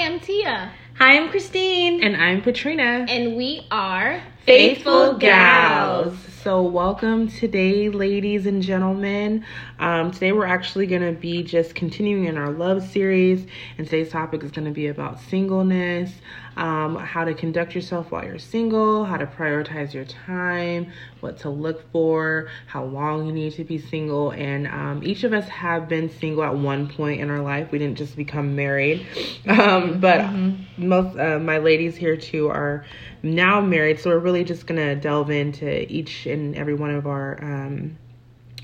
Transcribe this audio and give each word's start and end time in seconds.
I'm 0.00 0.18
Tia. 0.18 0.72
Hi, 0.98 1.18
I'm 1.18 1.28
Christine. 1.28 2.02
And 2.02 2.16
I'm 2.16 2.40
Katrina. 2.40 3.04
And 3.06 3.36
we 3.36 3.66
are 3.70 4.22
Faithful 4.46 5.18
Gals. 5.18 6.29
So, 6.42 6.62
welcome 6.62 7.28
today, 7.28 7.90
ladies 7.90 8.46
and 8.46 8.62
gentlemen. 8.62 9.44
Um, 9.78 10.10
today, 10.10 10.32
we're 10.32 10.46
actually 10.46 10.86
going 10.86 11.02
to 11.02 11.12
be 11.12 11.42
just 11.42 11.74
continuing 11.74 12.24
in 12.24 12.38
our 12.38 12.50
love 12.50 12.82
series, 12.82 13.46
and 13.76 13.86
today's 13.86 14.10
topic 14.10 14.42
is 14.42 14.50
going 14.50 14.64
to 14.64 14.70
be 14.70 14.86
about 14.86 15.20
singleness, 15.20 16.10
um, 16.56 16.96
how 16.96 17.24
to 17.24 17.34
conduct 17.34 17.74
yourself 17.74 18.10
while 18.10 18.24
you're 18.24 18.38
single, 18.38 19.04
how 19.04 19.18
to 19.18 19.26
prioritize 19.26 19.92
your 19.92 20.06
time, 20.06 20.90
what 21.20 21.36
to 21.40 21.50
look 21.50 21.90
for, 21.92 22.48
how 22.66 22.84
long 22.84 23.26
you 23.26 23.32
need 23.32 23.52
to 23.54 23.64
be 23.64 23.76
single. 23.76 24.30
And 24.30 24.66
um, 24.66 25.02
each 25.04 25.24
of 25.24 25.34
us 25.34 25.46
have 25.48 25.90
been 25.90 26.08
single 26.08 26.42
at 26.42 26.56
one 26.56 26.88
point 26.88 27.20
in 27.20 27.28
our 27.28 27.42
life. 27.42 27.70
We 27.70 27.78
didn't 27.78 27.98
just 27.98 28.16
become 28.16 28.56
married, 28.56 29.06
um, 29.46 30.00
but 30.00 30.20
mm-hmm. 30.20 30.88
most 30.88 31.18
uh, 31.18 31.38
my 31.38 31.58
ladies 31.58 31.96
here 31.96 32.16
too 32.16 32.48
are 32.48 32.86
now 33.22 33.60
married. 33.60 34.00
So, 34.00 34.10
we're 34.10 34.18
really 34.18 34.44
just 34.44 34.66
going 34.66 34.80
to 34.80 34.94
delve 34.94 35.30
into 35.30 35.90
each 35.92 36.26
and 36.26 36.54
every 36.56 36.74
one 36.74 36.90
of 36.90 37.06
our 37.06 37.42
um, 37.42 37.98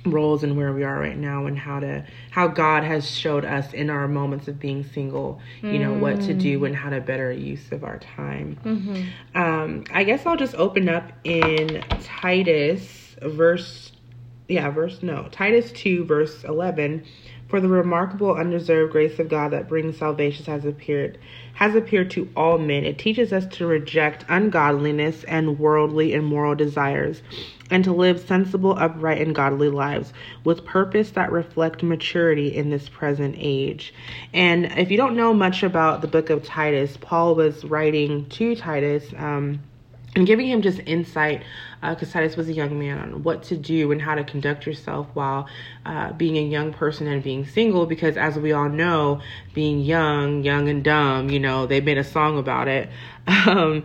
roles 0.07 0.45
and 0.45 0.57
where 0.57 0.73
we 0.73 0.85
are 0.85 0.99
right 0.99 1.17
now 1.17 1.47
and 1.47 1.59
how 1.59 1.81
to 1.81 2.05
how 2.31 2.49
God 2.49 2.85
has 2.85 3.11
showed 3.11 3.45
us 3.45 3.73
in 3.73 3.91
our 3.91 4.09
moments 4.09 4.49
of 4.49 4.59
being 4.59 4.85
single, 4.85 5.41
you 5.63 5.79
know, 5.79 5.93
what 5.93 6.21
to 6.23 6.35
do 6.35 6.65
and 6.65 6.75
how 6.75 6.91
to 6.91 7.01
better 7.01 7.33
use 7.33 7.73
of 7.73 7.85
our 7.85 7.99
time. 7.99 8.59
Mm-hmm. 8.65 9.41
Um, 9.41 9.85
I 9.91 10.05
guess 10.05 10.25
I'll 10.27 10.37
just 10.37 10.55
open 10.55 10.89
up 10.89 11.13
in 11.25 11.83
Titus 12.03 13.17
verse 13.23 13.93
yeah, 14.49 14.71
verse 14.71 15.03
no, 15.03 15.29
Titus 15.33 15.73
2 15.73 16.05
verse 16.05 16.45
11 16.45 17.05
for 17.49 17.61
the 17.61 17.69
remarkable 17.69 18.35
undeserved 18.35 18.93
grace 18.93 19.19
of 19.19 19.29
God 19.29 19.53
that 19.53 19.69
brings 19.69 19.99
salvation 19.99 20.45
has 20.47 20.65
appeared 20.65 21.19
has 21.55 21.75
appeared 21.75 22.11
to 22.11 22.29
all 22.37 22.59
men. 22.59 22.85
It 22.85 22.99
teaches 22.99 23.33
us 23.33 23.47
to 23.57 23.67
reject 23.67 24.27
ungodliness 24.29 25.25
and 25.25 25.59
worldly 25.59 26.13
and 26.13 26.27
moral 26.27 26.55
desires 26.55 27.23
and 27.71 27.83
to 27.85 27.93
live 27.93 28.21
sensible, 28.21 28.77
upright, 28.79 29.23
and 29.23 29.35
godly 29.35 29.71
lives 29.71 30.13
with 30.45 30.67
purpose 30.67 31.11
that 31.13 31.33
reflect 31.33 31.83
maturity 31.83 32.55
in 32.55 32.69
this 32.71 32.89
present 32.89 33.37
age. 33.39 33.95
And 34.35 34.67
if 34.79 34.91
you 34.91 34.97
don't 34.97 35.17
know 35.17 35.33
much 35.33 35.63
about 35.63 36.03
the 36.03 36.09
book 36.09 36.29
of 36.31 36.45
Titus, 36.45 36.99
Paul 37.01 37.35
was 37.35 37.65
writing 37.65 38.29
to 38.31 38.55
Titus. 38.55 39.13
Um, 39.17 39.61
and 40.17 40.27
giving 40.27 40.49
him 40.49 40.63
just 40.63 40.81
insight 40.87 41.45
because 41.83 42.09
uh, 42.09 42.13
Titus 42.13 42.37
was 42.37 42.49
a 42.49 42.53
young 42.53 42.79
man 42.79 42.99
on 42.99 43.23
what 43.23 43.45
to 43.45 43.57
do 43.57 43.93
and 43.93 44.01
how 44.03 44.15
to 44.15 44.25
conduct 44.25 44.67
yourself 44.67 45.07
while 45.13 45.47
uh, 45.85 46.13
being 46.15 46.37
a 46.39 46.43
young 46.43 46.73
person 46.73 47.07
and 47.07 47.23
being 47.23 47.47
single 47.47 47.87
because 47.87 48.17
as 48.17 48.37
we 48.37 48.51
all 48.51 48.69
know 48.69 49.21
being 49.55 49.81
young 49.81 50.43
young 50.43 50.69
and 50.69 50.83
dumb 50.83 51.31
you 51.31 51.39
know 51.39 51.67
they 51.67 51.81
made 51.81 51.99
a 51.99 52.05
song 52.05 52.39
about 52.39 52.67
it 52.67 52.89
um, 53.47 53.85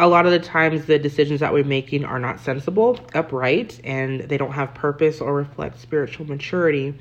a 0.00 0.08
lot 0.08 0.26
of 0.26 0.32
the 0.32 0.40
times 0.40 0.86
the 0.86 0.98
decisions 0.98 1.40
that 1.40 1.52
we're 1.52 1.62
making 1.62 2.06
are 2.06 2.18
not 2.18 2.40
sensible, 2.40 2.98
upright, 3.14 3.78
and 3.84 4.20
they 4.20 4.38
don't 4.38 4.52
have 4.52 4.72
purpose 4.72 5.20
or 5.20 5.34
reflect 5.34 5.78
spiritual 5.78 6.26
maturity. 6.26 6.94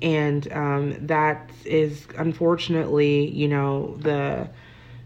And 0.00 0.50
um, 0.52 1.06
that 1.08 1.50
is 1.64 2.06
unfortunately, 2.16 3.30
you 3.30 3.48
know, 3.48 3.96
the 3.98 4.48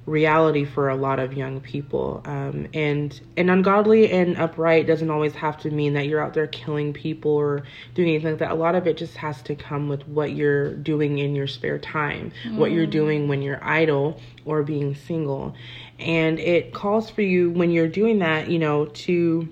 reality 0.06 0.64
for 0.64 0.88
a 0.88 0.96
lot 0.96 1.18
of 1.18 1.34
young 1.34 1.60
people. 1.60 2.22
Um, 2.24 2.68
and 2.74 3.18
and 3.36 3.50
ungodly 3.50 4.10
and 4.10 4.36
upright 4.36 4.86
doesn't 4.86 5.10
always 5.10 5.34
have 5.34 5.58
to 5.58 5.70
mean 5.70 5.94
that 5.94 6.06
you're 6.06 6.20
out 6.20 6.34
there 6.34 6.46
killing 6.46 6.92
people 6.92 7.32
or 7.32 7.62
doing 7.94 8.08
anything 8.08 8.30
like 8.32 8.40
that. 8.40 8.50
A 8.52 8.54
lot 8.54 8.74
of 8.74 8.86
it 8.86 8.96
just 8.96 9.16
has 9.16 9.40
to 9.42 9.54
come 9.54 9.88
with 9.88 10.06
what 10.08 10.32
you're 10.32 10.74
doing 10.74 11.18
in 11.18 11.34
your 11.34 11.46
spare 11.46 11.78
time, 11.78 12.32
mm. 12.44 12.56
what 12.56 12.72
you're 12.72 12.86
mm. 12.86 12.92
doing 12.92 13.28
when 13.28 13.42
you're 13.42 13.62
idle 13.62 14.20
or 14.44 14.62
being 14.62 14.94
single. 14.94 15.54
And 15.98 16.38
it 16.38 16.72
calls 16.72 17.10
for 17.10 17.22
you 17.22 17.50
when 17.50 17.70
you're 17.70 17.88
doing 17.88 18.20
that, 18.20 18.50
you 18.50 18.58
know, 18.58 18.86
to 18.86 19.48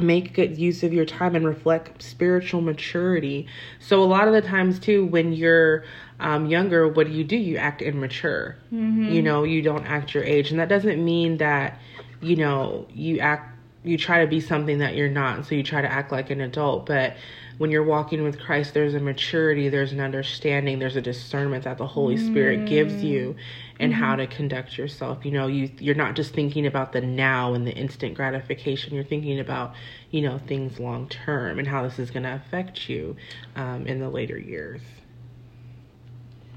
make 0.00 0.34
good 0.34 0.58
use 0.58 0.82
of 0.82 0.92
your 0.92 1.04
time 1.04 1.34
and 1.34 1.44
reflect 1.44 2.02
spiritual 2.02 2.60
maturity. 2.60 3.46
So 3.78 4.02
a 4.02 4.04
lot 4.04 4.28
of 4.28 4.34
the 4.34 4.42
times 4.42 4.78
too 4.78 5.06
when 5.06 5.32
you're 5.32 5.84
um, 6.20 6.46
younger, 6.46 6.88
what 6.88 7.06
do 7.06 7.12
you 7.12 7.24
do? 7.24 7.36
You 7.36 7.56
act 7.56 7.82
immature. 7.82 8.56
Mm-hmm. 8.72 9.08
You 9.10 9.22
know, 9.22 9.44
you 9.44 9.62
don't 9.62 9.86
act 9.86 10.14
your 10.14 10.24
age. 10.24 10.50
And 10.50 10.60
that 10.60 10.68
doesn't 10.68 11.02
mean 11.02 11.38
that, 11.38 11.78
you 12.20 12.36
know, 12.36 12.86
you 12.92 13.18
act, 13.20 13.56
you 13.84 13.96
try 13.96 14.22
to 14.22 14.26
be 14.26 14.40
something 14.40 14.78
that 14.78 14.94
you're 14.94 15.08
not. 15.08 15.46
So 15.46 15.54
you 15.54 15.62
try 15.62 15.80
to 15.80 15.90
act 15.90 16.12
like 16.12 16.30
an 16.30 16.40
adult. 16.40 16.86
But 16.86 17.16
when 17.60 17.70
you're 17.70 17.84
walking 17.84 18.22
with 18.22 18.40
Christ, 18.40 18.72
there's 18.72 18.94
a 18.94 19.00
maturity, 19.00 19.68
there's 19.68 19.92
an 19.92 20.00
understanding, 20.00 20.78
there's 20.78 20.96
a 20.96 21.02
discernment 21.02 21.64
that 21.64 21.76
the 21.76 21.86
Holy 21.86 22.16
mm-hmm. 22.16 22.32
Spirit 22.32 22.66
gives 22.66 23.04
you 23.04 23.36
and 23.78 23.92
mm-hmm. 23.92 24.00
how 24.00 24.16
to 24.16 24.26
conduct 24.26 24.78
yourself. 24.78 25.26
You 25.26 25.32
know, 25.32 25.46
you 25.46 25.70
you're 25.78 25.94
not 25.94 26.16
just 26.16 26.32
thinking 26.32 26.64
about 26.64 26.94
the 26.94 27.02
now 27.02 27.52
and 27.52 27.66
the 27.66 27.72
instant 27.72 28.14
gratification. 28.14 28.94
You're 28.94 29.04
thinking 29.04 29.40
about, 29.40 29.74
you 30.10 30.22
know, 30.22 30.38
things 30.38 30.80
long 30.80 31.06
term 31.10 31.58
and 31.58 31.68
how 31.68 31.82
this 31.82 31.98
is 31.98 32.10
going 32.10 32.22
to 32.22 32.34
affect 32.34 32.88
you 32.88 33.14
um, 33.56 33.86
in 33.86 34.00
the 34.00 34.08
later 34.08 34.38
years. 34.38 34.80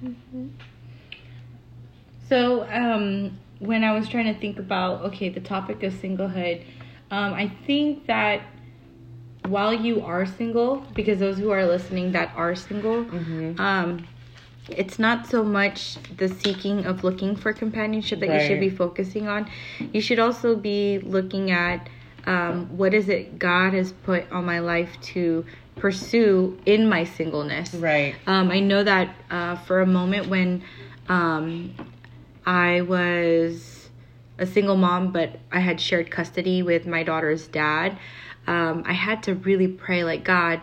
Mm-hmm. 0.02 0.48
So, 2.30 2.66
um, 2.72 3.38
when 3.60 3.84
I 3.84 3.92
was 3.92 4.08
trying 4.08 4.34
to 4.34 4.40
think 4.40 4.58
about, 4.58 5.02
okay, 5.02 5.28
the 5.28 5.42
topic 5.42 5.84
of 5.84 5.92
singlehood, 5.96 6.64
um, 7.12 7.34
I 7.34 7.52
think 7.68 8.08
that 8.08 8.44
while 9.48 9.74
you 9.74 10.04
are 10.04 10.26
single, 10.26 10.86
because 10.94 11.20
those 11.20 11.38
who 11.38 11.52
are 11.52 11.66
listening 11.66 12.12
that 12.14 12.32
are 12.36 12.56
single, 12.56 13.06
mm-hmm. 13.06 13.60
um, 13.60 14.08
it's 14.70 14.98
not 14.98 15.28
so 15.28 15.44
much 15.44 15.98
the 16.18 16.30
seeking 16.30 16.86
of 16.86 17.04
looking 17.04 17.36
for 17.36 17.52
companionship 17.54 18.20
that 18.22 18.30
right. 18.30 18.42
you 18.42 18.48
should 18.48 18.60
be 18.60 18.70
focusing 18.70 19.28
on. 19.28 19.50
You 19.92 20.02
should 20.02 20.20
also 20.20 20.56
be 20.56 21.00
looking 21.00 21.52
at 21.52 21.90
um, 22.26 22.78
what 22.78 22.94
is 22.94 23.10
it 23.10 23.38
God 23.38 23.74
has 23.74 23.92
put 23.92 24.32
on 24.32 24.46
my 24.46 24.60
life 24.60 24.96
to 25.02 25.46
pursue 25.76 26.58
in 26.66 26.88
my 26.88 27.04
singleness. 27.04 27.74
Right. 27.74 28.16
Um, 28.28 28.52
I 28.52 28.60
know 28.60 28.84
that 28.84 29.16
uh, 29.30 29.56
for 29.58 29.82
a 29.82 29.86
moment 29.86 30.28
when 30.28 30.64
um, 31.10 31.76
I 32.46 32.82
was 32.82 33.90
a 34.38 34.46
single 34.46 34.78
mom, 34.78 35.12
but 35.12 35.40
I 35.52 35.60
had 35.60 35.80
shared 35.80 36.10
custody 36.10 36.64
with 36.64 36.88
my 36.88 37.04
daughter's 37.04 37.48
dad, 37.48 37.98
um, 38.48 38.84
I 38.86 38.94
had 38.94 39.24
to 39.24 39.36
really 39.36 39.68
pray, 39.68 40.04
like, 40.04 40.24
God, 40.24 40.62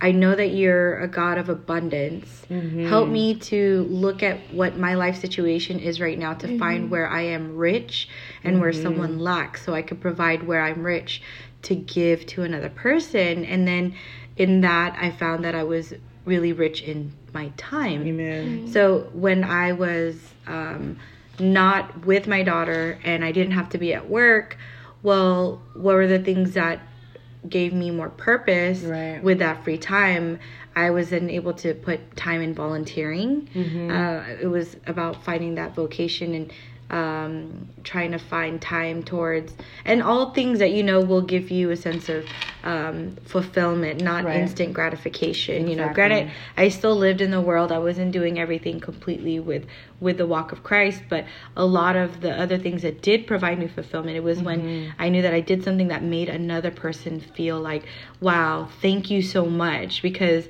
I 0.00 0.12
know 0.12 0.34
that 0.34 0.48
you're 0.48 0.98
a 1.00 1.08
God 1.08 1.38
of 1.38 1.48
abundance. 1.48 2.46
Mm-hmm. 2.48 2.86
Help 2.86 3.08
me 3.08 3.34
to 3.34 3.82
look 3.90 4.22
at 4.22 4.38
what 4.52 4.76
my 4.76 4.94
life 4.94 5.20
situation 5.20 5.80
is 5.80 6.00
right 6.00 6.16
now 6.16 6.34
to 6.34 6.46
mm-hmm. 6.46 6.58
find 6.58 6.90
where 6.90 7.08
I 7.08 7.22
am 7.22 7.56
rich 7.56 8.08
and 8.44 8.54
mm-hmm. 8.54 8.62
where 8.62 8.72
someone 8.72 9.18
lacks 9.18 9.64
so 9.64 9.74
I 9.74 9.82
could 9.82 10.00
provide 10.00 10.46
where 10.46 10.62
I'm 10.62 10.84
rich 10.84 11.20
to 11.62 11.74
give 11.74 12.26
to 12.26 12.44
another 12.44 12.68
person. 12.68 13.44
And 13.44 13.66
then 13.66 13.96
in 14.36 14.60
that, 14.60 14.96
I 15.00 15.10
found 15.10 15.44
that 15.44 15.56
I 15.56 15.64
was 15.64 15.94
really 16.24 16.52
rich 16.52 16.82
in 16.82 17.12
my 17.32 17.50
time. 17.56 18.06
Amen. 18.06 18.46
Mm-hmm. 18.46 18.72
So 18.72 19.10
when 19.12 19.42
I 19.42 19.72
was 19.72 20.16
um, 20.46 20.98
not 21.40 22.06
with 22.06 22.28
my 22.28 22.44
daughter 22.44 23.00
and 23.02 23.24
I 23.24 23.32
didn't 23.32 23.52
have 23.52 23.68
to 23.70 23.78
be 23.78 23.92
at 23.94 24.08
work, 24.08 24.56
well, 25.02 25.60
what 25.74 25.94
were 25.94 26.06
the 26.06 26.20
things 26.20 26.54
that 26.54 26.80
gave 27.48 27.72
me 27.72 27.90
more 27.90 28.08
purpose 28.08 28.80
right. 28.82 29.22
with 29.22 29.38
that 29.40 29.64
free 29.64 29.78
time? 29.78 30.38
I 30.74 30.90
was 30.90 31.10
then 31.10 31.28
able 31.28 31.54
to 31.54 31.74
put 31.74 32.16
time 32.16 32.40
in 32.40 32.54
volunteering. 32.54 33.48
Mm-hmm. 33.52 33.90
Uh, 33.90 34.40
it 34.40 34.46
was 34.46 34.76
about 34.86 35.24
finding 35.24 35.56
that 35.56 35.74
vocation 35.74 36.34
and 36.34 36.52
um, 36.90 37.68
trying 37.84 38.12
to 38.12 38.18
find 38.18 38.60
time 38.60 39.02
towards, 39.02 39.54
and 39.84 40.02
all 40.02 40.32
things 40.32 40.58
that 40.58 40.72
you 40.72 40.82
know 40.82 41.00
will 41.00 41.22
give 41.22 41.50
you 41.50 41.70
a 41.70 41.76
sense 41.76 42.08
of 42.08 42.26
um, 42.64 43.16
fulfillment, 43.24 44.00
not 44.00 44.24
right. 44.24 44.36
instant 44.36 44.72
gratification. 44.72 45.56
Exactly. 45.56 45.70
You 45.70 45.76
know, 45.76 45.92
granted, 45.92 46.30
I 46.56 46.68
still 46.68 46.96
lived 46.96 47.20
in 47.20 47.30
the 47.30 47.40
world. 47.40 47.72
I 47.72 47.78
wasn't 47.78 48.12
doing 48.12 48.38
everything 48.38 48.80
completely 48.80 49.38
with 49.38 49.66
with 50.00 50.18
the 50.18 50.26
walk 50.26 50.52
of 50.52 50.62
Christ, 50.62 51.02
but 51.08 51.26
a 51.56 51.64
lot 51.64 51.96
of 51.96 52.20
the 52.20 52.30
other 52.30 52.56
things 52.56 52.82
that 52.82 53.02
did 53.02 53.26
provide 53.26 53.58
me 53.58 53.66
fulfillment, 53.66 54.16
it 54.16 54.22
was 54.22 54.38
mm-hmm. 54.38 54.46
when 54.46 54.94
I 54.98 55.08
knew 55.08 55.22
that 55.22 55.34
I 55.34 55.40
did 55.40 55.64
something 55.64 55.88
that 55.88 56.02
made 56.02 56.28
another 56.28 56.70
person 56.70 57.20
feel 57.20 57.60
like, 57.60 57.84
"Wow, 58.20 58.68
thank 58.80 59.10
you 59.10 59.22
so 59.22 59.44
much," 59.44 60.02
because 60.02 60.48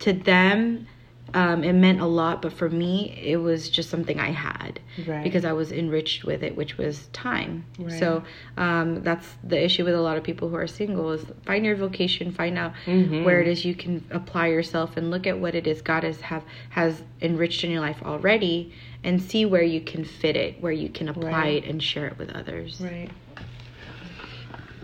to 0.00 0.12
them 0.12 0.86
um, 1.34 1.62
it 1.62 1.74
meant 1.74 2.00
a 2.00 2.06
lot, 2.06 2.40
but 2.40 2.52
for 2.52 2.70
me, 2.70 3.18
it 3.22 3.36
was 3.36 3.68
just 3.68 3.90
something 3.90 4.18
I 4.18 4.30
had 4.30 4.80
right. 5.06 5.22
because 5.22 5.44
I 5.44 5.52
was 5.52 5.72
enriched 5.72 6.24
with 6.24 6.42
it, 6.42 6.56
which 6.56 6.78
was 6.78 7.08
time. 7.08 7.66
Right. 7.78 7.98
So 7.98 8.24
um, 8.56 9.02
that's 9.02 9.26
the 9.44 9.62
issue 9.62 9.84
with 9.84 9.94
a 9.94 10.00
lot 10.00 10.16
of 10.16 10.24
people 10.24 10.48
who 10.48 10.56
are 10.56 10.66
single: 10.66 11.12
is 11.12 11.26
find 11.44 11.66
your 11.66 11.76
vocation, 11.76 12.32
find 12.32 12.56
out 12.56 12.72
mm-hmm. 12.86 13.24
where 13.24 13.40
it 13.40 13.48
is 13.48 13.64
you 13.64 13.74
can 13.74 14.04
apply 14.10 14.46
yourself, 14.48 14.96
and 14.96 15.10
look 15.10 15.26
at 15.26 15.38
what 15.38 15.54
it 15.54 15.66
is 15.66 15.82
God 15.82 16.02
has 16.02 16.20
have 16.22 16.44
has 16.70 17.02
enriched 17.20 17.62
in 17.62 17.70
your 17.70 17.80
life 17.80 18.02
already, 18.02 18.72
and 19.04 19.20
see 19.22 19.44
where 19.44 19.62
you 19.62 19.82
can 19.82 20.04
fit 20.04 20.36
it, 20.36 20.60
where 20.62 20.72
you 20.72 20.88
can 20.88 21.08
apply 21.08 21.30
right. 21.30 21.64
it 21.64 21.68
and 21.68 21.82
share 21.82 22.06
it 22.06 22.16
with 22.16 22.30
others. 22.34 22.80
Right. 22.80 23.10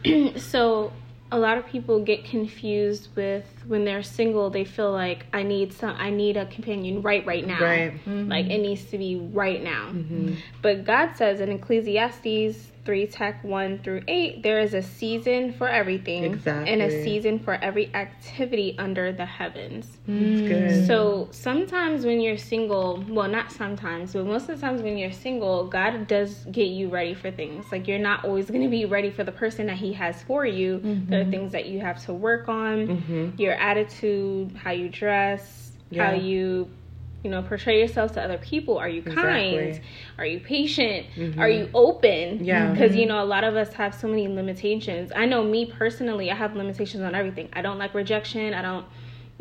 so, 0.38 0.92
a 1.32 1.38
lot 1.38 1.56
of 1.56 1.66
people 1.66 2.04
get 2.04 2.24
confused 2.26 3.08
with 3.16 3.46
when 3.66 3.84
they're 3.84 4.02
single, 4.02 4.50
they 4.50 4.64
feel 4.64 4.92
like 4.92 5.26
I 5.32 5.42
need 5.42 5.72
some, 5.72 5.94
I 5.98 6.10
need 6.10 6.36
a 6.36 6.46
companion 6.46 7.02
right, 7.02 7.24
right 7.26 7.46
now. 7.46 7.60
Right. 7.60 7.92
Like 8.06 8.46
it 8.46 8.58
needs 8.58 8.84
to 8.86 8.98
be 8.98 9.16
right 9.16 9.62
now. 9.62 9.88
Mm-hmm. 9.92 10.34
But 10.62 10.84
God 10.84 11.16
says 11.16 11.40
in 11.40 11.50
Ecclesiastes 11.50 12.70
3 12.84 13.06
tech 13.06 13.42
1 13.42 13.78
through 13.82 14.02
8 14.06 14.42
there 14.42 14.60
is 14.60 14.74
a 14.74 14.82
season 14.82 15.54
for 15.54 15.66
everything 15.66 16.22
and 16.68 16.82
a 16.82 16.90
season 17.02 17.38
for 17.38 17.54
every 17.54 17.90
activity 17.94 18.76
under 18.78 19.10
the 19.10 19.24
heavens 19.24 19.86
That's 20.06 20.40
good. 20.42 20.86
so 20.86 21.28
sometimes 21.30 22.04
when 22.04 22.20
you're 22.20 22.36
single 22.36 23.02
well 23.08 23.26
not 23.26 23.50
sometimes 23.50 24.12
but 24.12 24.26
most 24.26 24.50
of 24.50 24.60
the 24.60 24.66
times 24.66 24.82
when 24.82 24.98
you're 24.98 25.12
single 25.12 25.66
god 25.66 26.06
does 26.08 26.44
get 26.52 26.66
you 26.68 26.88
ready 26.90 27.14
for 27.14 27.30
things 27.30 27.64
like 27.72 27.88
you're 27.88 27.98
not 27.98 28.22
always 28.22 28.50
going 28.50 28.60
to 28.62 28.68
be 28.68 28.84
ready 28.84 29.10
for 29.10 29.24
the 29.24 29.32
person 29.32 29.66
that 29.68 29.78
he 29.78 29.94
has 29.94 30.22
for 30.24 30.44
you 30.44 30.80
there 31.08 31.22
are 31.22 31.30
things 31.30 31.52
that 31.52 31.64
you 31.64 31.80
have 31.80 32.04
to 32.04 32.12
work 32.12 32.50
on 32.50 32.74
Mhm. 32.86 33.38
your 33.40 33.53
attitude 33.54 34.56
how 34.56 34.70
you 34.70 34.88
dress 34.88 35.72
Yeah. 35.90 36.06
how 36.08 36.12
you 36.14 36.70
you 37.22 37.30
know 37.30 37.42
portray 37.42 37.80
yourself 37.80 38.12
to 38.12 38.22
other 38.22 38.36
people 38.38 38.76
are 38.76 38.88
you 38.88 39.02
kind 39.02 39.56
Exactly. 39.68 39.88
are 40.18 40.26
you 40.26 40.40
patient 40.40 41.06
Mhm. 41.16 41.38
are 41.38 41.48
you 41.48 41.70
open 41.72 42.44
Yeah. 42.44 42.70
because 42.70 42.94
you 42.94 43.06
know 43.06 43.22
a 43.22 43.24
lot 43.24 43.44
of 43.44 43.56
us 43.56 43.72
have 43.74 43.94
so 43.94 44.08
many 44.08 44.28
limitations 44.28 45.10
i 45.16 45.24
know 45.24 45.42
me 45.42 45.64
personally 45.66 46.30
i 46.30 46.34
have 46.34 46.54
limitations 46.54 47.02
on 47.02 47.14
everything 47.14 47.48
i 47.54 47.62
don't 47.62 47.78
like 47.78 47.94
rejection 47.94 48.52
i 48.52 48.60
don't 48.62 48.84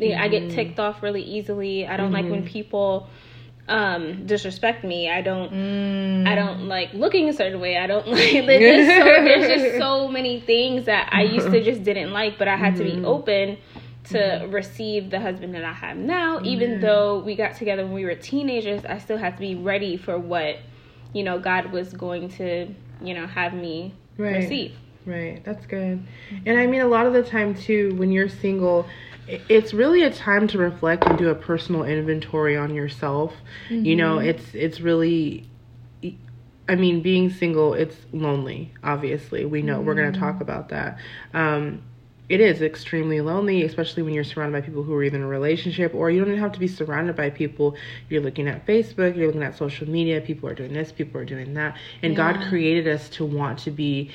i 0.00 0.28
get 0.28 0.42
Mm-hmm. 0.44 0.48
ticked 0.56 0.80
off 0.80 1.02
really 1.02 1.22
easily 1.22 1.86
i 1.86 1.96
don't 1.96 2.10
like 2.12 2.28
when 2.28 2.44
people 2.44 3.06
um 3.68 4.26
disrespect 4.26 4.84
me 4.84 5.10
i 5.10 5.20
don't 5.22 5.52
Mm. 5.52 6.26
I 6.26 6.34
don't 6.36 6.68
like 6.68 6.94
looking 6.94 7.28
a 7.28 7.32
certain 7.34 7.60
way. 7.60 7.76
I 7.76 7.86
don't 7.86 8.06
like 8.16 8.46
there's 8.46 8.86
just, 8.86 8.98
so, 8.98 9.04
there's 9.04 9.48
just 9.62 9.78
so 9.78 10.08
many 10.08 10.40
things 10.40 10.86
that 10.86 11.10
I 11.12 11.22
used 11.22 11.50
to 11.50 11.62
just 11.70 11.82
didn't 11.82 12.12
like, 12.12 12.38
but 12.38 12.48
I 12.48 12.56
had 12.56 12.76
to 12.76 12.84
be 12.84 13.04
open 13.04 13.58
to 14.04 14.18
mm-hmm. 14.18 14.50
receive 14.52 15.10
the 15.10 15.20
husband 15.20 15.54
that 15.54 15.64
I 15.64 15.72
have 15.72 15.96
now. 15.96 16.36
Mm-hmm. 16.36 16.46
Even 16.46 16.80
though 16.80 17.20
we 17.20 17.34
got 17.34 17.56
together 17.56 17.84
when 17.84 17.94
we 17.94 18.04
were 18.04 18.14
teenagers, 18.14 18.84
I 18.84 18.98
still 18.98 19.18
had 19.18 19.34
to 19.34 19.40
be 19.40 19.54
ready 19.54 19.96
for 19.96 20.18
what 20.18 20.58
you 21.12 21.22
know 21.22 21.38
God 21.38 21.72
was 21.72 21.92
going 21.92 22.28
to 22.30 22.74
you 23.00 23.14
know 23.14 23.26
have 23.26 23.54
me 23.54 23.94
Right. 24.16 24.36
receive. 24.36 24.76
Right, 25.06 25.44
that's 25.44 25.66
good. 25.66 26.02
And 26.46 26.58
I 26.58 26.66
mean, 26.66 26.80
a 26.80 26.86
lot 26.86 27.06
of 27.06 27.12
the 27.12 27.22
time, 27.22 27.54
too, 27.54 27.94
when 27.96 28.10
you're 28.10 28.28
single, 28.28 28.86
it's 29.26 29.74
really 29.74 30.02
a 30.02 30.10
time 30.10 30.48
to 30.48 30.58
reflect 30.58 31.04
and 31.06 31.18
do 31.18 31.28
a 31.28 31.34
personal 31.34 31.84
inventory 31.84 32.56
on 32.56 32.74
yourself. 32.74 33.34
You 33.68 33.96
know, 33.96 34.16
mm-hmm. 34.16 34.28
it's 34.28 34.54
it's 34.54 34.80
really. 34.80 35.48
I 36.66 36.76
mean, 36.76 37.02
being 37.02 37.28
single, 37.28 37.74
it's 37.74 37.96
lonely. 38.12 38.72
Obviously, 38.82 39.44
we 39.44 39.60
know 39.60 39.82
we're 39.82 39.94
going 39.94 40.10
to 40.14 40.18
talk 40.18 40.40
about 40.40 40.70
that. 40.70 40.98
Um, 41.34 41.82
it 42.28 42.40
is 42.40 42.62
extremely 42.62 43.20
lonely, 43.20 43.64
especially 43.64 44.02
when 44.02 44.14
you're 44.14 44.24
surrounded 44.24 44.58
by 44.58 44.64
people 44.64 44.82
who 44.82 44.94
are 44.94 45.04
either 45.04 45.18
in 45.18 45.22
a 45.22 45.26
relationship 45.26 45.94
or 45.94 46.10
you 46.10 46.20
don't 46.20 46.28
even 46.28 46.40
have 46.40 46.52
to 46.52 46.58
be 46.58 46.68
surrounded 46.68 47.16
by 47.16 47.28
people. 47.28 47.76
You're 48.08 48.22
looking 48.22 48.48
at 48.48 48.66
Facebook, 48.66 49.16
you're 49.16 49.26
looking 49.26 49.42
at 49.42 49.56
social 49.56 49.88
media, 49.88 50.20
people 50.20 50.48
are 50.48 50.54
doing 50.54 50.72
this, 50.72 50.90
people 50.90 51.20
are 51.20 51.24
doing 51.26 51.52
that. 51.54 51.76
And 52.02 52.16
God 52.16 52.40
created 52.48 52.88
us 52.88 53.08
to 53.10 53.24
want 53.24 53.58
to 53.60 53.70
be 53.70 54.10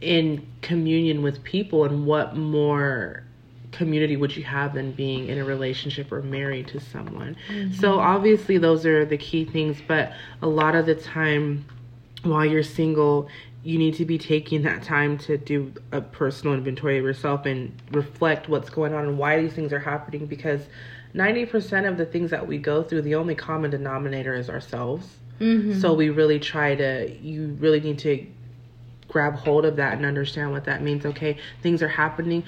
in 0.00 0.46
communion 0.62 1.22
with 1.22 1.42
people, 1.42 1.84
and 1.84 2.06
what 2.06 2.36
more 2.36 3.24
community 3.72 4.16
would 4.16 4.36
you 4.36 4.44
have 4.44 4.74
than 4.74 4.92
being 4.92 5.28
in 5.28 5.38
a 5.38 5.44
relationship 5.44 6.12
or 6.12 6.22
married 6.22 6.68
to 6.68 6.80
someone? 6.80 7.36
Mm-hmm. 7.48 7.74
So, 7.74 7.98
obviously, 7.98 8.58
those 8.58 8.86
are 8.86 9.04
the 9.04 9.18
key 9.18 9.44
things, 9.44 9.78
but 9.86 10.12
a 10.42 10.46
lot 10.46 10.74
of 10.74 10.86
the 10.86 10.94
time, 10.94 11.64
while 12.22 12.44
you're 12.44 12.62
single, 12.62 13.28
you 13.64 13.78
need 13.78 13.94
to 13.94 14.04
be 14.04 14.18
taking 14.18 14.62
that 14.62 14.82
time 14.82 15.18
to 15.18 15.36
do 15.36 15.72
a 15.92 16.00
personal 16.00 16.54
inventory 16.54 16.98
of 16.98 17.04
yourself 17.04 17.44
and 17.44 17.74
reflect 17.92 18.48
what's 18.48 18.70
going 18.70 18.94
on 18.94 19.04
and 19.04 19.18
why 19.18 19.40
these 19.40 19.52
things 19.52 19.72
are 19.72 19.80
happening 19.80 20.26
because 20.26 20.62
90% 21.14 21.88
of 21.88 21.96
the 21.96 22.06
things 22.06 22.30
that 22.30 22.46
we 22.46 22.58
go 22.58 22.82
through, 22.82 23.02
the 23.02 23.14
only 23.14 23.34
common 23.34 23.70
denominator 23.70 24.34
is 24.34 24.48
ourselves. 24.48 25.06
Mm-hmm. 25.40 25.80
So 25.80 25.94
we 25.94 26.10
really 26.10 26.38
try 26.38 26.74
to, 26.74 27.10
you 27.20 27.56
really 27.60 27.80
need 27.80 27.98
to 28.00 28.26
grab 29.08 29.34
hold 29.34 29.64
of 29.64 29.76
that 29.76 29.94
and 29.94 30.04
understand 30.04 30.52
what 30.52 30.64
that 30.66 30.82
means. 30.82 31.04
Okay, 31.06 31.38
things 31.62 31.82
are 31.82 31.88
happening 31.88 32.44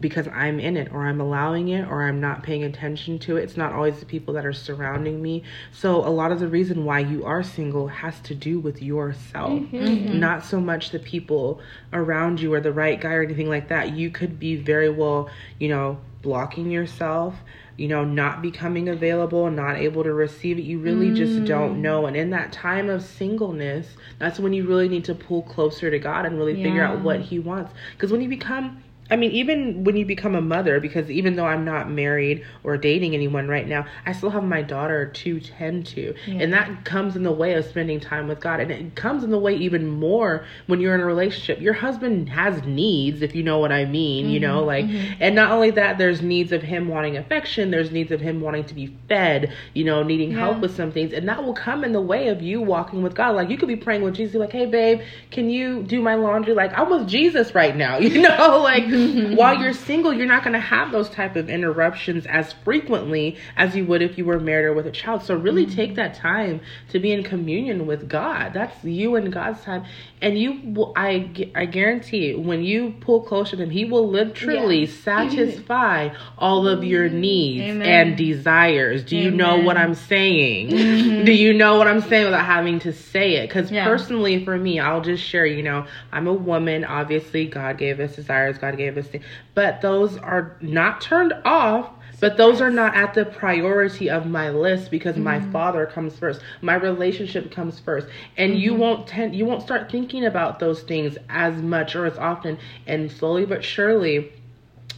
because 0.00 0.28
I'm 0.28 0.60
in 0.60 0.76
it, 0.76 0.92
or 0.92 1.06
I'm 1.06 1.20
allowing 1.20 1.68
it, 1.68 1.88
or 1.88 2.02
I'm 2.02 2.20
not 2.20 2.42
paying 2.42 2.64
attention 2.64 3.18
to 3.20 3.38
it. 3.38 3.44
It's 3.44 3.56
not 3.56 3.72
always 3.72 3.98
the 3.98 4.06
people 4.06 4.34
that 4.34 4.46
are 4.46 4.52
surrounding 4.52 5.22
me. 5.22 5.42
So, 5.72 5.96
a 6.06 6.10
lot 6.10 6.30
of 6.30 6.40
the 6.40 6.48
reason 6.48 6.84
why 6.84 7.00
you 7.00 7.24
are 7.24 7.42
single 7.42 7.88
has 7.88 8.20
to 8.20 8.34
do 8.34 8.60
with 8.60 8.82
yourself, 8.82 9.50
mm-hmm. 9.50 9.76
Mm-hmm. 9.76 10.20
not 10.20 10.44
so 10.44 10.60
much 10.60 10.90
the 10.90 10.98
people 10.98 11.60
around 11.92 12.40
you 12.40 12.52
or 12.52 12.60
the 12.60 12.72
right 12.72 13.00
guy 13.00 13.14
or 13.14 13.22
anything 13.22 13.48
like 13.48 13.68
that. 13.68 13.94
You 13.94 14.10
could 14.10 14.38
be 14.38 14.56
very 14.56 14.90
well, 14.90 15.30
you 15.58 15.68
know, 15.68 15.98
blocking 16.20 16.70
yourself. 16.70 17.34
You 17.76 17.88
know, 17.88 18.04
not 18.04 18.42
becoming 18.42 18.88
available, 18.88 19.50
not 19.50 19.76
able 19.76 20.04
to 20.04 20.12
receive 20.12 20.58
it. 20.58 20.62
You 20.62 20.78
really 20.78 21.12
just 21.12 21.32
mm. 21.32 21.46
don't 21.46 21.80
know. 21.80 22.06
And 22.06 22.16
in 22.16 22.30
that 22.30 22.52
time 22.52 22.88
of 22.88 23.02
singleness, 23.02 23.96
that's 24.18 24.38
when 24.38 24.52
you 24.52 24.66
really 24.66 24.88
need 24.88 25.04
to 25.06 25.14
pull 25.14 25.42
closer 25.42 25.90
to 25.90 25.98
God 25.98 26.26
and 26.26 26.38
really 26.38 26.62
figure 26.62 26.84
out 26.84 27.00
what 27.00 27.20
He 27.20 27.38
wants. 27.38 27.72
Because 27.92 28.12
when 28.12 28.20
you 28.20 28.28
become, 28.28 28.82
I 29.12 29.16
mean, 29.16 29.32
even 29.32 29.84
when 29.84 29.94
you 29.98 30.06
become 30.06 30.34
a 30.34 30.40
mother, 30.40 30.80
because 30.80 31.10
even 31.10 31.36
though 31.36 31.44
I'm 31.44 31.66
not 31.66 31.90
married 31.90 32.46
or 32.64 32.78
dating 32.78 33.14
anyone 33.14 33.46
right 33.46 33.68
now, 33.68 33.84
I 34.06 34.12
still 34.12 34.30
have 34.30 34.42
my 34.42 34.62
daughter 34.62 35.04
to 35.06 35.38
tend 35.38 35.84
to. 35.88 36.14
And 36.40 36.50
that 36.54 36.86
comes 36.86 37.14
in 37.14 37.22
the 37.22 37.30
way 37.30 37.52
of 37.52 37.66
spending 37.66 38.00
time 38.00 38.26
with 38.26 38.40
God. 38.40 38.60
And 38.60 38.70
it 38.70 38.94
comes 38.94 39.22
in 39.22 39.30
the 39.30 39.38
way 39.38 39.54
even 39.54 39.86
more 39.86 40.46
when 40.66 40.80
you're 40.80 40.94
in 40.94 41.02
a 41.02 41.04
relationship. 41.04 41.60
Your 41.60 41.74
husband 41.74 42.30
has 42.30 42.62
needs, 42.62 43.20
if 43.20 43.34
you 43.34 43.42
know 43.42 43.58
what 43.58 43.70
I 43.70 43.84
mean, 43.84 44.30
you 44.30 44.40
know, 44.40 44.60
mm-hmm. 44.60 44.66
like, 44.66 44.84
mm-hmm. 44.86 45.12
and 45.20 45.34
not 45.34 45.50
only 45.50 45.70
that, 45.72 45.98
there's 45.98 46.22
needs 46.22 46.50
of 46.50 46.62
him 46.62 46.88
wanting 46.88 47.18
affection, 47.18 47.70
there's 47.70 47.90
needs 47.90 48.12
of 48.12 48.20
him 48.22 48.40
wanting 48.40 48.64
to 48.64 48.74
be 48.74 48.96
fed, 49.08 49.52
you 49.74 49.84
know, 49.84 50.02
needing 50.02 50.30
help 50.30 50.60
with 50.60 50.74
some 50.74 50.90
things. 50.90 51.12
And 51.12 51.28
that 51.28 51.44
will 51.44 51.52
come 51.52 51.84
in 51.84 51.92
the 51.92 52.00
way 52.00 52.28
of 52.28 52.40
you 52.40 52.62
walking 52.62 53.02
with 53.02 53.14
God. 53.14 53.36
Like, 53.36 53.50
you 53.50 53.58
could 53.58 53.68
be 53.68 53.76
praying 53.76 54.00
with 54.00 54.14
Jesus, 54.14 54.36
like, 54.36 54.52
hey, 54.52 54.64
babe, 54.64 55.02
can 55.30 55.50
you 55.50 55.82
do 55.82 56.00
my 56.00 56.14
laundry? 56.14 56.54
Like, 56.54 56.72
I'm 56.78 56.88
with 56.88 57.06
Jesus 57.06 57.54
right 57.54 57.76
now, 57.76 57.98
you 57.98 58.22
know, 58.22 58.60
like, 58.62 58.84
mm-hmm. 58.84 59.01
Mm-hmm. 59.02 59.36
while 59.36 59.60
you're 59.60 59.72
single, 59.72 60.12
you're 60.12 60.26
not 60.26 60.42
going 60.42 60.54
to 60.54 60.60
have 60.60 60.92
those 60.92 61.10
type 61.10 61.36
of 61.36 61.48
interruptions 61.48 62.26
as 62.26 62.52
frequently 62.64 63.36
as 63.56 63.74
you 63.76 63.84
would 63.86 64.02
if 64.02 64.18
you 64.18 64.24
were 64.24 64.40
married 64.40 64.66
or 64.66 64.72
with 64.72 64.86
a 64.86 64.90
child. 64.90 65.22
So 65.22 65.34
really 65.34 65.66
mm-hmm. 65.66 65.74
take 65.74 65.94
that 65.96 66.14
time 66.14 66.60
to 66.90 66.98
be 66.98 67.12
in 67.12 67.22
communion 67.22 67.86
with 67.86 68.08
God. 68.08 68.52
That's 68.54 68.84
you 68.84 69.16
and 69.16 69.32
God's 69.32 69.62
time. 69.62 69.84
And 70.22 70.38
you, 70.38 70.60
will, 70.64 70.92
I, 70.94 71.30
I 71.54 71.66
guarantee, 71.66 72.34
when 72.34 72.62
you 72.62 72.94
pull 73.00 73.22
closer 73.22 73.56
to 73.56 73.62
Him, 73.64 73.70
He 73.70 73.84
will 73.84 74.08
literally 74.08 74.86
satisfy 74.86 76.10
all 76.38 76.68
of 76.68 76.84
your 76.84 77.08
mm-hmm. 77.08 77.20
needs 77.20 77.64
Amen. 77.64 77.88
and 77.88 78.16
desires. 78.16 79.02
Do 79.02 79.16
you 79.16 79.32
know 79.32 79.58
what 79.58 79.76
I'm 79.76 79.94
saying? 79.94 80.68
Mm-hmm. 80.68 81.24
Do 81.24 81.32
you 81.32 81.52
know 81.52 81.76
what 81.76 81.88
I'm 81.88 82.00
saying 82.00 82.26
without 82.26 82.46
having 82.46 82.78
to 82.80 82.92
say 82.92 83.34
it? 83.34 83.48
Because 83.48 83.72
Yeah. 83.72 83.84
personally, 83.84 84.44
for 84.44 84.56
me, 84.56 84.78
I'll 84.78 85.00
just 85.00 85.24
share. 85.24 85.44
You 85.44 85.64
know, 85.64 85.86
I'm 86.12 86.28
a 86.28 86.32
woman. 86.32 86.84
Obviously, 86.84 87.46
God 87.46 87.76
gave 87.76 87.98
us 87.98 88.14
desires. 88.14 88.58
God 88.58 88.76
gave 88.76 88.96
us 88.96 89.08
things, 89.08 89.24
but 89.54 89.80
those 89.80 90.16
are 90.18 90.56
not 90.60 91.00
turned 91.00 91.34
off. 91.44 91.90
But 92.22 92.36
those 92.36 92.60
are 92.60 92.70
not 92.70 92.94
at 92.94 93.14
the 93.14 93.24
priority 93.24 94.08
of 94.08 94.26
my 94.26 94.48
list 94.48 94.92
because 94.92 95.16
my 95.16 95.40
mm-hmm. 95.40 95.50
father 95.50 95.86
comes 95.86 96.16
first. 96.16 96.40
My 96.60 96.76
relationship 96.76 97.50
comes 97.50 97.80
first. 97.80 98.06
And 98.36 98.56
you 98.56 98.70
mm-hmm. 98.70 98.80
won't 98.80 99.06
tend 99.08 99.34
you 99.34 99.44
won't 99.44 99.62
start 99.62 99.90
thinking 99.90 100.24
about 100.24 100.60
those 100.60 100.82
things 100.82 101.18
as 101.28 101.60
much 101.60 101.96
or 101.96 102.06
as 102.06 102.16
often 102.18 102.58
and 102.86 103.10
slowly 103.10 103.44
but 103.44 103.64
surely 103.64 104.30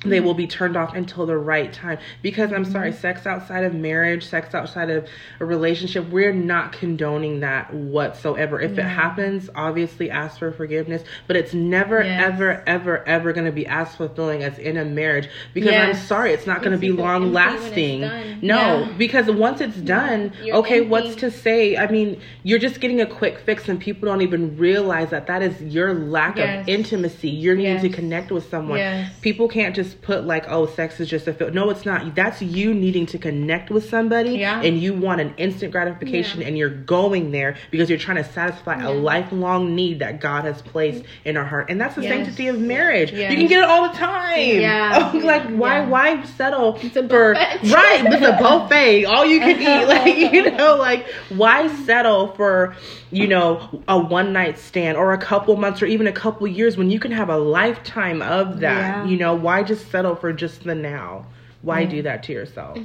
they 0.04 0.20
mm. 0.20 0.24
will 0.24 0.34
be 0.34 0.46
turned 0.46 0.76
off 0.76 0.94
until 0.94 1.26
the 1.26 1.36
right 1.36 1.72
time. 1.72 1.98
Because 2.22 2.52
i'm 2.52 2.64
sorry 2.64 2.90
mm-hmm. 2.90 3.00
sex 3.00 3.26
outside 3.26 3.64
of 3.64 3.74
marriage 3.74 4.26
sex 4.26 4.54
outside 4.54 4.90
of 4.90 5.08
a 5.40 5.44
relationship 5.44 6.08
we're 6.08 6.32
not 6.32 6.72
condoning 6.72 7.40
that 7.40 7.72
whatsoever. 7.72 8.60
If 8.60 8.78
it 8.78 8.82
happens 8.84 9.48
obviously 9.54 10.10
ask 10.10 10.38
for 10.38 10.52
forgiveness 10.52 11.02
but 11.26 11.36
it's 11.36 11.54
never 11.54 12.02
Yes. 12.02 12.32
ever 12.32 12.62
ever 12.66 13.06
ever 13.08 13.32
going 13.32 13.46
to 13.46 13.52
be 13.52 13.66
as 13.66 13.94
fulfilling 13.94 14.42
as 14.42 14.58
in 14.58 14.76
a 14.76 14.84
marriage. 14.84 15.28
Because 15.52 15.72
i'm 15.72 15.94
sorry 15.94 16.32
it's 16.32 16.46
not 16.46 16.60
going 16.60 16.72
to 16.72 16.78
be 16.78 16.92
long 16.92 17.24
empty 17.24 17.34
when 17.34 17.54
it's 17.54 17.62
lasting 17.62 18.00
no 18.42 18.80
Yeah. 18.80 18.92
because 18.98 19.30
once 19.30 19.60
it's 19.60 19.76
done 19.76 20.32
okay 20.42 20.78
empty. 20.78 20.88
what's 20.88 21.16
to 21.16 21.30
say? 21.30 21.76
I 21.76 21.90
mean 21.90 22.20
you're 22.42 22.58
just 22.58 22.80
getting 22.80 23.00
a 23.00 23.06
quick 23.06 23.38
fix 23.38 23.68
and 23.68 23.80
people 23.80 24.06
don't 24.08 24.22
even 24.22 24.56
realize 24.56 25.10
that 25.10 25.26
that 25.26 25.42
is 25.42 25.60
your 25.62 25.94
lack 25.94 26.36
Yes. 26.36 26.62
of 26.62 26.68
intimacy. 26.68 27.28
You're 27.28 27.54
needing 27.56 27.80
to 27.80 27.88
connect 27.88 28.30
with 28.30 28.48
someone. 28.50 28.78
Yes. 28.78 29.12
people 29.20 29.48
can't 29.48 29.74
just 29.74 29.93
put 30.02 30.24
like 30.24 30.44
oh 30.48 30.66
sex 30.66 31.00
is 31.00 31.08
just 31.08 31.26
a 31.28 31.32
feel 31.32 31.50
no 31.50 31.70
it's 31.70 31.84
not 31.84 32.14
that's 32.14 32.40
you 32.42 32.72
needing 32.74 33.06
to 33.06 33.18
connect 33.18 33.70
with 33.70 33.88
somebody 33.88 34.38
Yeah. 34.38 34.60
and 34.62 34.80
you 34.80 34.94
want 34.94 35.20
an 35.20 35.34
instant 35.36 35.72
gratification 35.72 36.40
Yeah. 36.40 36.48
and 36.48 36.58
you're 36.58 36.68
going 36.70 37.30
there 37.30 37.56
because 37.70 37.88
you're 37.88 37.98
trying 37.98 38.16
to 38.22 38.24
satisfy 38.24 38.82
a 38.82 38.90
lifelong 38.92 39.74
need 39.74 40.00
that 40.00 40.20
god 40.20 40.44
has 40.44 40.60
placed 40.62 41.04
in 41.24 41.36
our 41.36 41.44
heart 41.44 41.70
and 41.70 41.80
that's 41.80 41.94
the 41.94 42.02
Yes. 42.02 42.12
sanctity 42.12 42.48
of 42.48 42.58
marriage 42.60 43.12
Yes. 43.12 43.30
you 43.32 43.38
can 43.38 43.46
get 43.46 43.58
it 43.62 43.68
all 43.68 43.88
the 43.88 43.94
time 43.96 44.40
Yeah. 44.60 45.12
Like 45.24 45.44
why 45.50 45.78
Yeah. 45.80 45.88
why 45.88 46.22
settle 46.24 46.76
a 46.76 47.08
for 47.08 47.32
right 47.32 48.02
it's 48.04 48.26
a 48.26 48.36
buffet 48.40 49.04
all 49.06 49.24
you 49.24 49.40
can 49.40 49.60
eat 49.60 49.86
like 49.88 50.32
you 50.32 50.50
know 50.50 50.76
like 50.76 51.06
why 51.30 51.68
settle 51.84 52.28
for 52.34 52.74
you 53.10 53.28
know 53.28 53.82
a 53.88 53.98
one 53.98 54.32
night 54.32 54.58
stand 54.58 54.96
or 54.96 55.12
a 55.12 55.18
couple 55.18 55.56
months 55.56 55.80
or 55.82 55.86
even 55.86 56.06
a 56.06 56.12
couple 56.12 56.46
years 56.46 56.76
when 56.76 56.90
you 56.90 56.98
can 56.98 57.12
have 57.12 57.28
a 57.30 57.36
lifetime 57.38 58.20
of 58.22 58.60
that 58.60 59.04
Yeah. 59.04 59.06
you 59.06 59.16
know 59.16 59.34
why 59.34 59.62
just 59.62 59.83
settle 59.90 60.16
for 60.16 60.32
just 60.32 60.64
the 60.64 60.74
now. 60.74 61.26
Why 61.62 61.84
do 61.84 62.02
that 62.02 62.22
to 62.24 62.32
yourself? 62.32 62.78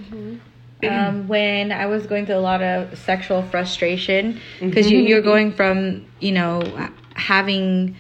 um, 0.84 1.28
when 1.28 1.72
I 1.72 1.88
was 1.88 2.06
going 2.06 2.26
through 2.26 2.36
a 2.36 2.40
lot 2.40 2.62
of 2.62 2.98
sexual 2.98 3.44
frustration 3.44 4.40
because 4.60 4.90
you, 4.90 5.00
you're 5.00 5.22
going 5.22 5.52
from 5.52 6.06
you 6.20 6.32
know 6.32 6.62
having 7.16 7.98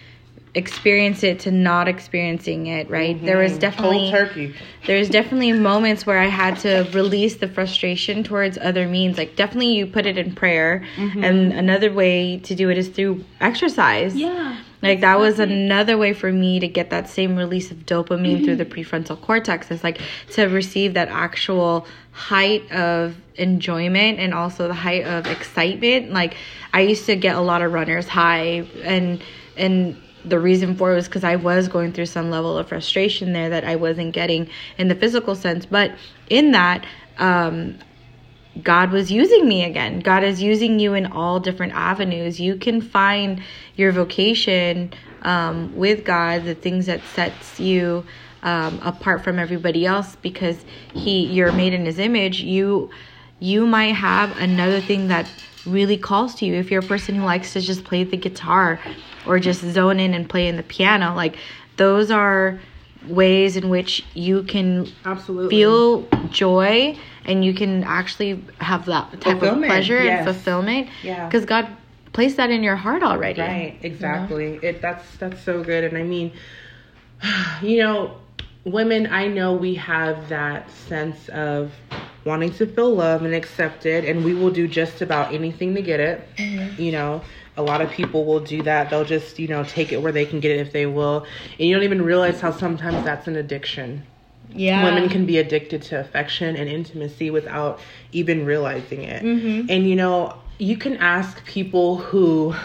experienced 0.55 1.23
it 1.23 1.39
to 1.41 1.51
not 1.51 1.87
experiencing 1.87 2.65
it 2.65 2.89
right 2.89 3.23
there 3.23 3.37
was 3.37 3.51
mm-hmm. 3.51 3.61
definitely 3.61 3.97
Cold 3.97 4.11
turkey. 4.11 4.55
there's 4.87 5.07
definitely 5.07 5.51
moments 5.51 6.07
where 6.07 6.19
I 6.19 6.25
had 6.25 6.57
to 6.59 6.89
release 6.91 7.37
the 7.37 7.47
frustration 7.47 8.23
towards 8.23 8.57
other 8.57 8.87
means. 8.87 9.17
Like 9.17 9.35
definitely 9.35 9.75
you 9.75 9.85
put 9.85 10.05
it 10.05 10.17
in 10.17 10.33
prayer. 10.33 10.83
Mm-hmm. 10.95 11.23
And 11.23 11.53
another 11.53 11.93
way 11.93 12.39
to 12.39 12.55
do 12.55 12.69
it 12.69 12.77
is 12.77 12.89
through 12.89 13.23
exercise. 13.39 14.15
Yeah. 14.15 14.59
Like 14.81 15.01
that 15.01 15.19
was 15.19 15.39
another 15.39 15.97
way 15.97 16.13
for 16.13 16.31
me 16.31 16.59
to 16.61 16.67
get 16.67 16.89
that 16.89 17.09
same 17.09 17.35
release 17.35 17.69
of 17.69 17.85
dopamine 17.85 18.45
through 18.45 18.55
the 18.55 18.65
mm-hmm. 18.65 18.95
prefrontal 18.95 19.21
cortex. 19.21 19.69
It's 19.69 19.83
like 19.83 19.99
to 20.31 20.45
receive 20.45 20.93
that 20.93 21.09
actual 21.09 21.85
height 22.11 22.71
of 22.71 23.15
enjoyment 23.35 24.19
and 24.19 24.33
also 24.33 24.67
the 24.67 24.73
height 24.73 25.05
of 25.05 25.27
excitement. 25.27 26.11
Like 26.11 26.35
I 26.73 26.81
used 26.81 27.05
to 27.05 27.15
get 27.15 27.35
a 27.35 27.41
lot 27.41 27.61
of 27.61 27.73
runners 27.73 28.07
high 28.07 28.67
and 28.83 29.21
and 29.57 29.97
the 30.25 30.39
reason 30.39 30.75
for 30.75 30.91
it 30.91 30.95
was 30.95 31.07
because 31.07 31.23
I 31.23 31.35
was 31.35 31.67
going 31.67 31.93
through 31.93 32.07
some 32.07 32.29
level 32.29 32.57
of 32.57 32.67
frustration 32.67 33.33
there 33.33 33.49
that 33.49 33.63
I 33.63 33.75
wasn't 33.75 34.13
getting 34.13 34.49
in 34.77 34.87
the 34.87 34.95
physical 34.95 35.35
sense. 35.35 35.65
But 35.65 35.91
in 36.29 36.51
that, 36.51 36.85
um, 37.17 37.79
God 38.63 38.91
was 38.91 39.11
using 39.11 39.47
me 39.47 39.63
again. 39.63 39.99
God 39.99 40.23
is 40.23 40.41
using 40.41 40.79
you 40.79 40.93
in 40.93 41.05
all 41.05 41.39
different 41.39 41.73
avenues. 41.73 42.39
You 42.39 42.55
can 42.55 42.81
find 42.81 43.41
your 43.75 43.91
vocation 43.91 44.91
um, 45.21 45.75
with 45.75 46.03
God, 46.03 46.45
the 46.45 46.55
things 46.55 46.85
that 46.87 47.01
sets 47.05 47.59
you 47.59 48.05
um, 48.43 48.79
apart 48.83 49.23
from 49.23 49.37
everybody 49.39 49.85
else, 49.85 50.15
because 50.17 50.65
He 50.93 51.25
you're 51.25 51.51
made 51.51 51.73
in 51.73 51.85
His 51.85 51.99
image. 51.99 52.41
You 52.41 52.89
you 53.39 53.65
might 53.65 53.95
have 53.95 54.35
another 54.37 54.81
thing 54.81 55.07
that 55.07 55.27
really 55.65 55.97
calls 55.97 56.35
to 56.35 56.45
you. 56.45 56.55
If 56.55 56.71
you're 56.71 56.83
a 56.83 56.87
person 56.87 57.15
who 57.15 57.23
likes 57.23 57.53
to 57.53 57.61
just 57.61 57.83
play 57.83 58.03
the 58.03 58.17
guitar 58.17 58.79
or 59.25 59.39
just 59.39 59.61
zone 59.61 59.99
in 59.99 60.13
and 60.13 60.29
play 60.29 60.47
in 60.47 60.57
the 60.57 60.63
piano, 60.63 61.13
like 61.15 61.35
those 61.77 62.11
are 62.11 62.59
ways 63.07 63.55
in 63.55 63.69
which 63.69 64.03
you 64.13 64.43
can 64.43 64.91
Absolutely. 65.05 65.49
feel 65.49 66.01
joy 66.29 66.97
and 67.25 67.45
you 67.45 67.53
can 67.53 67.83
actually 67.83 68.43
have 68.59 68.85
that 68.85 69.21
type 69.21 69.41
of 69.41 69.57
pleasure 69.63 70.03
yes. 70.03 70.27
and 70.27 70.35
fulfillment 70.35 70.89
Yeah. 71.01 71.25
because 71.25 71.45
god 71.45 71.69
placed 72.11 72.35
that 72.37 72.49
in 72.49 72.61
your 72.63 72.75
heart 72.75 73.03
already 73.03 73.39
Right, 73.41 73.79
exactly. 73.81 74.59
It 74.61 74.81
that's 74.81 75.15
that's 75.17 75.41
so 75.41 75.63
good. 75.63 75.83
And 75.85 75.97
I 75.97 76.03
mean, 76.03 76.33
you 77.61 77.79
know, 77.79 78.17
women, 78.65 79.07
I 79.07 79.27
know 79.27 79.53
we 79.53 79.75
have 79.75 80.29
that 80.29 80.69
sense 80.71 81.29
of 81.29 81.71
wanting 82.29 82.53
to 82.53 82.65
feel 82.65 82.95
loved 82.95 83.25
and 83.25 83.33
accepted, 83.35 84.05
and 84.05 84.23
we 84.23 84.33
will 84.33 84.51
do 84.51 84.67
just 84.67 85.01
about 85.01 85.33
anything 85.33 85.75
to 85.75 85.81
get 85.81 85.99
it. 85.99 86.17
You 86.79 86.91
know, 86.93 87.21
a 87.57 87.61
lot 87.61 87.81
of 87.81 87.89
people 87.91 88.23
will 88.23 88.39
do 88.39 88.61
that. 88.63 88.89
They'll 88.89 89.03
just, 89.03 89.39
you 89.39 89.47
know, 89.49 89.63
take 89.63 89.91
it 89.91 90.01
where 90.01 90.13
they 90.13 90.25
can 90.25 90.39
get 90.39 90.51
it 90.51 90.59
if 90.65 90.71
they 90.71 90.85
will. 90.85 91.25
And 91.57 91.67
you 91.67 91.75
don't 91.75 91.83
even 91.83 92.01
realize 92.01 92.39
how 92.39 92.51
sometimes 92.51 93.03
that's 93.03 93.27
an 93.27 93.35
addiction. 93.35 94.03
yeah 94.53 94.83
Women 94.85 95.09
can 95.09 95.25
be 95.25 95.37
addicted 95.39 95.81
to 95.89 95.99
affection 95.99 96.55
and 96.55 96.69
intimacy 96.69 97.29
without 97.31 97.79
even 98.11 98.45
realizing 98.45 99.03
it. 99.03 99.21
Mm-hmm. 99.23 99.69
And 99.69 99.89
you 99.89 99.95
know, 99.95 100.35
you 100.57 100.77
can 100.77 100.95
ask 100.97 101.43
people 101.45 101.97
who 101.97 102.55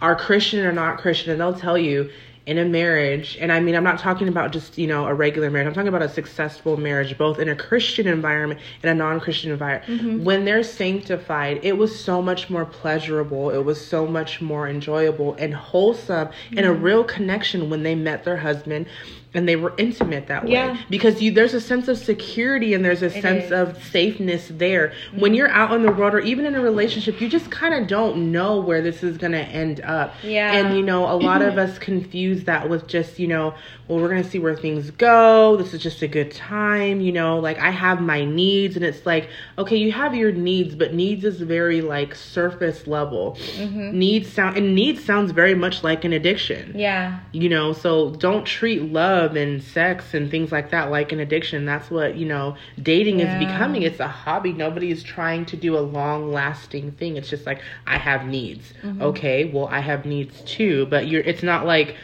are 0.00 0.14
Christian 0.16 0.64
or 0.64 0.72
not 0.72 0.98
Christian, 0.98 1.32
and 1.32 1.40
they'll 1.40 1.54
tell 1.54 1.76
you 1.76 2.10
in 2.48 2.56
a 2.56 2.64
marriage, 2.64 3.36
and 3.42 3.52
I 3.52 3.60
mean, 3.60 3.74
I'm 3.74 3.84
not 3.84 3.98
talking 3.98 4.26
about 4.26 4.52
just, 4.52 4.78
you 4.78 4.86
know, 4.86 5.06
a 5.06 5.12
regular 5.12 5.50
marriage, 5.50 5.68
I'm 5.68 5.74
talking 5.74 5.88
about 5.88 6.00
a 6.00 6.08
successful 6.08 6.78
marriage, 6.78 7.18
both 7.18 7.38
in 7.38 7.50
a 7.50 7.54
Christian 7.54 8.06
environment 8.08 8.58
and 8.82 8.90
a 8.90 8.94
non 8.94 9.20
Christian 9.20 9.52
environment. 9.52 9.84
Mm-hmm. 10.00 10.24
When 10.24 10.46
they're 10.46 10.62
sanctified, 10.62 11.60
it 11.62 11.76
was 11.76 11.92
so 11.98 12.22
much 12.22 12.48
more 12.48 12.64
pleasurable, 12.64 13.50
it 13.50 13.62
was 13.64 13.78
so 13.86 14.06
much 14.06 14.40
more 14.40 14.66
enjoyable 14.66 15.34
and 15.34 15.52
wholesome, 15.54 16.28
and 16.56 16.60
Mm-hmm. 16.60 16.70
a 16.70 16.72
real 16.72 17.04
connection 17.04 17.68
when 17.68 17.82
they 17.82 17.94
met 17.94 18.24
their 18.24 18.38
husband. 18.38 18.86
And 19.34 19.48
they 19.48 19.56
were 19.56 19.74
intimate 19.76 20.28
that 20.28 20.44
way 20.44 20.52
Yeah. 20.52 20.76
because 20.88 21.20
you 21.20 21.30
there's 21.32 21.54
a 21.54 21.60
sense 21.60 21.88
of 21.88 21.98
security 21.98 22.72
and 22.74 22.84
there's 22.84 23.02
a 23.02 23.10
sense 23.10 23.44
is. 23.46 23.52
of 23.52 23.82
safeness 23.84 24.48
there. 24.48 24.92
When 25.12 25.32
mm-hmm. 25.32 25.34
you're 25.34 25.50
out 25.50 25.70
on 25.70 25.82
the 25.82 25.92
road 25.92 26.14
or 26.14 26.20
even 26.20 26.46
in 26.46 26.54
a 26.54 26.60
relationship, 26.60 27.20
you 27.20 27.28
just 27.28 27.50
kind 27.50 27.74
of 27.74 27.86
don't 27.86 28.32
know 28.32 28.60
where 28.60 28.80
this 28.80 29.02
is 29.02 29.18
going 29.18 29.32
to 29.32 29.44
end 29.44 29.80
up. 29.82 30.14
Yeah. 30.22 30.52
And 30.52 30.76
you 30.76 30.82
know, 30.82 31.10
a 31.10 31.16
lot 31.16 31.42
of 31.42 31.58
us 31.58 31.78
confuse 31.78 32.44
that 32.44 32.68
with 32.68 32.86
just, 32.86 33.18
you 33.18 33.26
know, 33.26 33.54
well, 33.86 33.98
we're 34.00 34.08
going 34.08 34.22
to 34.22 34.28
see 34.28 34.38
where 34.38 34.56
things 34.56 34.90
go. 34.90 35.56
This 35.56 35.74
is 35.74 35.82
just 35.82 36.02
a 36.02 36.08
good 36.08 36.30
time, 36.30 37.00
you 37.00 37.12
know, 37.12 37.38
like 37.38 37.58
I 37.58 37.70
have 37.70 38.00
my 38.00 38.24
needs 38.24 38.76
and 38.76 38.84
it's 38.84 39.04
like, 39.06 39.28
okay, 39.58 39.76
you 39.76 39.92
have 39.92 40.14
your 40.14 40.32
needs, 40.32 40.74
but 40.74 40.94
needs 40.94 41.24
is 41.24 41.40
very 41.40 41.80
like 41.80 42.14
surface 42.14 42.86
level. 42.86 43.36
Mm-hmm. 43.56 43.98
Needs 43.98 44.32
sound 44.32 44.56
and 44.56 44.74
needs 44.74 45.04
sounds 45.04 45.32
very 45.32 45.54
much 45.54 45.82
like 45.82 46.04
an 46.04 46.12
addiction 46.12 46.72
yeah 46.74 47.20
you 47.32 47.48
know 47.48 47.72
so 47.72 48.10
don't 48.16 48.44
treat 48.44 48.82
love 48.92 49.27
and 49.36 49.62
sex 49.62 50.14
and 50.14 50.30
things 50.30 50.52
like 50.52 50.70
that 50.70 50.90
like 50.90 51.12
an 51.12 51.20
addiction 51.20 51.64
that's 51.64 51.90
what 51.90 52.16
you 52.16 52.26
know 52.26 52.56
dating 52.82 53.20
Yeah. 53.20 53.38
is 53.38 53.46
becoming. 53.46 53.82
It's 53.82 54.00
a 54.00 54.08
hobby. 54.08 54.52
Nobody 54.52 54.90
is 54.90 55.02
trying 55.02 55.46
to 55.46 55.56
do 55.56 55.76
a 55.76 55.80
long 55.80 56.32
lasting 56.32 56.92
thing. 56.92 57.16
It's 57.16 57.28
just 57.28 57.46
like 57.46 57.60
i 57.86 57.98
have 57.98 58.26
needs. 58.26 58.72
Mm-hmm. 58.82 59.02
Okay 59.02 59.44
well 59.46 59.68
i 59.68 59.80
have 59.80 60.06
needs 60.06 60.40
too. 60.42 60.86
But 60.86 61.08
you're 61.08 61.22
it's 61.22 61.42
not 61.42 61.66
like 61.66 61.96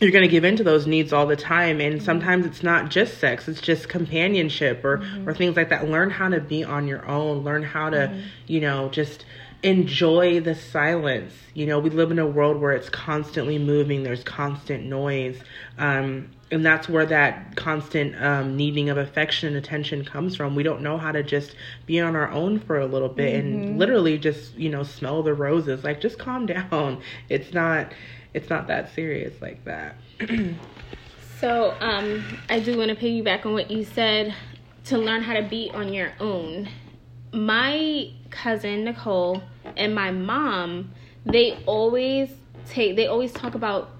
you're 0.00 0.10
going 0.10 0.24
to 0.24 0.28
give 0.28 0.44
into 0.44 0.62
those 0.62 0.86
needs 0.86 1.12
all 1.12 1.26
the 1.26 1.36
time. 1.36 1.80
And 1.80 1.96
mm-hmm. 1.96 2.04
sometimes 2.04 2.44
it's 2.44 2.62
not 2.62 2.90
just 2.90 3.18
sex. 3.18 3.48
It's 3.48 3.62
just 3.62 3.88
companionship 3.88 4.84
or 4.84 4.98
mm-hmm. 4.98 5.28
or 5.28 5.34
things 5.34 5.56
like 5.56 5.70
that. 5.70 5.88
Learn 5.88 6.10
how 6.10 6.28
to 6.28 6.40
be 6.40 6.64
on 6.64 6.86
your 6.86 7.06
own. 7.06 7.44
Learn 7.44 7.62
how 7.62 7.90
to 7.90 8.22
you 8.46 8.60
know 8.60 8.88
just 8.90 9.24
enjoy 9.62 10.40
the 10.40 10.54
silence 10.54 11.32
you 11.54 11.66
know 11.66 11.78
we 11.78 11.90
live 11.90 12.10
in 12.10 12.18
a 12.18 12.26
world 12.26 12.60
where 12.60 12.72
it's 12.72 12.88
constantly 12.88 13.58
moving 13.58 14.02
there's 14.02 14.22
constant 14.22 14.84
noise 14.84 15.40
um 15.78 16.28
and 16.50 16.64
that's 16.64 16.88
where 16.88 17.06
that 17.06 17.56
constant 17.56 18.20
um, 18.22 18.56
needing 18.56 18.88
of 18.88 18.98
affection 18.98 19.48
and 19.48 19.56
attention 19.56 20.04
comes 20.04 20.36
from. 20.36 20.54
We 20.54 20.62
don't 20.62 20.80
know 20.80 20.96
how 20.96 21.10
to 21.10 21.24
just 21.24 21.56
be 21.86 21.98
on 22.00 22.14
our 22.14 22.30
own 22.30 22.60
for 22.60 22.78
a 22.78 22.86
little 22.86 23.08
bit 23.08 23.34
and 23.34 23.78
literally 23.78 24.16
just 24.16 24.54
you 24.54 24.68
know 24.70 24.84
smell 24.84 25.24
the 25.24 25.34
roses. 25.34 25.82
Like 25.82 26.00
just 26.00 26.20
calm 26.20 26.46
down. 26.70 27.02
It's 27.28 27.52
not 27.52 27.92
it's 28.32 28.48
not 28.48 28.68
that 28.68 28.94
serious 28.94 29.42
like 29.42 29.64
that. 29.64 29.96
So, 31.38 31.74
um, 31.80 32.24
I 32.48 32.60
do 32.60 32.78
want 32.78 32.88
to 32.88 32.96
piggyback 32.96 33.44
on 33.44 33.52
what 33.52 33.70
you 33.70 33.84
said 33.84 34.34
to 34.86 34.96
learn 34.96 35.22
how 35.22 35.34
to 35.34 35.42
be 35.42 35.70
on 35.74 35.92
your 35.92 36.14
own. 36.18 36.66
My 37.32 38.10
cousin 38.30 38.84
Nicole 38.84 39.42
and 39.76 39.94
my 39.94 40.10
mom, 40.10 40.92
they 41.24 41.58
always 41.66 42.30
take, 42.66 42.96
they 42.96 43.06
always 43.06 43.32
talk 43.32 43.54
about 43.54 43.90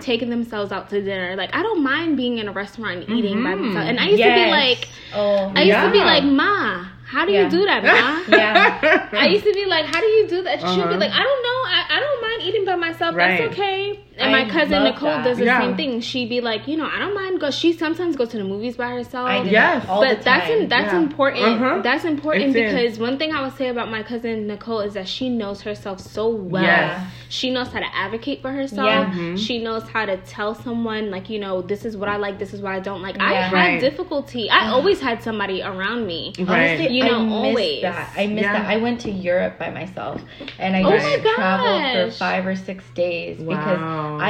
taking 0.00 0.30
themselves 0.30 0.72
out 0.72 0.88
to 0.90 1.02
dinner. 1.02 1.36
Like, 1.36 1.54
I 1.54 1.62
don't 1.62 1.82
mind 1.82 2.16
being 2.16 2.38
in 2.38 2.48
a 2.48 2.52
restaurant 2.52 3.04
and 3.04 3.18
eating 3.18 3.42
by 3.42 3.52
mm-hmm. 3.52 3.66
myself. 3.68 3.88
And 3.88 4.00
I 4.00 4.08
used 4.08 4.22
to 4.22 4.34
be 4.34 4.50
like, 4.50 4.88
oh 5.14 5.52
I 5.54 5.62
used 5.62 5.80
to 5.80 5.90
be 5.90 5.98
like, 5.98 6.24
Ma, 6.24 6.86
how 7.08 7.24
do 7.26 7.32
Yeah. 7.32 7.44
you 7.44 7.50
do 7.50 7.64
that, 7.64 7.82
Ma? 7.82 8.36
yeah 8.36 9.08
I 9.12 9.26
used 9.28 9.44
to 9.44 9.52
be 9.54 9.64
like, 9.64 9.86
how 9.86 10.00
do 10.00 10.06
you 10.06 10.28
do 10.28 10.42
that? 10.42 10.60
She'd 10.60 10.66
be 10.76 10.82
Uh-huh. 10.82 10.96
like, 11.04 11.10
I 11.10 11.22
don't 11.28 11.42
know. 11.48 11.58
I, 11.76 11.80
I 11.96 12.00
don't 12.00 12.20
mind 12.26 12.42
eating 12.42 12.64
by 12.64 12.76
myself. 12.76 13.14
Right. 13.16 13.38
That's 13.40 13.52
okay. 13.52 14.00
And 14.18 14.34
I 14.34 14.44
my 14.44 14.50
cousin 14.50 14.82
Nicole 14.84 15.08
that. 15.10 15.24
does 15.24 15.38
the 15.38 15.44
Yeah. 15.44 15.60
same 15.60 15.76
thing. 15.76 16.00
She'd 16.00 16.28
be 16.28 16.40
like, 16.40 16.66
you 16.68 16.76
know, 16.76 16.86
I 16.86 16.98
don't 16.98 17.14
mind 17.14 17.40
go. 17.40 17.50
She 17.50 17.72
sometimes 17.72 18.16
goes 18.16 18.28
to 18.30 18.38
the 18.38 18.44
movies 18.44 18.76
by 18.76 18.88
herself. 18.88 19.46
Yes. 19.46 19.86
but 19.86 20.22
that's 20.22 20.50
in, 20.50 20.68
that's 20.68 20.92
Yeah. 20.92 20.98
important. 20.98 21.44
Uh-huh. 21.44 21.80
That's 21.82 22.04
important 22.04 22.46
It's 22.46 22.56
in. 22.56 22.74
because 22.74 22.98
one 22.98 23.16
thing 23.18 23.32
I 23.32 23.42
would 23.42 23.56
say 23.56 23.68
about 23.68 23.90
my 23.90 24.02
cousin 24.02 24.46
Nicole 24.48 24.80
is 24.80 24.94
that 24.94 25.08
she 25.08 25.28
knows 25.28 25.62
herself 25.62 26.00
so 26.00 26.28
well. 26.28 26.62
Yes. 26.64 27.06
She 27.30 27.50
knows 27.50 27.68
how 27.68 27.78
to 27.80 27.90
advocate 27.94 28.42
for 28.42 28.50
herself. 28.50 28.86
Yeah. 28.88 29.04
Mm-hmm. 29.06 29.36
She 29.36 29.62
knows 29.62 29.84
how 29.88 30.04
to 30.06 30.16
tell 30.18 30.54
someone 30.54 31.10
like, 31.10 31.30
you 31.30 31.38
know, 31.38 31.62
this 31.62 31.84
is 31.84 31.96
what 31.96 32.08
I 32.08 32.16
like, 32.16 32.38
this 32.38 32.52
is 32.54 32.60
what 32.60 32.72
I 32.72 32.80
don't 32.80 33.02
like. 33.02 33.16
I 33.20 33.32
had 33.34 33.52
Right. 33.52 33.80
difficulty. 33.80 34.50
I 34.50 34.68
always 34.70 35.00
had 35.00 35.22
somebody 35.22 35.62
around 35.62 36.06
me. 36.06 36.32
Right. 36.38 36.48
Honestly, 36.78 36.97
You 36.98 37.04
know, 37.10 37.20
I 37.20 37.24
miss 37.24 37.32
always. 37.32 37.82
that. 37.82 38.12
I 38.16 38.26
miss 38.26 38.42
Yeah. 38.42 38.52
that. 38.58 38.66
I 38.74 38.76
went 38.76 39.00
to 39.06 39.10
Europe 39.10 39.54
by 39.58 39.70
myself, 39.70 40.20
and 40.58 40.76
I 40.76 40.82
Oh 40.82 40.90
just 40.90 41.06
my 41.06 41.34
traveled 41.34 41.82
for 42.12 42.18
five 42.18 42.46
or 42.46 42.56
six 42.56 42.84
days 42.94 43.38
because 43.38 43.78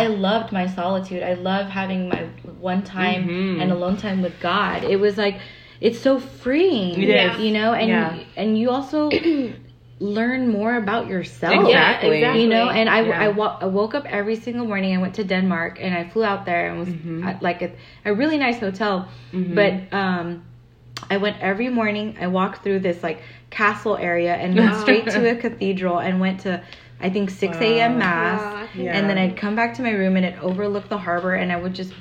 I 0.00 0.06
loved 0.08 0.52
my 0.52 0.66
solitude. 0.66 1.22
I 1.22 1.34
love 1.34 1.66
having 1.68 2.08
my 2.08 2.22
one 2.60 2.82
time 2.82 3.22
Mhm. 3.28 3.62
and 3.62 3.72
alone 3.72 3.96
time 3.96 4.22
with 4.22 4.36
God. 4.40 4.84
It 4.84 4.98
was 5.00 5.16
like 5.24 5.36
it's 5.80 5.98
so 6.00 6.18
freeing, 6.18 7.00
It 7.02 7.08
is. 7.08 7.38
you 7.44 7.52
know, 7.58 7.72
and 7.72 7.88
Yeah. 7.88 8.14
and 8.36 8.58
you 8.58 8.70
also 8.70 9.10
learn 10.00 10.48
more 10.52 10.76
about 10.76 11.08
yourself. 11.08 11.54
Exactly. 11.54 12.18
Exactly. 12.18 12.42
You 12.42 12.48
know, 12.48 12.68
and 12.68 12.88
I, 12.88 13.00
Yeah. 13.02 13.20
I, 13.24 13.28
wo- 13.28 13.56
I 13.60 13.66
woke 13.66 13.94
up 13.96 14.04
every 14.06 14.36
single 14.36 14.64
morning. 14.66 14.96
I 14.96 15.00
went 15.00 15.14
to 15.14 15.24
Denmark 15.24 15.78
and 15.80 15.92
I 15.94 16.04
flew 16.08 16.22
out 16.24 16.44
there 16.46 16.68
and 16.70 16.78
was 16.78 16.88
Mhm. 16.88 17.26
at, 17.26 17.42
like 17.42 17.62
a, 17.62 17.70
a 18.04 18.14
really 18.14 18.38
nice 18.38 18.60
hotel. 18.60 19.08
Mhm. 19.32 19.54
But 19.56 19.96
um, 19.96 20.42
I 21.10 21.16
went 21.16 21.40
every 21.40 21.68
morning. 21.68 22.16
I 22.20 22.26
walked 22.26 22.62
through 22.62 22.80
this 22.80 23.02
like 23.02 23.22
castle 23.50 23.96
area 23.96 24.34
and 24.34 24.56
went 24.56 24.74
straight 24.82 25.08
to 25.10 25.30
a 25.30 25.36
cathedral 25.36 25.98
and 25.98 26.20
went 26.20 26.40
to 26.40 26.62
I 27.00 27.10
think 27.10 27.30
6 27.30 27.56
Wow. 27.58 27.62
a.m. 27.62 27.98
mass. 27.98 28.40
Wow, 28.40 28.66
I 28.74 28.78
Yeah. 28.78 28.96
And 28.96 29.08
then 29.08 29.18
I'd 29.18 29.36
come 29.36 29.54
back 29.54 29.74
to 29.74 29.82
my 29.82 29.92
room 29.92 30.16
and 30.16 30.26
it 30.26 30.42
overlooked 30.42 30.88
the 30.88 30.98
harbor 30.98 31.34
and 31.34 31.52
I 31.52 31.56
would 31.56 31.74
just 31.74 31.92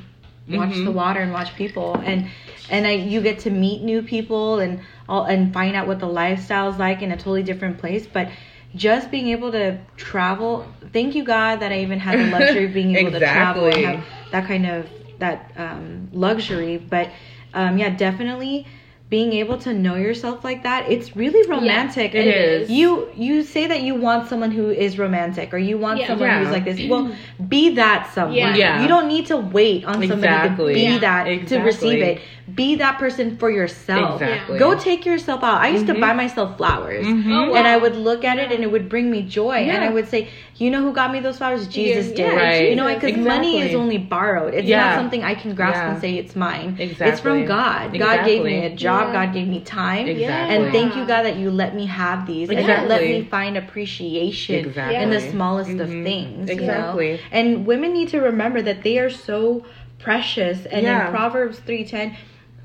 watch 0.50 0.70
Mhm. 0.76 0.86
the 0.86 0.92
water 0.92 1.20
and 1.22 1.34
watch 1.34 1.56
people 1.56 1.96
and 2.06 2.28
and 2.70 2.86
I, 2.88 2.92
you 2.92 3.22
get 3.22 3.40
to 3.40 3.50
meet 3.50 3.82
new 3.82 4.02
people 4.02 4.60
and 4.60 4.80
all 5.08 5.24
and 5.26 5.54
find 5.54 5.76
out 5.76 5.88
what 5.88 6.00
the 6.00 6.08
lifestyle's 6.08 6.78
like 6.80 7.02
in 7.02 7.12
a 7.12 7.18
totally 7.18 7.44
different 7.44 7.78
place 7.80 8.08
but 8.08 8.30
just 8.76 9.10
being 9.12 9.28
able 9.30 9.52
to 9.52 9.78
travel 9.98 10.66
thank 10.94 11.16
you 11.16 11.24
god 11.24 11.58
that 11.62 11.72
i 11.72 11.80
even 11.80 12.00
had 12.00 12.18
the 12.18 12.32
luxury 12.32 12.66
of 12.66 12.74
being 12.74 12.96
able 12.98 13.12
to 13.12 13.20
travel 13.20 13.66
and 13.66 13.86
have 13.86 14.06
that 14.32 14.48
kind 14.48 14.66
of 14.66 14.88
that 15.20 15.52
um, 15.58 16.10
luxury 16.14 16.78
but 16.78 17.10
um, 17.54 17.78
yeah 17.78 17.90
definitely 17.90 18.66
being 19.10 19.32
able 19.34 19.58
to 19.58 19.74
know 19.74 19.96
yourself 19.96 20.44
like 20.44 20.64
that 20.64 20.92
it's 20.92 21.16
really 21.16 21.48
romantic 21.50 22.14
it 22.14 22.20
and 22.28 22.64
is. 22.64 22.70
you 22.70 23.08
you 23.16 23.42
say 23.42 23.66
that 23.68 23.82
you 23.82 23.96
want 23.96 24.28
someone 24.28 24.52
who 24.52 24.70
is 24.70 25.00
romantic 25.00 25.54
or 25.54 25.58
you 25.58 25.78
want 25.78 26.00
Yeah. 26.00 26.08
someone 26.08 26.28
Yeah. 26.28 26.40
who's 26.44 26.52
like 26.52 26.66
this 26.66 26.90
well 26.90 27.16
be 27.48 27.76
that 27.76 28.12
someone 28.14 28.36
Yeah. 28.36 28.56
Yeah. 28.56 28.82
you 28.82 28.88
don't 28.90 29.08
need 29.08 29.26
to 29.28 29.38
wait 29.38 29.86
on 29.86 29.94
somebody 29.94 30.14
Exactly. 30.14 30.74
to 30.74 30.80
be 30.80 30.82
Yeah. 30.94 30.98
that 31.00 31.48
to 31.48 31.60
receive 31.60 32.02
it 32.04 32.22
be 32.56 32.76
that 32.76 32.98
person 32.98 33.36
for 33.38 33.50
yourself 33.52 34.22
Exactly. 34.22 34.58
go 34.58 34.78
take 34.78 35.06
yourself 35.06 35.44
out 35.44 35.60
i 35.62 35.68
used 35.68 35.86
Mhm. 35.86 35.96
to 35.96 36.00
buy 36.00 36.14
myself 36.14 36.56
flowers 36.56 37.06
Mhm. 37.06 37.50
Oh, 37.50 37.56
and 37.56 37.68
I 37.68 37.76
would 37.78 37.96
look 37.96 38.24
at 38.24 38.38
it 38.40 38.52
and 38.54 38.64
it 38.64 38.72
would 38.72 38.88
bring 38.90 39.12
me 39.12 39.22
joy. 39.22 39.56
And 39.56 39.84
I 39.84 39.90
would 39.90 40.08
say, 40.08 40.30
you 40.56 40.70
know 40.72 40.82
who 40.82 40.92
got 40.94 41.12
me 41.12 41.20
those 41.20 41.38
flowers? 41.38 41.68
Jesus 41.68 42.10
Yeah, 42.10 42.16
did. 42.30 42.36
Right. 42.38 42.70
You 42.70 42.76
know, 42.76 42.94
because 42.94 43.18
money 43.18 43.60
is 43.62 43.76
only 43.76 43.98
borrowed. 43.98 44.54
It's 44.54 44.68
Yeah. 44.68 44.82
not 44.86 44.96
something 44.96 45.24
I 45.24 45.36
can 45.36 45.54
grasp 45.56 45.76
Yeah. 45.82 45.92
and 45.92 46.02
say 46.02 46.14
it's 46.16 46.36
mine. 46.36 46.76
It's 46.80 47.20
from 47.20 47.46
God. 47.46 47.98
God 47.98 48.26
gave 48.26 48.44
me 48.44 48.66
a 48.66 48.70
job. 48.70 49.08
Yeah. 49.14 49.26
God 49.26 49.34
gave 49.34 49.48
me 49.48 49.60
time. 49.60 50.08
Exactly. 50.08 50.56
And 50.56 50.72
thank 50.72 50.96
you, 50.96 51.06
God, 51.06 51.24
that 51.24 51.36
you 51.38 51.52
let 51.52 51.76
me 51.76 51.86
have 51.86 52.26
these 52.26 52.50
and 52.50 52.68
that 52.68 52.88
let 52.88 53.02
me 53.02 53.22
find 53.30 53.58
appreciation 53.58 54.56
Exactly. 54.56 54.96
in 54.96 55.10
the 55.10 55.20
smallest 55.20 55.72
of 55.80 55.90
Mhm. 55.90 56.04
things. 56.04 56.50
Exactly. 56.50 57.08
You 57.12 57.14
know? 57.14 57.20
And 57.32 57.66
women 57.66 57.94
need 57.94 58.08
to 58.10 58.20
remember 58.22 58.62
that 58.62 58.84
they 58.84 58.98
are 59.00 59.10
so 59.10 59.64
precious. 60.00 60.66
And 60.66 60.84
Yeah. 60.86 61.06
in 61.08 61.12
Proverbs 61.14 61.60
3.10, 61.60 62.14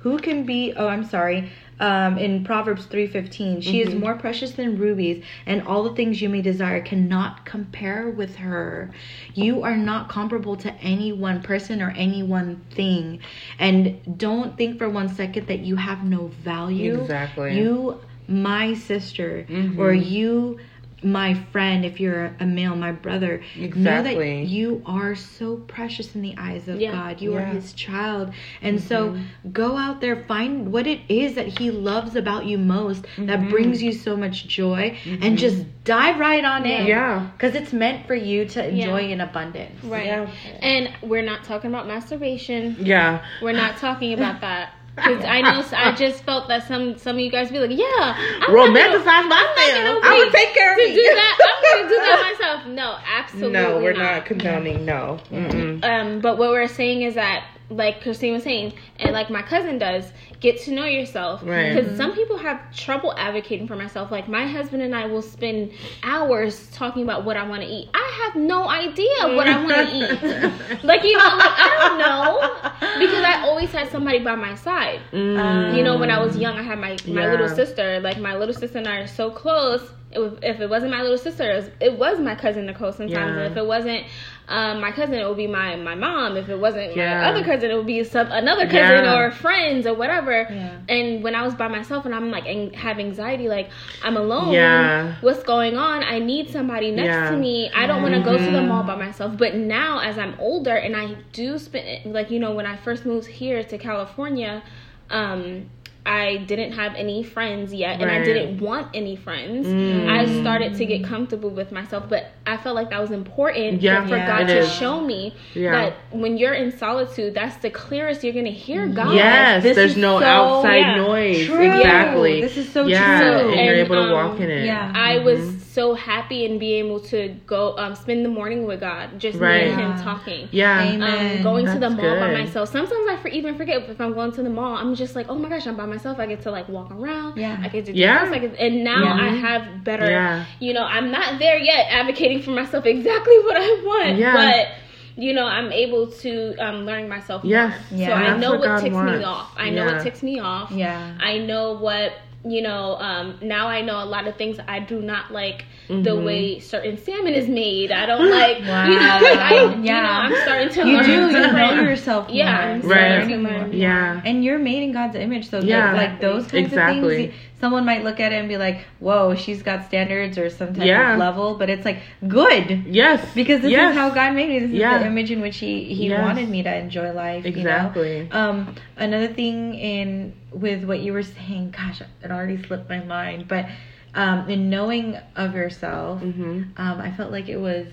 who 0.03 0.19
can 0.19 0.45
be, 0.45 0.73
oh, 0.77 0.89
I'm 0.89 1.05
sorry, 1.05 1.51
um, 1.79 2.19
in 2.19 2.45
Proverbs 2.45 2.87
3.15, 2.87 3.61
she 3.61 3.81
is 3.81 3.91
Mhm. 3.95 4.01
more 4.01 4.15
precious 4.15 4.53
than 4.53 4.79
rubies, 4.79 5.23
and 5.47 5.63
all 5.63 5.83
the 5.85 5.95
things 5.95 6.21
you 6.21 6.29
may 6.29 6.43
desire 6.43 6.81
cannot 6.81 7.45
compare 7.45 8.11
with 8.11 8.37
her. 8.37 8.91
You 9.35 9.63
are 9.63 9.77
not 9.77 10.09
comparable 10.09 10.57
to 10.57 10.73
any 10.83 11.13
one 11.13 11.41
person 11.43 11.81
or 11.83 11.93
any 11.97 12.23
one 12.23 12.61
thing. 12.71 13.21
And 13.59 13.97
don't 14.19 14.57
think 14.57 14.79
for 14.79 14.89
one 14.89 15.09
second 15.09 15.47
that 15.47 15.61
you 15.61 15.77
have 15.77 16.05
no 16.05 16.31
value. 16.43 17.01
Exactly. 17.01 17.57
You, 17.57 18.01
my 18.29 18.75
sister, 18.75 19.47
Mhm. 19.49 19.79
or 19.79 19.93
you, 19.93 20.59
my 21.05 21.35
friend, 21.53 21.85
if 21.85 22.01
you're 22.01 22.35
a 22.41 22.45
male, 22.47 22.77
my 22.77 22.93
brother, 22.93 23.43
know 23.57 24.03
that 24.03 24.47
you 24.47 24.83
are 24.87 25.15
so 25.15 25.57
precious 25.57 26.15
in 26.15 26.23
the 26.23 26.35
eyes 26.39 26.69
of 26.69 26.81
Yeah. 26.81 26.93
God. 26.93 27.21
You 27.21 27.35
are 27.37 27.45
His 27.45 27.73
child. 27.73 28.33
And 28.61 28.81
so 28.81 29.17
go 29.53 29.77
out 29.77 30.01
there, 30.01 30.25
find 30.27 30.73
what 30.73 30.87
it 30.87 31.01
is 31.09 31.35
that 31.35 31.59
He 31.59 31.71
loves 31.71 32.17
about 32.17 32.47
you 32.47 32.59
most 32.59 33.05
that 33.19 33.41
Mhm. 33.41 33.51
brings 33.51 33.83
you 33.83 33.93
so 33.93 34.17
much 34.17 34.47
joy, 34.47 34.97
and 35.21 35.37
just 35.39 35.65
dive 35.85 36.19
right 36.19 36.45
on 36.45 36.65
in. 36.65 36.87
Yeah. 36.87 37.27
Because 37.37 37.55
it's 37.55 37.73
meant 37.73 38.07
for 38.07 38.15
you 38.15 38.45
to 38.47 38.61
Yeah. 38.61 38.69
enjoy 38.69 39.11
in 39.11 39.21
abundance. 39.21 39.83
Right. 39.85 40.07
Yeah. 40.07 40.27
And 40.61 40.91
we're 41.03 41.23
not 41.23 41.45
talking 41.45 41.71
about 41.71 41.87
masturbation. 41.87 42.77
Yeah. 42.81 43.21
We're 43.41 43.53
not 43.53 43.77
talking 43.79 44.13
about 44.13 44.41
that. 44.43 44.71
Because 44.95 45.25
I 45.25 45.41
know 45.41 45.65
I 45.75 45.93
just 45.97 46.23
felt 46.25 46.49
that 46.49 46.67
some 46.69 46.99
some 46.99 47.17
of 47.17 47.21
you 47.21 47.31
guys 47.31 47.51
be 47.51 47.59
like, 47.59 47.71
yeah, 47.71 47.87
I'm 47.87 48.41
not 48.41 48.47
gonna- 48.49 48.79
Romanticize 48.79 49.07
I'm 49.07 49.29
myself. 49.29 49.85
not 49.85 50.05
I 50.05 50.09
gonna 50.09 50.19
would 50.19 50.33
take 50.33 50.53
care 50.55 50.73
of 50.73 50.79
to 50.79 50.85
me. 50.89 50.95
do 50.95 51.03
that. 51.03 51.39
I'm 51.43 51.79
gonna 51.79 51.89
do 51.89 51.97
that 51.97 52.37
myself. 52.39 52.67
No, 52.75 52.99
absolutely. 53.07 53.53
no, 53.53 53.79
we're 53.79 53.93
not, 53.95 54.27
condoning. 54.27 54.85
No. 54.85 55.19
Mm-mm. 55.31 55.83
Um, 55.85 56.21
but 56.21 56.37
what 56.39 56.51
we're 56.51 56.69
saying 56.69 57.03
is 57.03 57.15
that, 57.15 57.47
like 57.71 58.03
Christine 58.03 58.35
was 58.35 58.43
saying, 58.43 58.75
and 58.99 59.13
like 59.13 59.31
my 59.31 59.41
cousin 59.41 59.79
does, 59.79 60.13
get 60.41 60.61
to 60.63 60.73
know 60.73 60.85
yourself. 60.85 61.41
Right. 61.43 61.75
Because 61.75 61.97
some 61.97 62.13
people 62.15 62.37
have 62.37 62.61
trouble 62.77 63.15
advocating 63.17 63.67
for 63.67 63.77
myself. 63.77 64.11
Like 64.11 64.29
my 64.29 64.47
husband 64.47 64.83
and 64.83 64.95
I 64.95 65.07
will 65.07 65.23
spend 65.23 65.73
hours 66.03 66.69
talking 66.73 67.03
about 67.03 67.25
what 67.25 67.37
I 67.39 67.49
want 67.49 67.63
to 67.63 67.69
eat. 67.69 67.89
I 67.95 68.21
have 68.25 68.37
no 68.37 68.69
idea 68.69 69.35
what 69.37 69.47
I 69.49 69.65
want 69.65 69.89
to 69.89 69.97
eat. 69.97 70.83
Like 70.85 71.03
you 71.05 71.17
know, 71.17 71.25
like 71.25 71.59
I 71.59 71.77
don't 71.79 71.99
know 71.99 72.72
because 72.99 73.25
I 73.25 73.43
always 73.47 73.71
had 73.73 73.89
somebody 73.91 74.19
by 74.19 74.35
my 74.35 74.55
side. 74.55 75.01
Mm. 75.13 75.77
You 75.77 75.83
know, 75.85 75.99
when 75.99 76.11
I 76.11 76.19
was 76.25 76.37
young, 76.37 76.57
I 76.59 76.63
had 76.63 76.79
my 76.79 76.97
my 77.07 77.23
Yeah. 77.23 77.31
little 77.33 77.49
sister. 77.49 78.01
Like 78.01 78.19
my 78.19 78.37
little 78.37 78.55
sister 78.55 78.79
and 78.79 78.89
I 78.89 78.97
are 78.99 79.07
so 79.07 79.31
close. 79.31 79.83
It 80.15 80.19
was, 80.19 80.35
if 80.43 80.61
it 80.61 80.69
wasn't 80.69 80.93
my 80.93 81.01
little 81.01 81.17
sister, 81.17 81.51
it 81.51 81.57
was, 81.57 81.71
it 81.81 81.99
was 81.99 82.21
my 82.21 82.35
cousin 82.35 82.67
Nicole. 82.67 82.93
Sometimes, 82.93 83.35
Yeah. 83.35 83.47
if 83.51 83.57
it 83.57 83.65
wasn't 83.67 84.05
um, 84.49 84.81
my 84.83 84.91
cousin, 84.93 85.15
it 85.15 85.27
would 85.27 85.37
be 85.39 85.47
my 85.47 85.77
my 85.77 85.95
mom. 85.95 86.37
If 86.37 86.51
it 86.51 86.59
wasn't 86.59 86.95
Yeah. 86.95 87.21
my 87.21 87.29
other 87.31 87.43
cousin, 87.45 87.71
it 87.71 87.77
would 87.77 87.87
be 87.87 88.05
some 88.05 88.27
another 88.31 88.67
cousin 88.67 89.05
Yeah. 89.05 89.17
or 89.17 89.31
friends 89.31 89.87
or 89.87 89.95
whatever. 89.95 90.47
Yeah. 90.51 90.71
And 90.95 91.23
when 91.25 91.35
I 91.35 91.43
was 91.43 91.55
by 91.55 91.69
myself 91.69 92.05
and 92.05 92.15
I'm 92.15 92.31
like 92.31 92.45
and 92.47 92.75
have 92.77 92.99
anxiety, 92.99 93.49
like 93.49 93.71
I'm 94.05 94.17
alone. 94.19 94.53
Yeah. 94.53 95.15
What's 95.23 95.43
going 95.45 95.77
on? 95.79 96.03
I 96.03 96.19
need 96.19 96.51
somebody 96.51 96.91
next 96.91 97.31
to 97.31 97.37
me. 97.37 97.71
I 97.75 97.87
don't 97.87 98.03
want 98.03 98.15
to 98.15 98.21
go 98.21 98.37
to 98.37 98.45
the 98.45 98.59
Mhm. 98.59 98.69
mall 98.69 98.83
by 98.83 98.97
myself. 98.97 99.39
But 99.39 99.55
now, 99.55 100.01
as 100.01 100.19
I'm 100.19 100.35
older 100.39 100.75
and 100.75 100.95
I 100.97 101.15
do 101.33 101.57
spend 101.57 102.13
like 102.13 102.31
you 102.31 102.39
know 102.41 102.53
when 102.53 102.67
I 102.67 102.72
first 102.77 103.05
moved 103.07 103.27
here 103.27 103.63
to 103.65 103.79
California, 103.79 104.63
um, 105.11 105.67
I 106.05 106.39
didn't 106.49 106.73
have 106.73 106.97
any 106.97 107.23
friends 107.23 107.73
yet, 107.73 108.01
and 108.01 108.11
I 108.11 108.25
didn't 108.25 108.59
want 108.61 108.89
any 108.93 109.15
friends. 109.15 109.69
Mm. 109.69 110.09
I 110.11 110.41
started 110.41 110.75
to 110.79 110.85
get 110.85 111.05
comfortable 111.05 111.51
with 111.51 111.71
myself, 111.71 112.09
but 112.09 112.33
I 112.45 112.57
felt 112.57 112.75
like 112.75 112.91
that 112.91 113.01
was 113.01 113.13
important 113.13 113.81
Yeah, 113.81 114.05
for 114.05 114.17
Yeah. 114.17 114.27
God 114.27 114.49
to 114.49 114.59
is. 114.59 114.73
show 114.73 115.01
me 115.01 115.33
Yeah. 115.55 115.71
that 115.71 115.93
when 116.11 116.37
you're 116.39 116.55
in 116.55 116.77
solitude, 116.77 117.35
that's 117.35 117.55
the 117.59 117.71
clearest 117.71 118.25
you're 118.25 118.33
gonna 118.33 118.49
hear 118.51 118.89
God. 118.89 119.15
Yes, 119.15 119.63
This 119.63 119.77
there's 119.77 119.97
no 119.97 120.19
so- 120.19 120.27
outside 120.27 120.79
yeah. 120.79 120.97
noise. 120.97 121.47
True. 121.47 121.71
Exactly. 121.77 122.41
This 122.41 122.57
is 122.57 122.69
so 122.73 122.85
yeah, 122.85 123.21
true. 123.21 123.51
and, 123.53 123.61
you're 123.65 123.75
And, 123.77 123.87
able 123.87 123.95
to 123.95 124.03
um, 124.03 124.11
walk 124.11 124.41
in 124.41 124.51
it. 124.51 124.65
yeah. 124.67 124.91
I 124.93 125.19
was 125.19 125.39
Mhm. 125.39 125.61
So 125.73 125.95
happy 125.95 126.45
and 126.45 126.61
be 126.61 126.75
able 126.75 127.01
to 127.01 127.35
go 127.47 127.75
um, 127.79 127.95
spend 127.95 128.25
the 128.25 128.29
morning 128.29 128.67
with 128.67 128.81
God, 128.81 129.19
just 129.19 129.39
Right. 129.39 129.65
me 129.65 129.71
and 129.73 129.81
Him 129.81 130.03
talking. 130.05 130.49
Yeah. 130.53 130.83
Amen. 130.83 131.37
Um, 131.39 131.43
going 131.43 131.65
to 131.67 131.73
the 131.75 131.79
That's 131.81 131.95
mall 131.95 132.17
by 132.21 132.31
myself. 132.33 132.69
Sometimes 132.69 133.07
I 133.09 133.17
for, 133.23 133.29
even 133.29 133.57
forget 133.57 133.89
if 133.89 133.99
I'm 134.01 134.13
going 134.13 134.33
to 134.33 134.43
the 134.43 134.51
mall. 134.51 134.77
I'm 134.77 134.95
just 134.95 135.17
like, 135.17 135.27
oh 135.31 135.35
my 135.35 135.49
gosh, 135.49 135.67
I'm 135.67 135.77
by 135.77 135.87
myself. 135.87 136.19
I 136.19 136.27
get 136.27 136.43
to 136.43 136.51
like 136.51 136.69
walk 136.69 136.91
around. 136.91 137.39
Yeah. 137.39 137.59
I 137.63 137.69
get 137.69 137.87
to 137.87 137.93
do 137.93 137.99
Yeah. 137.99 138.25
this. 138.27 138.35
I 138.35 138.39
get, 138.41 138.55
and 138.59 138.85
now 138.85 139.03
Yeah. 139.03 139.25
I 139.25 139.29
have 139.29 139.83
better. 139.83 140.11
Yeah. 140.11 140.45
You 140.61 140.75
know, 140.75 140.85
I'm 140.85 141.11
not 141.11 141.39
there 141.39 141.57
yet, 141.57 141.87
advocating 141.91 142.43
for 142.43 142.51
myself 142.51 142.85
exactly 142.85 143.39
what 143.39 143.57
I 143.57 143.69
want. 143.83 144.19
Yeah. 144.19 144.35
But 144.35 144.69
you 145.15 145.33
know, 145.35 145.45
I'm 145.47 145.71
able 145.73 146.07
to 146.11 146.55
um, 146.57 146.85
learn 146.87 147.09
myself. 147.09 147.45
Yes. 147.45 147.79
More. 147.91 148.01
Yeah. 148.01 148.07
So 148.09 148.13
I 148.15 148.37
know 148.39 148.51
what 148.53 148.61
what, 148.69 148.81
ticks 148.83 148.95
wants. 148.95 149.19
me 149.19 149.25
off. 149.25 149.53
I 149.57 149.71
know 149.71 149.85
what 149.87 150.03
ticks 150.03 150.23
me 150.23 150.39
off. 150.41 150.71
Yeah. 150.71 151.15
I 151.21 151.39
know 151.39 151.73
what 151.75 152.13
you 152.45 152.63
know. 152.63 152.97
Um, 152.99 153.39
now 153.43 153.69
I 153.69 153.83
know 153.83 154.03
a 154.03 154.07
lot 154.07 154.27
of 154.27 154.37
things 154.37 154.59
I 154.67 154.81
do 154.81 155.01
not 155.01 155.33
like 155.33 155.65
the 155.89 155.95
Mhm. 155.95 156.25
way 156.25 156.59
certain 156.59 156.97
salmon 156.97 157.35
is 157.35 157.49
made. 157.49 157.91
I 157.93 158.07
don't 158.07 158.31
like. 158.41 158.61
Wow. 158.61 158.85
You 158.89 158.95
know, 158.95 159.19
like 159.31 159.39
I. 159.39 159.75
You 159.75 159.83
Yeah. 159.83 160.03
know, 160.03 160.09
I'm 160.09 160.35
starting 160.43 160.69
to 160.71 160.87
You 160.89 160.97
learn 160.97 161.05
do. 161.05 161.13
You 161.13 161.29
different- 161.33 161.77
know 161.77 161.83
yourself 161.83 162.29
more. 162.29 162.37
Yeah, 162.37 162.59
I'm 162.59 162.81
You're 162.83 162.91
starting 162.93 163.29
to 163.29 163.35
learn 163.37 163.43
more. 163.43 163.67
more. 163.67 163.75
Yeah. 163.75 164.21
And 164.25 164.45
you're 164.45 164.59
made 164.59 164.83
in 164.83 164.93
God's 164.93 165.17
image, 165.17 165.49
so 165.51 165.61
Yeah. 165.61 165.93
like, 165.93 165.97
like 166.11 166.21
those 166.21 166.47
kinds 166.47 166.67
of 166.67 166.73
Exactly. 166.79 167.17
things, 167.27 167.35
someone 167.61 167.85
might 167.85 168.03
look 168.03 168.19
at 168.19 168.33
it 168.33 168.37
and 168.37 168.49
be 168.49 168.57
like, 168.57 168.81
"Whoa, 168.99 169.35
she's 169.37 169.63
got 169.63 169.85
standards 169.85 170.37
or 170.39 170.51
some 170.51 170.75
type 170.75 170.85
Yeah. 170.87 171.13
of 171.13 171.19
level," 171.19 171.55
but 171.59 171.71
it's 171.71 171.85
like 171.85 171.99
good 172.27 172.85
Yes. 172.89 173.25
because 173.35 173.61
this 173.61 173.71
yes. 173.71 173.93
is 173.93 173.97
how 173.97 174.11
God 174.11 174.35
made 174.35 174.49
me. 174.49 174.59
This 174.59 174.71
is 174.71 174.75
Yeah. 174.75 174.99
the 174.99 175.07
image 175.07 175.31
in 175.31 175.41
which 175.41 175.59
He 175.59 175.85
He 175.85 176.09
Yes. 176.09 176.21
wanted 176.23 176.49
me 176.49 176.63
to 176.63 176.75
enjoy 176.77 177.13
life. 177.13 177.45
Exactly. 177.47 178.19
You 178.19 178.29
know? 178.33 178.39
Um, 178.41 178.75
another 179.03 179.29
thing 179.29 179.75
in 179.75 180.33
with 180.53 180.85
what 180.85 181.01
you 181.01 181.13
were 181.13 181.23
saying, 181.23 181.75
gosh, 181.77 182.01
it 182.01 182.31
already 182.31 182.63
slipped 182.63 182.89
my 182.89 183.01
mind, 183.05 183.49
but 183.49 183.67
um, 184.15 184.49
in 184.49 184.71
knowing 184.71 185.17
of 185.37 185.55
yourself, 185.55 186.21
hmm 186.21 186.63
um, 186.77 187.01
I 187.01 187.11
felt 187.11 187.31
like 187.33 187.49
it 187.49 187.59
was. 187.59 187.87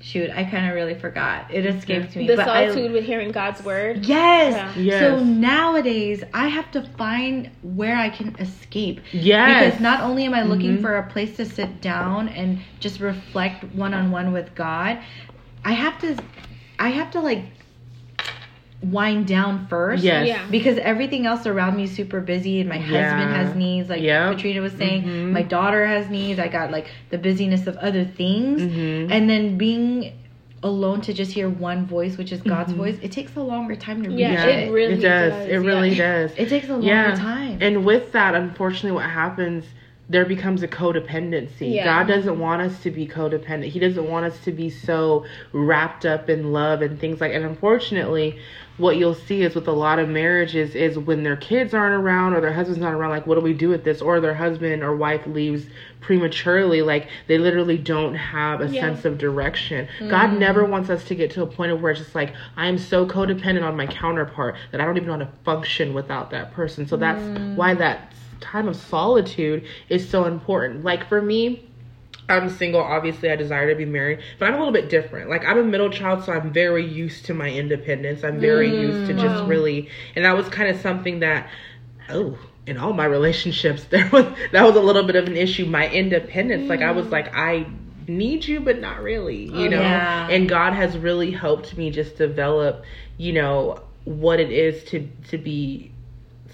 Shoot, 0.00 0.28
I 0.30 0.44
kind 0.44 0.68
of 0.68 0.74
really 0.74 0.96
forgot. 0.98 1.50
It 1.50 1.64
escaped 1.64 2.14
me. 2.14 2.26
The 2.26 2.36
but 2.36 2.46
I- 2.46 2.66
solitude 2.66 2.92
with 2.92 3.04
hearing 3.04 3.32
God's 3.32 3.64
word. 3.64 4.04
Yes. 4.04 4.52
Yeah. 4.52 4.82
Yes. 4.82 5.00
So 5.00 5.24
nowadays, 5.24 6.22
I 6.34 6.48
have 6.48 6.70
to 6.72 6.82
find 6.98 7.50
where 7.62 7.96
I 7.96 8.10
can 8.10 8.36
escape. 8.38 9.00
Yes. 9.12 9.64
Because 9.64 9.80
not 9.80 10.02
only 10.02 10.24
am 10.24 10.34
I 10.34 10.42
looking 10.42 10.76
Mhm. 10.76 10.82
for 10.82 10.96
a 10.98 11.08
place 11.08 11.36
to 11.38 11.46
sit 11.46 11.80
down 11.80 12.28
and 12.28 12.58
just 12.80 13.00
reflect 13.00 13.64
one 13.74 13.94
on 13.94 14.10
one 14.10 14.32
with 14.34 14.54
God, 14.54 14.98
I 15.64 15.72
have 15.72 15.98
to, 16.00 16.18
I 16.78 16.88
have 16.90 17.10
to 17.12 17.20
like 17.20 17.44
wind 18.90 19.26
down 19.26 19.66
first. 19.68 20.02
Yes. 20.04 20.26
Yeah. 20.28 20.42
Because 20.50 20.78
everything 20.78 21.26
else 21.26 21.46
around 21.46 21.76
me 21.76 21.84
is 21.84 21.92
super 21.92 22.20
busy, 22.20 22.60
and 22.60 22.68
my 22.68 22.76
Yeah. 22.76 22.82
husband 23.10 23.36
has 23.36 23.54
needs, 23.56 23.88
like 23.88 24.02
Yep. 24.02 24.32
Katrina 24.36 24.60
was 24.60 24.72
saying. 24.72 25.04
Mhm. 25.04 25.30
My 25.32 25.42
daughter 25.42 25.86
has 25.86 26.08
needs. 26.08 26.38
I 26.38 26.48
got 26.48 26.70
like 26.70 26.86
the 27.10 27.18
busyness 27.18 27.66
of 27.66 27.76
other 27.78 28.04
things, 28.04 28.60
Mhm. 28.62 29.08
and 29.10 29.28
then 29.28 29.56
being 29.56 30.12
alone 30.62 31.00
to 31.02 31.12
just 31.12 31.32
hear 31.32 31.48
one 31.48 31.84
voice, 31.84 32.16
which 32.16 32.32
is 32.32 32.40
God's 32.40 32.72
Mhm. 32.72 32.76
voice. 32.76 32.98
It 33.02 33.12
takes 33.12 33.36
a 33.36 33.42
longer 33.42 33.76
time 33.76 34.02
to 34.02 34.08
read 34.08 34.18
Yeah, 34.18 34.46
it. 34.46 34.68
it 34.68 34.72
really 34.72 34.94
it 34.94 35.02
does. 35.02 35.32
does, 35.32 35.48
It 35.48 35.56
really 35.58 35.90
yeah. 35.90 36.22
does. 36.22 36.32
It 36.38 36.48
takes 36.48 36.68
a 36.68 36.72
longer 36.72 36.86
yeah. 36.86 37.14
time. 37.14 37.58
And 37.60 37.84
with 37.84 38.12
that, 38.12 38.34
unfortunately, 38.34 38.92
what 38.92 39.04
happens 39.10 39.66
there 40.08 40.26
becomes 40.26 40.62
a 40.62 40.68
codependency. 40.68 41.74
Yeah. 41.76 41.84
God 41.84 42.06
doesn't 42.08 42.38
want 42.38 42.60
us 42.60 42.78
to 42.82 42.90
be 42.90 43.06
codependent. 43.06 43.64
He 43.68 43.78
doesn't 43.80 44.06
want 44.06 44.26
us 44.26 44.38
to 44.40 44.52
be 44.52 44.68
so 44.68 45.24
wrapped 45.52 46.04
up 46.04 46.28
in 46.28 46.52
love 46.52 46.82
and 46.82 47.00
things 47.00 47.22
like 47.22 47.32
and 47.32 47.42
unfortunately 47.42 48.38
what 48.76 48.96
you'll 48.96 49.14
see 49.14 49.42
is 49.42 49.54
with 49.54 49.68
a 49.68 49.72
lot 49.72 50.00
of 50.00 50.08
marriages 50.08 50.74
is 50.74 50.98
when 50.98 51.22
their 51.22 51.36
kids 51.36 51.72
aren't 51.74 51.94
around 51.94 52.34
or 52.34 52.40
their 52.40 52.52
husband's 52.52 52.80
not 52.80 52.92
around 52.92 53.10
like 53.10 53.26
what 53.26 53.36
do 53.36 53.40
we 53.40 53.52
do 53.52 53.68
with 53.68 53.84
this? 53.84 54.02
Or 54.02 54.20
their 54.20 54.34
husband 54.34 54.82
or 54.82 54.96
wife 54.96 55.26
leaves 55.26 55.66
prematurely 56.00 56.82
like 56.82 57.08
they 57.28 57.38
literally 57.38 57.78
don't 57.78 58.14
have 58.14 58.60
a 58.60 58.68
Yeah. 58.68 58.80
sense 58.80 59.04
of 59.04 59.16
direction. 59.16 59.86
God 60.00 60.30
mm-hmm. 60.30 60.38
never 60.38 60.64
wants 60.64 60.90
us 60.90 61.04
to 61.04 61.14
get 61.14 61.30
to 61.32 61.42
a 61.42 61.46
point 61.46 61.70
of 61.70 61.82
where 61.82 61.92
it's 61.92 62.00
just 62.00 62.14
like 62.14 62.34
i 62.56 62.66
am 62.66 62.76
so 62.76 63.06
codependent 63.06 63.62
on 63.62 63.76
my 63.76 63.86
counterpart 63.86 64.56
that 64.72 64.80
i 64.80 64.84
don't 64.84 64.96
even 64.96 65.06
know 65.06 65.14
how 65.14 65.18
to 65.20 65.28
function 65.44 65.94
without 65.94 66.30
that 66.30 66.52
person. 66.52 66.86
So 66.86 66.96
that's 66.96 67.22
mm. 67.22 67.54
why 67.54 67.74
that 67.74 68.12
time 68.40 68.68
of 68.68 68.76
solitude 68.76 69.64
is 69.88 70.06
so 70.08 70.24
important. 70.24 70.84
Like 70.84 71.08
for 71.08 71.22
me 71.22 71.68
I'm 72.28 72.48
single. 72.48 72.80
Obviously, 72.80 73.30
I 73.30 73.36
desire 73.36 73.70
to 73.70 73.76
be 73.76 73.84
married, 73.84 74.20
but 74.38 74.46
I'm 74.46 74.54
a 74.54 74.58
little 74.58 74.72
bit 74.72 74.88
different. 74.88 75.28
Like 75.28 75.44
I'm 75.44 75.58
a 75.58 75.64
middle 75.64 75.90
child, 75.90 76.24
so 76.24 76.32
I'm 76.32 76.52
very 76.52 76.86
used 76.86 77.26
to 77.26 77.34
my 77.34 77.50
independence. 77.50 78.24
I'm 78.24 78.40
very 78.40 78.70
mm, 78.70 78.80
used 78.80 79.10
to 79.10 79.14
just 79.14 79.44
really, 79.44 79.90
and 80.16 80.24
that 80.24 80.36
was 80.36 80.48
kind 80.48 80.74
of 80.74 80.80
something 80.80 81.20
that, 81.20 81.48
oh, 82.08 82.38
in 82.66 82.78
all 82.78 82.94
my 82.94 83.04
relationships, 83.04 83.84
there 83.90 84.08
was 84.10 84.24
that 84.52 84.62
was 84.62 84.76
a 84.76 84.80
little 84.80 85.04
bit 85.04 85.16
of 85.16 85.26
an 85.26 85.36
issue. 85.36 85.66
My 85.66 85.90
independence, 85.90 86.68
like 86.68 86.80
I 86.80 86.92
was 86.92 87.06
mm. 87.06 87.12
like 87.12 87.34
I 87.34 87.66
need 88.08 88.46
you, 88.46 88.60
but 88.60 88.80
not 88.80 89.02
really, 89.02 89.50
oh, 89.52 89.58
you 89.58 89.68
know. 89.68 89.80
Yeah. 89.80 90.28
And 90.28 90.48
God 90.48 90.72
has 90.72 90.96
really 90.96 91.30
helped 91.30 91.76
me 91.76 91.90
just 91.90 92.16
develop, 92.16 92.84
you 93.18 93.32
know, 93.32 93.80
what 94.04 94.40
it 94.40 94.50
is 94.50 94.84
to 94.84 95.08
to 95.28 95.38
be 95.38 95.90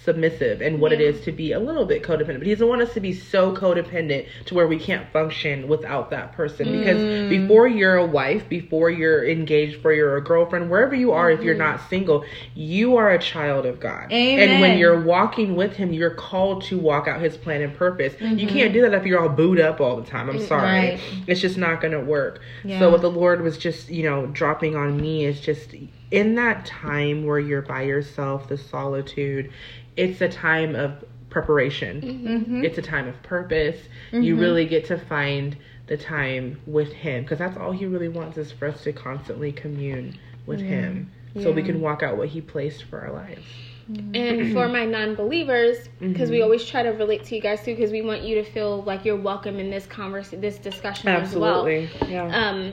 submissive 0.05 0.61
and 0.61 0.81
what 0.81 0.93
it 0.93 1.01
Yeah. 1.01 1.09
is 1.09 1.21
to 1.23 1.33
be 1.33 1.53
a 1.53 1.59
little 1.59 1.85
bit 1.85 2.03
codependent. 2.03 2.39
But 2.39 2.47
he 2.47 2.55
doesn't 2.55 2.69
want 2.69 2.83
us 2.83 2.95
to 2.95 3.01
be 3.01 3.13
so 3.13 3.55
codependent 3.55 4.27
to 4.47 4.55
where 4.55 4.67
we 4.67 4.79
can't 4.79 5.07
function 5.13 5.69
without 5.69 6.11
that 6.11 6.33
person. 6.33 6.79
Because 6.79 7.01
mm. 7.01 7.29
before 7.29 7.69
you're 7.69 7.97
a 7.97 8.07
wife, 8.07 8.49
before 8.49 8.91
you're 8.91 9.27
engaged, 9.27 9.83
for 9.83 9.93
you're 9.93 10.17
a 10.17 10.25
girlfriend, 10.25 10.71
wherever 10.71 10.95
you 10.95 11.13
are, 11.13 11.31
if 11.31 11.43
you're 11.43 11.55
mm-hmm. 11.55 11.77
not 11.77 11.89
single, 11.91 12.25
you 12.55 12.97
are 12.97 13.11
a 13.11 13.19
child 13.19 13.67
of 13.67 13.79
God. 13.81 14.11
And 14.11 14.61
when 14.61 14.79
you're 14.79 15.01
walking 15.01 15.55
with 15.55 15.75
him, 15.75 15.93
you're 15.93 16.15
called 16.15 16.65
to 16.65 16.79
walk 16.79 17.07
out 17.07 17.21
his 17.21 17.37
plan 17.37 17.63
and 17.63 17.75
purpose. 17.77 18.15
You 18.21 18.29
mm-hmm. 18.29 18.49
can't 18.49 18.73
do 18.73 18.83
that 18.83 18.95
if 18.95 19.05
you're 19.05 19.21
all 19.21 19.29
booed 19.29 19.61
up 19.61 19.81
all 19.81 19.97
the 19.97 20.07
time. 20.07 20.31
I'm 20.31 20.39
mm, 20.39 20.49
sorry. 20.49 20.63
Right. 20.63 21.01
It's 21.27 21.41
just 21.41 21.59
not 21.59 21.81
going 21.81 21.93
to 21.93 22.01
work. 22.01 22.41
Yeah. 22.65 22.79
So 22.79 22.91
what 22.91 23.03
the 23.03 23.11
Lord 23.11 23.43
was 23.43 23.59
just, 23.59 23.91
you 23.91 24.03
know, 24.03 24.27
dropping 24.27 24.77
on 24.77 25.01
me 25.01 25.25
is 25.25 25.41
just 25.41 25.75
in 26.11 26.35
that 26.35 26.67
time 26.67 27.25
where 27.25 27.39
you're 27.39 27.63
by 27.63 27.83
yourself, 27.83 28.49
the 28.49 28.59
solitude, 28.59 29.53
it's 29.97 30.21
a 30.21 30.29
time 30.29 30.75
of 30.75 31.05
preparation. 31.29 32.01
Mm-hmm. 32.01 32.65
It's 32.65 32.79
a 32.79 32.83
time 32.83 33.07
of 33.09 33.23
purpose. 33.23 33.79
You 34.13 34.37
really 34.37 34.67
get 34.67 34.87
to 34.87 34.99
find 34.99 35.57
the 35.87 35.97
time 35.97 36.61
with 36.67 36.93
him 36.93 37.23
because 37.23 37.39
that's 37.39 37.57
all 37.57 37.73
he 37.73 37.87
really 37.87 38.09
wants 38.09 38.39
is 38.39 38.53
for 38.53 38.69
us 38.69 38.83
to 38.85 38.93
constantly 38.93 39.53
commune 39.53 40.19
with 40.47 40.61
him 40.61 41.11
so 41.41 41.53
we 41.53 41.63
can 41.63 41.81
walk 41.81 42.03
out 42.03 42.17
what 42.17 42.29
he 42.29 42.41
placed 42.41 42.85
for 42.85 43.01
our 43.01 43.13
lives. 43.13 43.43
And 44.15 44.53
for 44.53 44.69
my 44.69 44.85
non-believers, 44.85 45.89
because 45.99 46.31
we 46.31 46.43
always 46.43 46.65
try 46.65 46.83
to 46.83 46.91
relate 46.91 47.25
to 47.25 47.35
you 47.35 47.41
guys 47.41 47.65
too, 47.65 47.75
because 47.75 47.91
we 47.91 48.03
want 48.03 48.23
you 48.23 48.37
to 48.37 48.45
feel 48.45 48.83
like 48.83 49.05
you're 49.05 49.17
welcome 49.17 49.59
in 49.59 49.71
this 49.71 49.87
conversation, 49.87 50.41
this 50.41 50.59
discussion 50.59 51.09
as 51.09 51.35
well. 51.35 51.69
Yeah. 51.69 52.31
Um, 52.33 52.73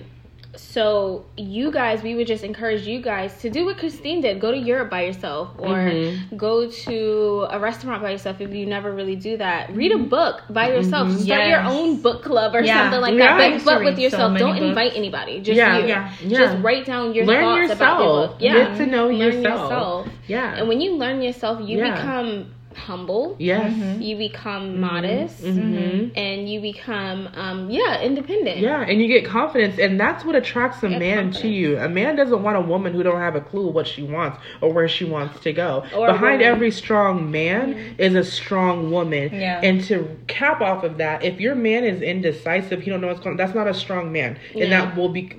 so 0.57 1.25
you 1.37 1.71
guys, 1.71 2.01
we 2.03 2.15
would 2.15 2.27
just 2.27 2.43
encourage 2.43 2.85
you 2.87 3.01
guys 3.01 3.39
to 3.41 3.49
do 3.49 3.65
what 3.65 3.77
Christine 3.77 4.21
did: 4.21 4.39
go 4.41 4.51
to 4.51 4.57
Europe 4.57 4.89
by 4.89 5.03
yourself, 5.05 5.49
or 5.57 5.75
Mhm. 5.77 6.35
go 6.37 6.67
to 6.69 7.47
a 7.49 7.59
restaurant 7.59 8.01
by 8.01 8.11
yourself 8.11 8.41
if 8.41 8.53
you 8.53 8.65
never 8.65 8.91
really 8.93 9.15
do 9.15 9.37
that. 9.37 9.69
Read 9.75 9.91
a 9.91 9.97
book 9.97 10.41
by 10.49 10.69
yourself. 10.69 11.11
Start 11.11 11.47
your 11.47 11.61
own 11.63 12.01
book 12.01 12.23
club 12.23 12.55
or 12.55 12.61
Yeah. 12.63 12.83
something 12.83 13.01
like 13.01 13.13
Yeah. 13.13 13.37
That. 13.37 13.53
used 13.53 13.65
But, 13.65 13.71
to 13.73 13.77
but 13.79 13.85
with 13.85 13.97
read 13.97 14.11
so 14.11 14.17
yourself, 14.17 14.37
don't 14.37 14.49
books. 14.55 14.61
invite 14.65 14.91
anybody. 14.95 15.39
Just 15.41 15.57
Yeah. 15.57 15.77
you. 15.79 15.87
Yeah. 15.87 16.09
Yeah. 16.25 16.37
Just 16.39 16.57
write 16.63 16.85
down 16.85 17.13
your 17.13 17.25
Learn 17.25 17.43
thoughts 17.67 17.79
about 17.79 17.99
your 17.99 18.07
yourself. 18.07 18.29
book. 18.31 18.37
Yeah. 18.39 18.53
Get 18.53 18.77
to 18.77 18.85
know 18.87 19.05
Learn 19.07 19.17
yourself. 19.17 20.07
Yeah. 20.27 20.55
And 20.57 20.67
when 20.67 20.81
you 20.81 20.95
learn 20.95 21.21
yourself, 21.21 21.59
you 21.63 21.77
Yeah. 21.77 21.91
become 21.95 22.45
humble. 22.77 23.35
yes. 23.39 23.73
You 23.99 24.15
become 24.17 24.79
modest. 24.79 25.43
Mhm. 25.43 26.11
And 26.15 26.49
you 26.49 26.61
become, 26.61 27.29
um, 27.35 27.69
yeah, 27.69 28.01
independent. 28.01 28.57
Yeah, 28.59 28.81
and 28.81 29.01
you 29.01 29.07
get 29.07 29.25
confidence, 29.25 29.77
and 29.79 29.99
that's 29.99 30.23
what 30.23 30.35
attracts 30.35 30.83
a 30.83 30.89
Get 30.89 30.99
man 30.99 31.31
to 31.31 31.47
you. 31.47 31.77
A 31.77 31.89
man 31.89 32.15
doesn't 32.15 32.41
want 32.43 32.57
a 32.57 32.61
woman 32.61 32.93
who 32.93 33.03
don't 33.03 33.19
have 33.19 33.35
a 33.35 33.41
clue 33.41 33.67
what 33.69 33.87
she 33.87 34.03
wants 34.03 34.37
or 34.61 34.71
where 34.71 34.87
she 34.87 35.05
wants 35.05 35.39
to 35.41 35.51
go. 35.53 35.83
Or 35.95 36.07
Behind 36.07 36.41
every 36.41 36.71
strong 36.71 37.31
man 37.31 37.95
is 37.97 38.15
a 38.15 38.23
strong 38.23 38.91
woman. 38.91 39.29
Yeah. 39.33 39.59
And 39.63 39.83
to 39.85 40.07
cap 40.27 40.61
off 40.61 40.83
of 40.83 40.97
that, 40.97 41.23
if 41.23 41.39
your 41.39 41.55
man 41.55 41.83
is 41.83 42.01
indecisive, 42.01 42.81
he 42.81 42.89
don't 42.89 43.01
know 43.01 43.07
what's 43.07 43.19
going. 43.19 43.37
That's 43.37 43.55
not 43.55 43.67
a 43.67 43.73
strong 43.73 44.11
man, 44.11 44.37
Yeah. 44.53 44.63
and 44.63 44.71
that 44.73 44.95
will 44.95 45.09
be 45.09 45.31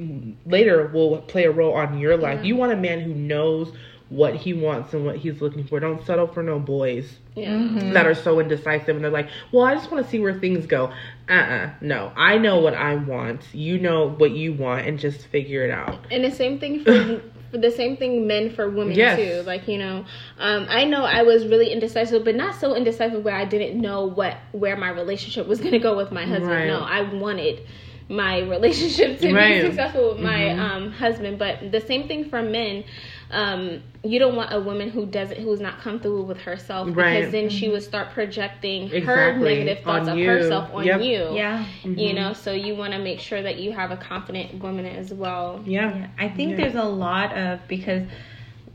later 0.47 0.91
will 0.93 1.19
play 1.19 1.45
a 1.45 1.51
role 1.51 1.75
on 1.75 1.99
your 1.99 2.17
life. 2.17 2.45
You 2.45 2.57
want 2.57 2.73
a 2.73 2.77
man 2.77 3.01
who 3.01 3.15
knows 3.15 3.73
what 4.11 4.35
he 4.35 4.55
wants 4.55 4.95
and 4.95 5.05
what 5.05 5.17
he's 5.17 5.41
looking 5.43 5.65
for. 5.67 5.79
Don't 5.81 6.05
settle 6.07 6.27
for 6.27 6.43
no 6.43 6.59
boys 6.59 7.19
Yeah. 7.35 7.51
Mm-hmm. 7.51 7.93
that 7.93 8.07
are 8.07 8.15
so 8.15 8.41
indecisive 8.41 8.97
and 8.97 9.05
they're 9.05 9.11
like, 9.11 9.29
well, 9.53 9.65
I 9.65 9.75
just 9.75 9.91
want 9.91 10.03
to 10.05 10.11
see 10.11 10.19
where 10.19 10.39
things 10.39 10.65
go. 10.67 10.93
Uh 11.29 11.33
uh 11.33 11.71
No, 11.83 12.13
I 12.17 12.39
know 12.39 12.59
what 12.61 12.75
I 12.75 12.95
want. 12.95 13.43
You 13.53 13.79
know 13.79 14.09
what 14.09 14.31
you 14.31 14.55
want 14.55 14.87
and 14.87 14.99
just 14.99 15.27
figure 15.27 15.63
it 15.65 15.71
out. 15.71 15.99
And 16.11 16.25
the 16.25 16.31
same 16.31 16.59
thing 16.59 16.85
for, 16.85 17.21
for 17.51 17.59
the 17.59 17.71
same 17.71 17.97
thing 17.99 18.27
men 18.27 18.49
for 18.55 18.71
women 18.71 18.95
Yes. 18.95 19.19
too. 19.19 19.43
Like 19.47 19.69
you 19.69 19.77
know, 19.79 20.07
um, 20.39 20.67
I 20.71 20.85
know 20.85 21.05
I 21.05 21.23
was 21.23 21.47
really 21.47 21.71
indecisive, 21.71 22.25
but 22.25 22.35
not 22.35 22.55
so 22.55 22.75
indecisive 22.75 23.23
where 23.25 23.37
I 23.37 23.45
didn't 23.45 23.79
know 23.79 24.07
what 24.07 24.39
where 24.53 24.77
my 24.77 24.89
relationship 24.89 25.47
was 25.47 25.61
gonna 25.61 25.79
go 25.79 25.97
with 25.99 26.11
my 26.13 26.25
husband. 26.25 26.51
Right. 26.51 26.67
No, 26.67 26.81
I 26.81 27.03
wanted 27.03 27.61
my 28.09 28.39
relationship 28.57 29.21
to 29.21 29.35
Right. 29.35 29.61
be 29.61 29.67
successful 29.69 30.15
with 30.15 30.21
my 30.21 30.39
Mhm. 30.39 30.59
um, 30.59 30.93
husband. 30.93 31.39
But 31.39 31.73
the 31.73 31.81
same 31.83 32.09
thing 32.09 32.31
for 32.31 32.41
men. 32.41 32.85
Um, 33.31 33.83
you 34.03 34.19
don't 34.19 34.37
want 34.37 34.53
a 34.55 34.61
woman 34.61 34.89
who 34.89 35.05
doesn't 35.05 35.39
who's 35.39 35.61
not 35.61 35.81
comfortable 35.81 36.25
with 36.25 36.39
herself 36.39 36.87
because 36.87 36.97
Right. 36.97 37.31
then 37.31 37.51
she 37.51 37.69
would 37.69 37.83
start 37.83 38.11
projecting 38.13 38.89
her 38.89 39.37
negative 39.37 39.81
thoughts 39.85 40.09
On 40.09 40.15
of 40.15 40.19
you. 40.19 40.27
herself 40.29 40.71
on 40.73 40.87
Yep. 40.87 41.01
you. 41.03 41.29
Yeah. 41.35 41.65
You 41.85 42.15
know, 42.15 42.33
so 42.33 42.53
you 42.53 42.75
want 42.75 42.95
to 42.95 42.99
make 42.99 43.21
sure 43.21 43.43
that 43.43 43.59
you 43.59 43.73
have 43.73 43.91
a 43.91 43.97
confident 43.99 44.63
woman 44.63 44.87
as 44.87 45.13
well. 45.13 45.61
Yeah. 45.67 45.95
Yeah, 45.95 46.07
I 46.19 46.29
think 46.29 46.53
Yeah. 46.53 46.57
there's 46.57 46.75
a 46.75 46.85
lot 46.85 47.37
of 47.37 47.61
because 47.69 48.05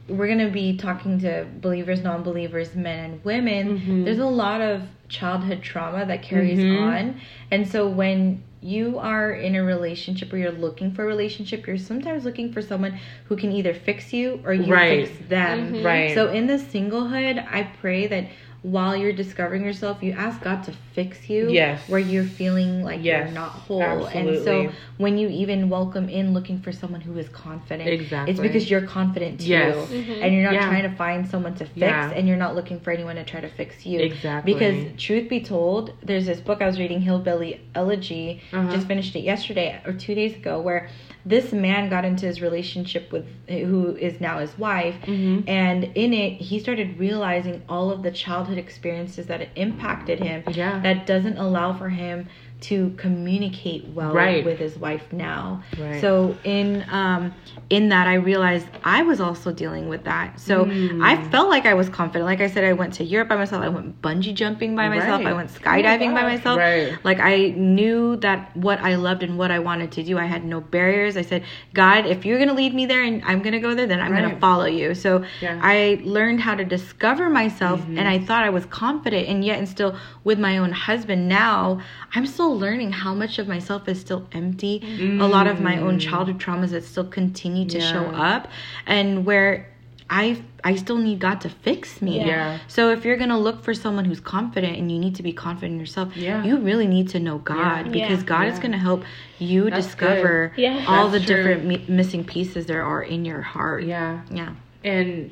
we're 0.07 0.27
gonna 0.27 0.49
be 0.49 0.77
talking 0.77 1.19
to 1.21 1.45
believers, 1.61 2.03
non-believers, 2.03 2.75
men 2.75 2.99
and 3.11 3.25
women. 3.25 3.79
Mhm. 3.79 4.05
There's 4.05 4.19
a 4.19 4.25
lot 4.25 4.61
of 4.61 4.83
childhood 5.09 5.61
trauma 5.63 6.05
that 6.05 6.21
carries 6.21 6.59
Mhm. 6.59 6.79
on, 6.81 7.15
and 7.49 7.67
so 7.67 7.87
when 7.87 8.43
you 8.63 8.97
are 8.97 9.31
in 9.33 9.55
a 9.55 9.63
relationship 9.63 10.31
or 10.31 10.37
you're 10.37 10.51
looking 10.51 10.91
for 10.91 11.03
a 11.03 11.07
relationship, 11.07 11.67
you're 11.67 11.77
sometimes 11.77 12.23
looking 12.23 12.51
for 12.53 12.61
someone 12.61 12.97
who 13.25 13.35
can 13.35 13.51
either 13.51 13.73
fix 13.73 14.13
you 14.13 14.39
or 14.45 14.53
you 14.53 14.71
Right. 14.73 15.05
fix 15.07 15.27
them. 15.29 15.73
Mhm. 15.73 15.83
Right. 15.85 16.13
So 16.13 16.29
in 16.31 16.47
the 16.47 16.53
singlehood, 16.53 17.45
I 17.51 17.63
pray 17.81 18.07
that 18.07 18.25
while 18.63 18.95
you're 18.95 19.11
discovering 19.13 19.63
yourself, 19.65 20.01
you 20.01 20.13
ask 20.13 20.41
God 20.41 20.63
to 20.63 20.73
fix 20.93 21.29
you. 21.29 21.49
Yes. 21.49 21.81
Where 21.89 21.99
you're 21.99 22.23
feeling 22.23 22.81
like 22.81 23.03
Yes, 23.03 23.25
you're 23.25 23.33
not 23.35 23.49
whole. 23.51 23.81
And 24.05 24.41
so 24.43 24.71
when 24.97 25.17
you 25.17 25.27
even 25.27 25.69
welcome 25.69 26.07
in 26.07 26.33
looking 26.33 26.59
for 26.61 26.71
someone 26.71 27.01
who 27.01 27.17
is 27.17 27.27
confident, 27.29 27.89
Exactly. 27.89 28.31
it's 28.31 28.39
because 28.39 28.69
you're 28.71 28.87
confident 28.87 29.41
too. 29.41 29.47
Yes. 29.47 29.75
Mhm. 29.91 30.23
And 30.23 30.33
you're 30.33 30.43
not 30.43 30.53
Yeah. 30.53 30.67
trying 30.69 30.83
to 30.89 30.95
find 30.95 31.27
someone 31.27 31.55
to 31.55 31.65
fix 31.65 31.77
Yeah. 31.81 32.11
and 32.15 32.25
you're 32.25 32.37
not 32.37 32.55
looking 32.55 32.79
for 32.79 32.91
anyone 32.91 33.17
to 33.17 33.25
try 33.25 33.41
to 33.41 33.49
fix 33.49 33.85
you. 33.85 33.99
Exactly. 33.99 34.53
Because 34.53 34.85
truth 34.97 35.27
be 35.29 35.41
told, 35.41 35.91
there's 36.01 36.25
this 36.25 36.39
book 36.39 36.61
I 36.61 36.65
was 36.65 36.79
reading, 36.79 37.01
Hillbilly 37.01 37.59
Elegy, 37.75 38.41
Uh-huh. 38.53 38.71
just 38.71 38.87
finished 38.87 39.13
it 39.17 39.23
yesterday 39.25 39.77
or 39.85 39.91
two 39.91 40.15
days 40.15 40.35
ago, 40.37 40.61
where 40.61 40.87
this 41.25 41.51
man 41.53 41.89
got 41.89 42.03
into 42.05 42.25
his 42.25 42.41
relationship 42.41 43.11
with 43.11 43.25
who 43.47 43.95
is 43.95 44.19
now 44.21 44.39
his 44.39 44.57
wife, 44.57 44.95
Mhm. 45.05 45.43
and 45.47 45.85
in 45.95 46.13
it 46.13 46.33
he 46.41 46.59
started 46.59 46.97
realizing 46.99 47.61
all 47.69 47.91
of 47.91 48.03
the 48.03 48.11
childhood 48.11 48.52
experiences 48.57 49.27
that 49.27 49.49
impacted 49.55 50.19
him. 50.19 50.43
Yeah. 50.47 50.79
That 50.79 51.05
doesn't 51.05 51.37
allow 51.37 51.73
for 51.77 51.89
him 51.89 52.27
to 52.63 52.93
communicate 52.97 53.85
well 53.93 54.13
Right. 54.13 54.45
with 54.45 54.57
his 54.57 54.77
wife 54.77 55.11
now. 55.11 55.61
Right. 55.79 55.99
So 55.99 56.35
in 56.43 56.85
um 56.89 57.33
in 57.69 57.89
that 57.89 58.07
I 58.07 58.13
realized 58.15 58.67
I 58.85 59.01
was 59.03 59.19
also 59.19 59.51
dealing 59.51 59.89
with 59.89 60.03
that. 60.05 60.39
So 60.39 60.65
Mm. 60.65 61.03
I 61.03 61.21
felt 61.29 61.49
like 61.49 61.65
I 61.65 61.73
was 61.73 61.89
confident. 61.89 62.25
Like 62.25 62.39
I 62.41 62.47
said, 62.47 62.63
I 62.63 62.73
went 62.73 62.93
to 62.95 63.03
Europe 63.03 63.27
by 63.29 63.35
myself. 63.35 63.61
I 63.63 63.69
went 63.69 64.01
bungee 64.01 64.33
jumping 64.33 64.75
by 64.75 64.87
myself. 64.87 65.19
Right. 65.23 65.27
I 65.27 65.33
went 65.33 65.49
skydiving 65.49 66.13
by 66.13 66.23
myself. 66.23 66.57
Right. 66.57 66.97
Like 67.03 67.19
I 67.19 67.53
knew 67.57 68.15
that 68.17 68.55
what 68.55 68.79
I 68.79 68.95
loved 68.95 69.23
and 69.23 69.37
what 69.37 69.51
I 69.51 69.59
wanted 69.59 69.91
to 69.93 70.03
do. 70.03 70.17
I 70.17 70.25
had 70.25 70.45
no 70.45 70.61
barriers. 70.61 71.17
I 71.17 71.21
said, 71.21 71.43
God, 71.73 72.05
if 72.05 72.25
you're 72.25 72.39
gonna 72.39 72.53
lead 72.53 72.73
me 72.73 72.85
there 72.85 73.03
and 73.03 73.21
I'm 73.25 73.41
gonna 73.41 73.59
go 73.59 73.75
there, 73.75 73.87
then 73.87 73.99
I'm 73.99 74.13
gonna 74.13 74.39
follow 74.39 74.65
you. 74.65 74.95
So 74.95 75.23
Yeah. 75.41 75.59
I 75.61 75.99
learned 76.03 76.39
how 76.39 76.55
to 76.55 76.63
discover 76.63 77.29
myself 77.29 77.81
Mm-hmm. 77.81 77.97
and 77.97 78.07
I 78.07 78.19
thought 78.19 78.43
I 78.45 78.49
was 78.51 78.65
confident 78.67 79.27
and 79.27 79.43
yet 79.43 79.57
and 79.59 79.67
still 79.67 79.95
with 80.23 80.39
my 80.39 80.57
own 80.59 80.71
husband 80.71 81.27
now, 81.27 81.79
I'm 82.15 82.25
still 82.25 82.52
learning 82.53 82.91
how 82.91 83.13
much 83.13 83.39
of 83.39 83.47
myself 83.47 83.87
is 83.87 83.99
still 83.99 84.27
empty. 84.31 84.81
A 85.19 85.27
lot 85.27 85.47
of 85.47 85.59
my 85.61 85.77
own 85.79 85.99
childhood 85.99 86.39
traumas 86.39 86.69
that 86.71 86.83
still 86.83 87.05
continue 87.05 87.67
to 87.69 87.79
show 87.81 88.03
Mm. 88.03 88.19
Up 88.19 88.47
and 88.85 89.25
where 89.25 89.69
I 90.09 90.41
I 90.65 90.75
still 90.75 90.97
need 90.97 91.19
God 91.19 91.41
to 91.41 91.49
fix 91.49 92.01
me. 92.01 92.17
Yeah. 92.17 92.25
Yeah. 92.27 92.59
So 92.67 92.89
if 92.91 93.03
you're 93.05 93.17
gonna 93.17 93.39
look 93.39 93.63
for 93.63 93.73
someone 93.73 94.05
who's 94.05 94.19
confident 94.19 94.77
and 94.77 94.91
you 94.91 94.99
need 94.99 95.15
to 95.15 95.23
be 95.23 95.33
confident 95.33 95.73
in 95.73 95.79
yourself, 95.79 96.15
Yeah. 96.15 96.43
you 96.43 96.57
really 96.57 96.87
need 96.87 97.09
to 97.09 97.19
know 97.19 97.37
God 97.39 97.87
Yeah. 97.87 97.91
because 97.91 98.19
Yeah. 98.19 98.25
God 98.27 98.47
is 98.47 98.59
gonna 98.59 98.77
help 98.77 99.03
you 99.39 99.69
That's 99.69 99.85
discover. 99.87 100.53
Yeah. 100.55 100.83
all 100.87 101.09
That's 101.09 101.25
the 101.25 101.33
true. 101.33 101.43
different 101.43 101.65
mi- 101.65 101.85
missing 101.87 102.23
pieces 102.23 102.65
there 102.65 102.83
are 102.83 103.01
in 103.01 103.25
your 103.25 103.41
heart. 103.41 103.83
Yeah. 103.85 104.19
Yeah. 104.31 104.49
And 104.83 105.31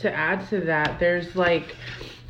to 0.00 0.12
add 0.12 0.48
to 0.50 0.60
that, 0.62 0.98
there's 0.98 1.34
like 1.36 1.74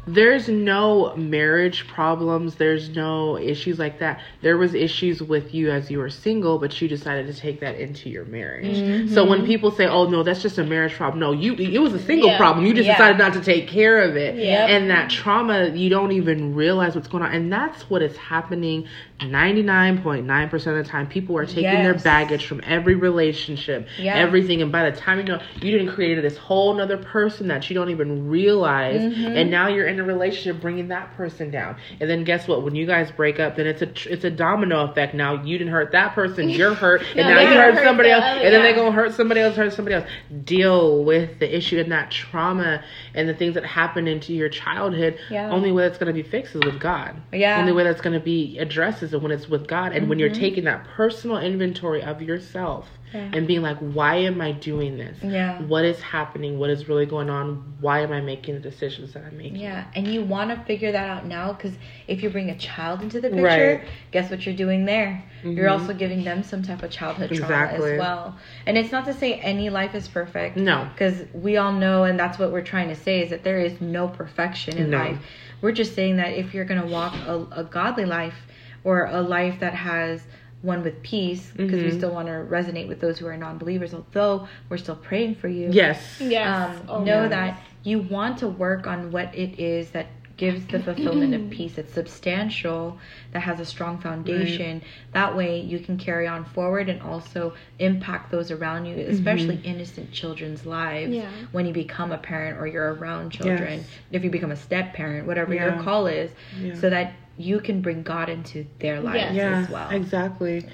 there's 0.06 0.48
no 0.48 1.14
marriage 1.16 1.86
problems, 1.86 2.54
there's 2.56 2.88
no 2.88 3.36
issues 3.36 3.78
like 3.78 3.98
that. 4.00 4.20
There 4.40 4.56
was 4.56 4.74
issues 4.74 5.22
with 5.22 5.54
you 5.54 5.70
as 5.70 5.90
you 5.90 5.98
were 5.98 6.10
single, 6.10 6.58
but 6.58 6.80
you 6.80 6.88
decided 6.88 7.26
to 7.26 7.34
take 7.34 7.60
that 7.60 7.76
into 7.78 8.08
your 8.08 8.24
marriage. 8.24 9.10
So 9.12 9.24
when 9.24 9.44
people 9.46 9.70
say, 9.70 9.86
"Oh 9.86 10.08
no, 10.08 10.22
that's 10.22 10.42
just 10.42 10.58
a 10.58 10.64
marriage 10.64 10.94
problem." 10.94 11.20
No, 11.20 11.32
you 11.32 11.54
it 11.54 11.78
was 11.80 11.92
a 11.92 11.98
single 11.98 12.28
Yeah. 12.28 12.38
problem. 12.38 12.64
You 12.66 12.72
just 12.74 12.86
Yeah. 12.86 12.94
decided 12.96 13.18
not 13.18 13.34
to 13.34 13.40
take 13.40 13.68
care 13.68 14.02
of 14.02 14.16
it. 14.16 14.36
Yep. 14.36 14.68
And 14.70 14.90
that 14.90 15.10
trauma, 15.10 15.68
you 15.68 15.90
don't 15.90 16.12
even 16.12 16.54
realize 16.54 16.94
what's 16.94 17.08
going 17.08 17.22
on. 17.22 17.32
And 17.32 17.52
that's 17.52 17.88
what 17.90 18.02
is 18.02 18.16
happening 18.16 18.86
99.9% 19.20 20.78
of 20.78 20.84
the 20.84 20.90
time. 20.90 21.06
People 21.06 21.36
are 21.36 21.44
taking 21.46 21.82
their 21.82 21.94
baggage 21.94 22.46
from 22.46 22.60
every 22.66 22.94
relationship, 22.94 23.86
Yeah. 23.98 24.16
everything. 24.16 24.62
And 24.62 24.72
by 24.72 24.88
the 24.90 24.96
time 24.96 25.18
you 25.18 25.24
know, 25.24 25.40
you 25.60 25.70
didn't 25.70 25.88
create 25.94 26.20
this 26.22 26.38
whole 26.38 26.72
nother 26.74 26.96
person 26.96 27.48
that 27.48 27.68
you 27.68 27.74
don't 27.74 27.90
even 27.90 28.28
realize. 28.28 29.00
Mm-hmm. 29.00 29.36
And 29.36 29.50
now 29.50 29.68
you're 29.68 29.86
in 29.94 30.00
a 30.00 30.04
relationship 30.04 30.60
bringing 30.60 30.88
that 30.88 31.14
person 31.16 31.50
down. 31.50 31.76
And 32.00 32.08
then 32.08 32.24
guess 32.24 32.46
what? 32.48 32.62
When 32.62 32.74
you 32.74 32.86
guys 32.86 33.10
break 33.10 33.38
up, 33.38 33.56
then 33.56 33.66
it's 33.66 33.82
a 33.82 33.86
tr- 33.86 34.08
it's 34.08 34.24
a 34.24 34.30
domino 34.30 34.84
effect. 34.90 35.14
Now 35.14 35.42
you 35.42 35.58
didn't 35.58 35.72
hurt 35.72 35.92
that 35.92 36.14
person, 36.14 36.48
you're 36.50 36.74
hurt, 36.74 37.02
and 37.16 37.28
No, 37.28 37.34
now 37.34 37.40
you 37.40 37.48
hurt 37.48 37.74
hurt 37.74 37.84
somebody 37.84 38.10
else, 38.10 38.24
other- 38.24 38.40
and 38.44 38.54
then 38.54 38.62
they're 38.62 38.74
gonna 38.74 38.92
hurt 38.92 39.14
somebody 39.14 39.40
else, 39.40 39.56
hurt 39.56 39.72
somebody 39.72 39.96
else. 39.96 40.08
Deal 40.44 41.04
with 41.04 41.38
the 41.38 41.56
issue 41.56 41.78
and 41.78 41.92
that 41.92 42.10
trauma 42.10 42.82
and 43.14 43.28
the 43.28 43.34
things 43.34 43.54
that 43.54 43.64
happened 43.64 44.08
into 44.08 44.32
your 44.32 44.48
childhood. 44.48 45.18
Yeah. 45.30 45.50
Only 45.50 45.72
way 45.72 45.82
that's 45.86 45.98
gonna 45.98 46.12
be 46.12 46.22
fixed 46.22 46.54
is 46.54 46.62
with 46.64 46.80
God. 46.80 47.20
Yeah. 47.32 47.58
Only 47.60 47.72
way 47.72 47.84
that's 47.84 48.00
gonna 48.00 48.20
be 48.20 48.58
addressed 48.58 49.02
is 49.02 49.14
when 49.14 49.32
it's 49.32 49.48
with 49.48 49.66
God. 49.66 49.92
And 49.92 50.08
when 50.08 50.18
you're 50.18 50.30
Mm-hmm. 50.30 50.40
taking 50.40 50.64
that 50.64 50.84
personal 50.96 51.38
inventory 51.38 52.02
of 52.02 52.22
yourself 52.22 52.88
and 53.12 53.46
being 53.46 53.62
like, 53.62 53.78
why 53.78 54.16
am 54.16 54.40
I 54.40 54.52
doing 54.52 54.96
this? 54.96 55.18
Yeah. 55.22 55.60
What 55.62 55.84
is 55.84 56.00
happening? 56.00 56.58
What 56.58 56.70
is 56.70 56.88
really 56.88 57.06
going 57.06 57.28
on? 57.28 57.74
Why 57.80 58.00
am 58.00 58.12
I 58.12 58.20
making 58.20 58.54
the 58.54 58.60
decisions 58.60 59.12
that 59.14 59.24
I'm 59.24 59.36
making? 59.36 59.56
Yeah, 59.56 59.84
and 59.94 60.06
you 60.06 60.22
want 60.22 60.50
to 60.50 60.64
figure 60.64 60.92
that 60.92 61.08
out 61.08 61.26
now 61.26 61.52
because 61.52 61.72
if 62.06 62.22
you 62.22 62.30
bring 62.30 62.50
a 62.50 62.56
child 62.58 63.02
into 63.02 63.20
the 63.20 63.28
picture, 63.30 63.42
Right. 63.42 63.84
guess 64.12 64.30
what 64.30 64.46
you're 64.46 64.54
doing 64.54 64.84
there? 64.84 65.22
You're 65.42 65.68
Mhm. 65.68 65.80
also 65.80 65.94
giving 65.94 66.22
them 66.22 66.42
some 66.42 66.62
type 66.62 66.82
of 66.82 66.90
childhood 66.90 67.30
trauma 67.30 67.64
Exactly. 67.64 67.92
as 67.94 67.98
well. 67.98 68.36
And 68.66 68.76
it's 68.76 68.92
not 68.92 69.06
to 69.06 69.14
say 69.14 69.34
any 69.34 69.70
life 69.70 69.94
is 69.94 70.06
perfect. 70.06 70.56
No. 70.56 70.86
Because 70.92 71.24
we 71.32 71.56
all 71.56 71.72
know, 71.72 72.04
and 72.04 72.18
that's 72.18 72.38
what 72.38 72.52
we're 72.52 72.60
trying 72.60 72.88
to 72.88 72.94
say, 72.94 73.22
is 73.22 73.30
that 73.30 73.42
there 73.42 73.58
is 73.58 73.80
no 73.80 74.06
perfection 74.08 74.76
in 74.76 74.90
No. 74.90 74.98
life. 74.98 75.18
We're 75.62 75.72
just 75.72 75.94
saying 75.94 76.16
that 76.16 76.34
if 76.34 76.54
you're 76.54 76.64
going 76.64 76.80
to 76.80 76.86
walk 76.86 77.14
a, 77.26 77.46
a 77.60 77.64
godly 77.64 78.04
life 78.04 78.46
or 78.84 79.06
a 79.06 79.20
life 79.20 79.60
that 79.60 79.74
has 79.74 80.22
one 80.62 80.82
with 80.82 81.02
peace, 81.02 81.50
because 81.56 81.82
we 81.82 81.88
Mhm. 81.90 81.96
still 81.96 82.12
want 82.12 82.26
to 82.28 82.32
resonate 82.32 82.86
with 82.88 83.00
those 83.00 83.18
who 83.18 83.26
are 83.26 83.36
non 83.36 83.56
believers, 83.58 83.94
although 83.94 84.46
we're 84.68 84.76
still 84.76 84.96
praying 84.96 85.34
for 85.36 85.48
you 85.48 85.68
Yes. 85.72 86.20
Yes. 86.20 86.46
um, 86.76 86.82
Oh, 86.88 87.04
know 87.04 87.22
yes. 87.22 87.30
that 87.30 87.60
you 87.82 88.00
want 88.00 88.38
to 88.38 88.48
work 88.48 88.86
on 88.86 89.10
what 89.10 89.34
it 89.34 89.58
is 89.58 89.90
that 89.92 90.06
gives 90.36 90.64
the 90.68 90.78
fulfillment 90.78 91.34
of 91.34 91.50
peace 91.56 91.74
that's 91.76 91.92
substantial 91.92 92.96
that 93.32 93.40
has 93.40 93.60
a 93.60 93.64
strong 93.64 93.98
foundation 93.98 94.80
that 95.12 95.36
way 95.36 95.60
you 95.60 95.78
can 95.78 95.98
carry 95.98 96.26
on 96.26 96.44
forward 96.46 96.88
and 96.88 97.02
also 97.02 97.52
impact 97.78 98.30
those 98.30 98.50
around 98.50 98.86
you 98.86 98.96
especially 99.08 99.60
innocent 99.64 100.10
children's 100.12 100.64
lives 100.64 101.12
Yeah. 101.12 101.28
when 101.52 101.66
you 101.66 101.74
become 101.74 102.10
a 102.10 102.16
parent 102.16 102.58
or 102.58 102.66
you're 102.66 102.94
around 102.94 103.30
children 103.32 103.80
Yes. 103.80 103.86
if 104.12 104.24
you 104.24 104.30
become 104.30 104.50
a 104.50 104.56
step 104.56 104.94
parent 104.94 105.26
whatever 105.26 105.52
your 105.54 105.72
call 105.82 106.06
is 106.06 106.30
Yeah. 106.58 106.74
so 106.74 106.88
that 106.88 107.12
you 107.40 107.60
can 107.60 107.80
bring 107.80 108.02
god 108.02 108.28
into 108.28 108.66
their 108.78 109.00
lives 109.00 109.16
Yes. 109.16 109.34
Yeah. 109.34 109.60
as 109.62 109.70
well 109.70 109.90
Exactly. 109.90 110.66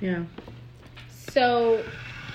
Yeah. 0.00 0.24
So, 1.08 1.82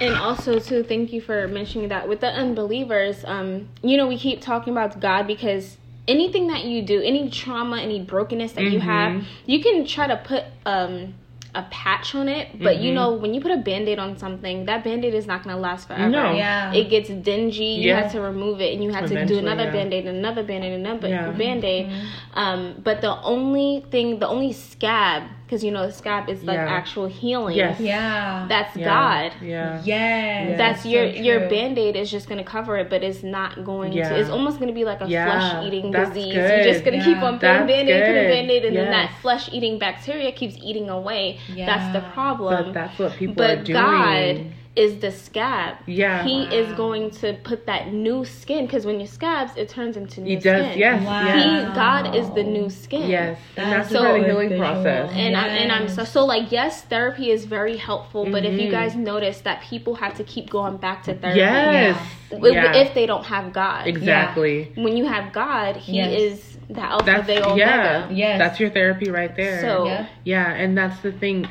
and 0.01 0.15
also 0.15 0.59
too, 0.59 0.83
thank 0.83 1.13
you 1.13 1.21
for 1.21 1.47
mentioning 1.47 1.89
that 1.89 2.07
with 2.07 2.21
the 2.21 2.27
unbelievers. 2.31 3.23
Um, 3.25 3.67
you 3.83 3.95
know, 3.97 4.07
we 4.07 4.17
keep 4.17 4.41
talking 4.41 4.73
about 4.73 4.99
God 4.99 5.27
because 5.27 5.77
anything 6.07 6.47
that 6.47 6.65
you 6.65 6.81
do, 6.81 7.01
any 7.01 7.29
trauma, 7.29 7.77
any 7.79 8.01
brokenness 8.01 8.53
that 8.53 8.63
you 8.63 8.79
have, 8.79 9.13
Mhm. 9.13 9.23
you 9.45 9.61
can 9.61 9.85
try 9.85 10.07
to 10.07 10.17
put 10.17 10.43
um 10.65 11.13
a 11.55 11.63
patch 11.71 12.13
on 12.13 12.27
it, 12.29 12.47
but 12.61 12.77
you 12.77 12.91
Mhm. 12.91 12.95
know, 12.95 13.11
when 13.13 13.33
you 13.33 13.41
put 13.41 13.51
a 13.51 13.57
band-aid 13.57 13.97
on 13.97 14.17
something, 14.17 14.65
that 14.65 14.83
band-aid 14.83 15.13
is 15.15 15.25
not 15.25 15.43
gonna 15.43 15.57
last 15.57 15.87
forever. 15.87 16.07
No. 16.09 16.31
Yeah. 16.33 16.71
It 16.73 16.89
gets 16.89 17.09
dingy, 17.09 17.63
you 17.65 17.87
Yeah. 17.89 18.01
have 18.01 18.11
to 18.11 18.21
remove 18.21 18.61
it 18.61 18.73
and 18.73 18.83
you 18.83 18.91
have 18.91 19.07
to 19.09 19.25
do 19.25 19.39
another 19.39 19.63
yeah. 19.63 19.71
band-aid, 19.71 20.05
another 20.05 20.43
band-aid, 20.43 20.73
another 20.73 21.07
Yeah. 21.07 21.31
band-aid. 21.31 21.87
Um, 22.35 22.75
but 22.83 23.01
the 23.01 23.19
only 23.23 23.83
thing, 23.89 24.19
the 24.19 24.27
only 24.27 24.51
scab, 24.53 25.23
because 25.49 25.63
you 25.63 25.71
know 25.71 25.87
the 25.87 25.91
scab 25.91 26.29
is 26.29 26.43
like 26.43 26.57
Yeah. 26.57 26.67
actual 26.79 27.07
healing. 27.07 27.57
Yes. 27.57 27.79
yeah 27.79 28.45
That's 28.47 28.77
Yeah. 28.77 28.85
God. 28.85 29.31
Yeah. 29.41 29.81
yes 29.83 30.57
That's 30.59 30.83
so 30.83 30.89
your 30.89 31.05
your 31.05 31.39
true. 31.39 31.49
band-aid 31.49 31.95
is 31.95 32.11
just 32.11 32.29
gonna 32.29 32.43
cover 32.43 32.77
it, 32.77 32.87
but 32.91 33.01
it's 33.03 33.23
not 33.23 33.63
going 33.63 33.91
Yeah. 33.93 34.09
to 34.09 34.19
it's 34.19 34.29
almost 34.29 34.59
gonna 34.59 34.73
be 34.73 34.85
like 34.85 35.01
a 35.01 35.07
Yeah, 35.07 35.25
flesh 35.25 35.65
eating 35.65 35.91
disease. 35.91 36.35
good. 36.35 36.49
You're 36.65 36.71
just 36.73 36.85
gonna 36.85 37.03
keep 37.03 37.17
on 37.17 37.39
putting 37.39 37.39
That's 37.39 37.67
band-aid, 37.67 38.05
putting 38.05 38.29
band-aid, 38.29 38.65
and 38.65 38.75
then 38.77 38.91
that 38.91 39.09
flesh 39.23 39.49
eating 39.51 39.79
bacteria 39.79 40.31
keeps 40.31 40.55
eating 40.63 40.87
away. 40.91 41.39
That's 41.57 41.91
the 41.93 42.01
problem. 42.13 42.65
But 42.65 42.73
that's 42.75 42.99
what 42.99 43.13
people 43.13 43.41
are 43.43 43.55
But 43.55 43.65
doing. 43.65 43.81
God 43.81 44.45
is 44.75 44.99
the 44.99 45.11
scab. 45.11 45.77
Yeah. 45.87 46.23
He 46.23 46.43
is 46.43 46.71
going 46.73 47.09
to 47.11 47.33
put 47.43 47.65
that 47.65 47.91
new 47.91 48.23
skin 48.23 48.65
because 48.65 48.85
when 48.85 48.99
you 48.99 49.07
scabs, 49.07 49.51
it 49.57 49.67
turns 49.67 49.97
into 49.97 50.21
new 50.21 50.39
skin. 50.39 50.53
He 50.55 50.61
does. 50.61 50.65
skin. 50.67 50.79
Yes. 50.79 51.05
Wow. 51.05 51.25
He 51.25 51.75
God 51.75 52.15
is 52.15 52.29
the 52.31 52.43
new 52.43 52.69
skin. 52.69 53.09
Yes. 53.09 53.39
And 53.57 53.71
That's 53.71 53.89
that's 53.89 53.95
a 54.01 54.05
part 54.05 54.13
the 54.13 54.19
good 54.27 54.29
healing 54.29 54.59
process. 54.59 55.11
And 55.13 55.35
I 55.35 55.47
and 55.47 55.71
I'm 55.71 55.89
so 55.89 56.03
so 56.03 56.23
like 56.25 56.51
yes, 56.51 56.83
therapy 56.83 57.31
is 57.31 57.45
very 57.45 57.77
helpful, 57.77 58.25
but 58.31 58.45
if 58.45 58.53
you 58.61 58.67
Mhm. 58.67 58.71
guys 58.71 58.95
notice 58.95 59.41
that 59.41 59.61
people 59.63 59.95
have 59.95 60.13
to 60.15 60.23
keep 60.23 60.49
going 60.49 60.77
back 60.77 61.03
to 61.03 61.15
therapy, 61.15 61.39
Yes. 61.39 61.99
w- 62.29 62.53
Yeah. 62.53 62.75
if 62.75 62.93
they 62.93 63.05
don't 63.07 63.25
have 63.25 63.51
God, 63.51 63.87
exactly. 63.87 64.71
when 64.75 64.95
you 64.95 65.05
have 65.07 65.33
God, 65.33 65.75
He 65.77 65.97
Yes. 65.97 66.21
is 66.21 66.57
the 66.69 66.81
Alpha, 66.81 67.05
That's 67.05 67.25
the 67.27 67.43
Omega. 67.45 67.57
yeah. 67.57 68.09
Yes. 68.11 68.37
That's 68.39 68.59
your 68.59 68.69
therapy 68.69 69.09
right 69.09 69.35
there. 69.35 69.61
So 69.61 69.85
Yeah. 69.87 70.05
Yeah, 70.23 70.53
and 70.53 70.77
that's 70.77 70.99
the 70.99 71.11
thing. 71.11 71.47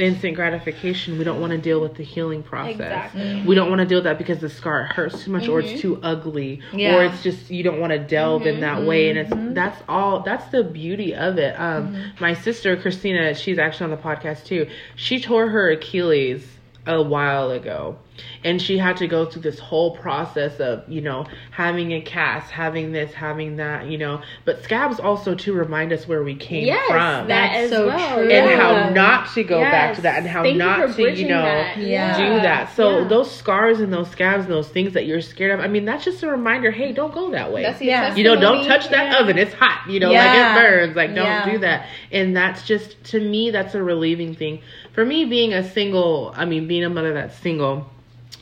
The 0.00 0.06
instant 0.06 0.34
gratification. 0.34 1.18
We 1.18 1.24
don't 1.24 1.42
want 1.42 1.50
to 1.50 1.58
deal 1.58 1.78
with 1.78 1.94
the 1.94 2.02
healing 2.02 2.42
process. 2.42 2.72
Exactly. 2.72 3.20
Mm-hmm. 3.20 3.46
We 3.46 3.54
don't 3.54 3.68
want 3.68 3.80
to 3.80 3.84
deal 3.84 3.98
with 3.98 4.04
that 4.04 4.16
because 4.16 4.38
the 4.38 4.48
scar 4.48 4.84
hurts 4.84 5.24
too 5.24 5.30
much, 5.30 5.46
or 5.46 5.60
it's 5.60 5.72
mm-hmm. 5.72 5.80
too 5.80 6.00
ugly, 6.02 6.62
Yeah. 6.72 6.96
or 6.96 7.04
it's 7.04 7.22
just 7.22 7.50
you 7.50 7.62
don't 7.62 7.78
want 7.78 7.92
to 7.92 7.98
delve 7.98 8.46
in 8.46 8.60
that 8.60 8.82
way. 8.82 9.10
And 9.10 9.18
it's 9.18 9.30
mm-hmm. 9.30 9.52
that's 9.52 9.82
all. 9.90 10.20
That's 10.20 10.50
the 10.52 10.64
beauty 10.64 11.14
of 11.14 11.36
it. 11.36 11.54
Um, 11.60 12.12
my 12.18 12.32
sister 12.32 12.78
Christina, 12.78 13.34
she's 13.34 13.58
actually 13.58 13.92
on 13.92 13.98
the 13.98 14.02
podcast 14.02 14.46
too. 14.46 14.70
She 14.96 15.20
tore 15.20 15.50
her 15.50 15.70
Achilles 15.70 16.46
a 16.86 17.02
while 17.02 17.50
ago 17.50 17.98
and 18.44 18.60
she 18.60 18.78
had 18.78 18.96
to 18.96 19.06
go 19.06 19.24
through 19.26 19.42
this 19.42 19.58
whole 19.58 19.96
process 19.96 20.58
of 20.60 20.88
you 20.88 21.00
know 21.00 21.26
having 21.50 21.92
a 21.92 22.00
cast 22.00 22.50
having 22.50 22.92
this 22.92 23.12
having 23.12 23.56
that 23.56 23.86
you 23.86 23.98
know 23.98 24.20
but 24.44 24.62
scabs 24.64 24.98
also 25.00 25.34
to 25.34 25.52
remind 25.52 25.92
us 25.92 26.06
where 26.08 26.22
we 26.22 26.34
came 26.34 26.64
Yes, 26.66 26.88
from 26.90 27.28
That's 27.28 27.70
so 27.70 27.86
well. 27.86 28.14
true. 28.16 28.22
and 28.30 28.50
yeah. 28.50 28.56
how 28.56 28.90
not 28.90 29.28
to 29.34 29.44
go 29.44 29.60
back 29.60 29.94
to 29.96 30.02
that 30.02 30.18
and 30.18 30.26
how 30.26 30.42
Thank 30.42 30.56
not 30.58 30.90
for 30.90 30.96
to 30.96 31.14
you 31.16 31.28
know 31.28 31.42
that. 31.42 31.76
Yeah. 31.78 32.16
do 32.16 32.42
that 32.42 32.74
so 32.74 33.00
Yeah. 33.00 33.08
those 33.08 33.30
scars 33.34 33.80
and 33.80 33.92
those 33.92 34.10
scabs 34.10 34.44
and 34.44 34.52
those 34.52 34.68
things 34.68 34.94
that 34.94 35.06
you're 35.06 35.20
scared 35.20 35.58
of 35.58 35.60
i 35.64 35.68
mean 35.68 35.84
that's 35.84 36.04
just 36.04 36.22
a 36.22 36.28
reminder 36.28 36.70
hey 36.70 36.92
don't 36.92 37.12
go 37.14 37.30
that 37.30 37.52
way 37.52 37.62
That's 37.62 37.80
Yeah. 37.80 38.14
you 38.14 38.24
know 38.24 38.36
don't 38.36 38.66
touch 38.66 38.88
that 38.90 39.12
Yeah. 39.12 39.18
oven 39.20 39.38
it's 39.38 39.54
hot 39.54 39.88
you 39.88 40.00
know 40.00 40.10
Yeah. 40.10 40.24
like 40.26 40.38
it 40.38 40.62
burns 40.70 40.96
like 40.96 41.14
don't 41.14 41.24
Yeah. 41.26 41.50
do 41.50 41.58
that 41.58 41.86
and 42.12 42.36
that's 42.36 42.66
just 42.66 43.02
to 43.04 43.20
me 43.20 43.50
that's 43.50 43.74
a 43.74 43.82
relieving 43.82 44.34
thing 44.34 44.60
for 44.92 45.04
me 45.04 45.24
being 45.24 45.52
a 45.54 45.62
single 45.68 46.32
i 46.36 46.44
mean 46.44 46.66
being 46.66 46.84
a 46.84 46.90
mother 46.90 47.12
that's 47.14 47.36
single 47.38 47.86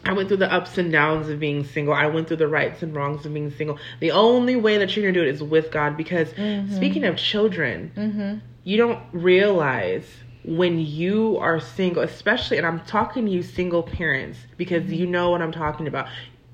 I 0.04 0.12
went 0.12 0.28
through 0.28 0.38
the 0.38 0.52
ups 0.52 0.78
and 0.78 0.90
downs 0.90 1.28
of 1.28 1.38
being 1.40 1.64
single. 1.64 1.92
I 1.94 2.06
went 2.06 2.28
through 2.28 2.38
the 2.38 2.48
rights 2.48 2.82
and 2.82 2.94
wrongs 2.94 3.26
of 3.26 3.34
being 3.34 3.50
single. 3.50 3.78
The 4.00 4.12
only 4.12 4.56
way 4.56 4.78
that 4.78 4.96
you're 4.96 5.04
gonna 5.04 5.12
do 5.22 5.28
it 5.28 5.34
is 5.34 5.42
with 5.42 5.70
God 5.70 5.96
because 5.96 6.30
speaking 6.74 7.04
of 7.04 7.16
children, 7.16 7.92
Mm-hmm. 7.96 8.38
you 8.64 8.76
don't 8.76 9.00
realize 9.12 10.06
when 10.44 10.78
you 10.78 11.36
are 11.38 11.60
single, 11.60 12.02
especially, 12.02 12.56
and 12.56 12.66
I'm 12.66 12.80
talking 12.80 13.26
to 13.26 13.30
you 13.30 13.42
single 13.42 13.82
parents 13.82 14.38
because 14.56 14.90
you 14.90 15.06
know 15.06 15.30
what 15.30 15.42
I'm 15.42 15.52
talking 15.52 15.86
about. 15.86 16.06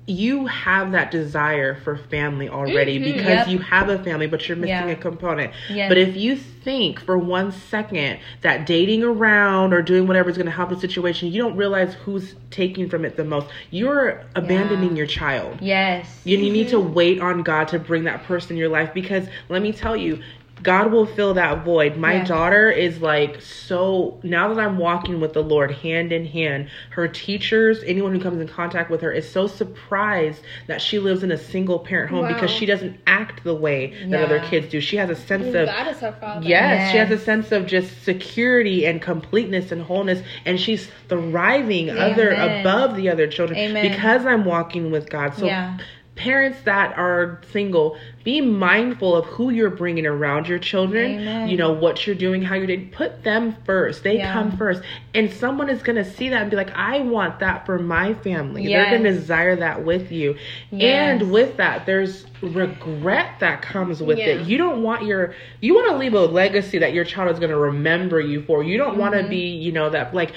You 0.07 0.45
have 0.45 0.91
that 0.91 1.09
desire 1.09 1.75
for 1.83 1.97
family 1.97 2.47
already 2.47 2.99
Mhm. 2.99 3.05
because 3.05 3.23
Yep. 3.25 3.47
you 3.47 3.57
have 3.59 3.89
a 3.89 3.97
family, 3.97 4.27
but 4.27 4.47
you're 4.47 4.55
missing 4.55 4.69
Yeah. 4.87 4.89
a 4.89 4.95
component. 4.95 5.51
Yes. 5.67 5.89
But 5.89 5.97
if 5.97 6.15
you 6.15 6.35
think 6.35 6.99
for 6.99 7.17
one 7.17 7.51
second 7.51 8.19
that 8.41 8.67
dating 8.67 9.03
around 9.03 9.73
or 9.73 9.81
doing 9.81 10.05
whatever 10.07 10.29
is 10.29 10.37
going 10.37 10.45
to 10.45 10.51
help 10.51 10.69
the 10.69 10.75
situation, 10.77 11.31
you 11.31 11.41
don't 11.41 11.55
realize 11.55 11.95
who's 12.05 12.35
taking 12.51 12.87
from 12.87 13.03
it 13.03 13.17
the 13.17 13.23
most. 13.23 13.47
You're 13.71 14.21
abandoning 14.35 14.95
your 14.95 15.07
child. 15.07 15.57
Yes. 15.59 16.21
You, 16.23 16.37
you 16.37 16.51
need 16.53 16.67
to 16.69 16.79
wait 16.79 17.19
on 17.19 17.41
God 17.41 17.67
to 17.69 17.79
bring 17.79 18.03
that 18.03 18.23
person 18.25 18.51
in 18.51 18.57
your 18.57 18.69
life 18.69 18.93
because 18.93 19.27
let 19.49 19.61
me 19.63 19.71
tell 19.71 19.95
you, 19.97 20.19
God 20.63 20.91
will 20.91 21.05
fill 21.05 21.33
that 21.33 21.65
void. 21.65 21.97
My 21.97 22.15
Yes. 22.15 22.27
daughter 22.27 22.69
is 22.69 23.01
like 23.01 23.41
so 23.41 24.19
now 24.23 24.53
that 24.53 24.59
I'm 24.59 24.77
walking 24.77 25.19
with 25.19 25.33
the 25.33 25.43
Lord 25.43 25.71
hand 25.71 26.11
in 26.11 26.25
hand, 26.25 26.69
her 26.91 27.07
teachers, 27.07 27.83
anyone 27.85 28.13
who 28.13 28.21
comes 28.21 28.39
in 28.39 28.47
contact 28.47 28.89
with 28.89 29.01
her 29.01 29.11
is 29.11 29.29
so 29.29 29.47
surprised 29.47 30.41
that 30.67 30.81
she 30.81 30.97
lives 30.97 31.23
in 31.23 31.31
a 31.31 31.37
single 31.37 31.79
parent 31.79 32.09
home 32.09 32.27
because 32.27 32.49
she 32.49 32.65
doesn't 32.65 32.97
act 33.05 33.43
the 33.43 33.53
way 33.53 33.93
that 34.09 34.23
other 34.23 34.39
kids 34.39 34.69
do. 34.69 34.79
She 34.79 34.97
has 34.97 35.09
a 35.09 35.15
sense 35.15 35.47
of 35.53 35.67
God 35.67 35.87
is 35.87 35.99
her 35.99 36.13
father. 36.13 36.47
Yes, 36.47 36.91
she 36.91 36.97
has 36.97 37.11
a 37.11 37.19
sense 37.19 37.51
of 37.51 37.65
just 37.65 38.03
security 38.03 38.85
and 38.85 39.01
completeness 39.01 39.71
and 39.71 39.81
wholeness, 39.81 40.21
and 40.45 40.59
she's 40.59 40.89
thriving 41.09 41.89
other 41.89 42.31
above 42.31 42.95
the 42.95 43.09
other 43.09 43.27
children 43.27 43.59
Amen. 43.59 43.91
because 43.91 44.25
I'm 44.25 44.45
walking 44.45 44.89
with 44.91 45.09
God. 45.09 45.33
So, 45.35 45.47
Yeah. 45.47 45.77
Parents 46.15 46.57
that 46.63 46.97
are 46.97 47.41
single, 47.51 47.97
be 48.23 48.39
mindful 48.39 49.15
of 49.15 49.25
who 49.25 49.49
you're 49.49 49.69
bringing 49.69 50.05
around 50.05 50.47
your 50.47 50.59
children. 50.59 51.19
Amen. 51.19 51.49
You 51.49 51.57
know 51.57 51.73
what 51.73 52.07
you're 52.07 52.15
doing, 52.15 52.41
how 52.41 52.55
you're 52.55 52.67
doing. 52.67 52.89
Put 52.89 53.23
them 53.23 53.55
first. 53.65 54.03
They 54.03 54.17
Yeah. 54.17 54.31
come 54.31 54.55
first, 54.57 54.81
and 55.13 55.29
someone 55.29 55.69
is 55.69 55.83
gonna 55.83 56.05
see 56.05 56.29
that 56.29 56.41
and 56.41 56.49
be 56.49 56.55
like, 56.57 56.71
"I 56.75 56.99
want 57.01 57.39
that 57.39 57.65
for 57.65 57.77
my 57.77 58.13
family." 58.13 58.65
They're 58.65 58.85
gonna 58.85 59.11
desire 59.11 59.55
that 59.57 59.83
with 59.83 60.11
you, 60.11 60.35
Yes. 60.71 61.21
and 61.21 61.31
with 61.31 61.57
that, 61.57 61.85
there's 61.85 62.25
regret 62.41 63.39
that 63.39 63.61
comes 63.61 64.01
with 64.01 64.17
Yeah. 64.17 64.27
it. 64.27 64.47
You 64.47 64.57
don't 64.57 64.83
want 64.83 65.03
your 65.05 65.33
you 65.61 65.73
want 65.75 65.89
to 65.89 65.97
leave 65.97 66.13
a 66.13 66.19
legacy 66.25 66.77
that 66.79 66.93
your 66.93 67.03
child 67.03 67.31
is 67.31 67.39
going 67.39 67.49
to 67.51 67.57
remember 67.57 68.19
you 68.19 68.41
for. 68.43 68.63
You 68.63 68.77
don't 68.77 68.97
want 68.97 69.13
to 69.13 69.19
Mm-hmm. 69.21 69.29
be, 69.29 69.47
you 69.49 69.71
know, 69.71 69.89
that 69.89 70.13
like 70.13 70.31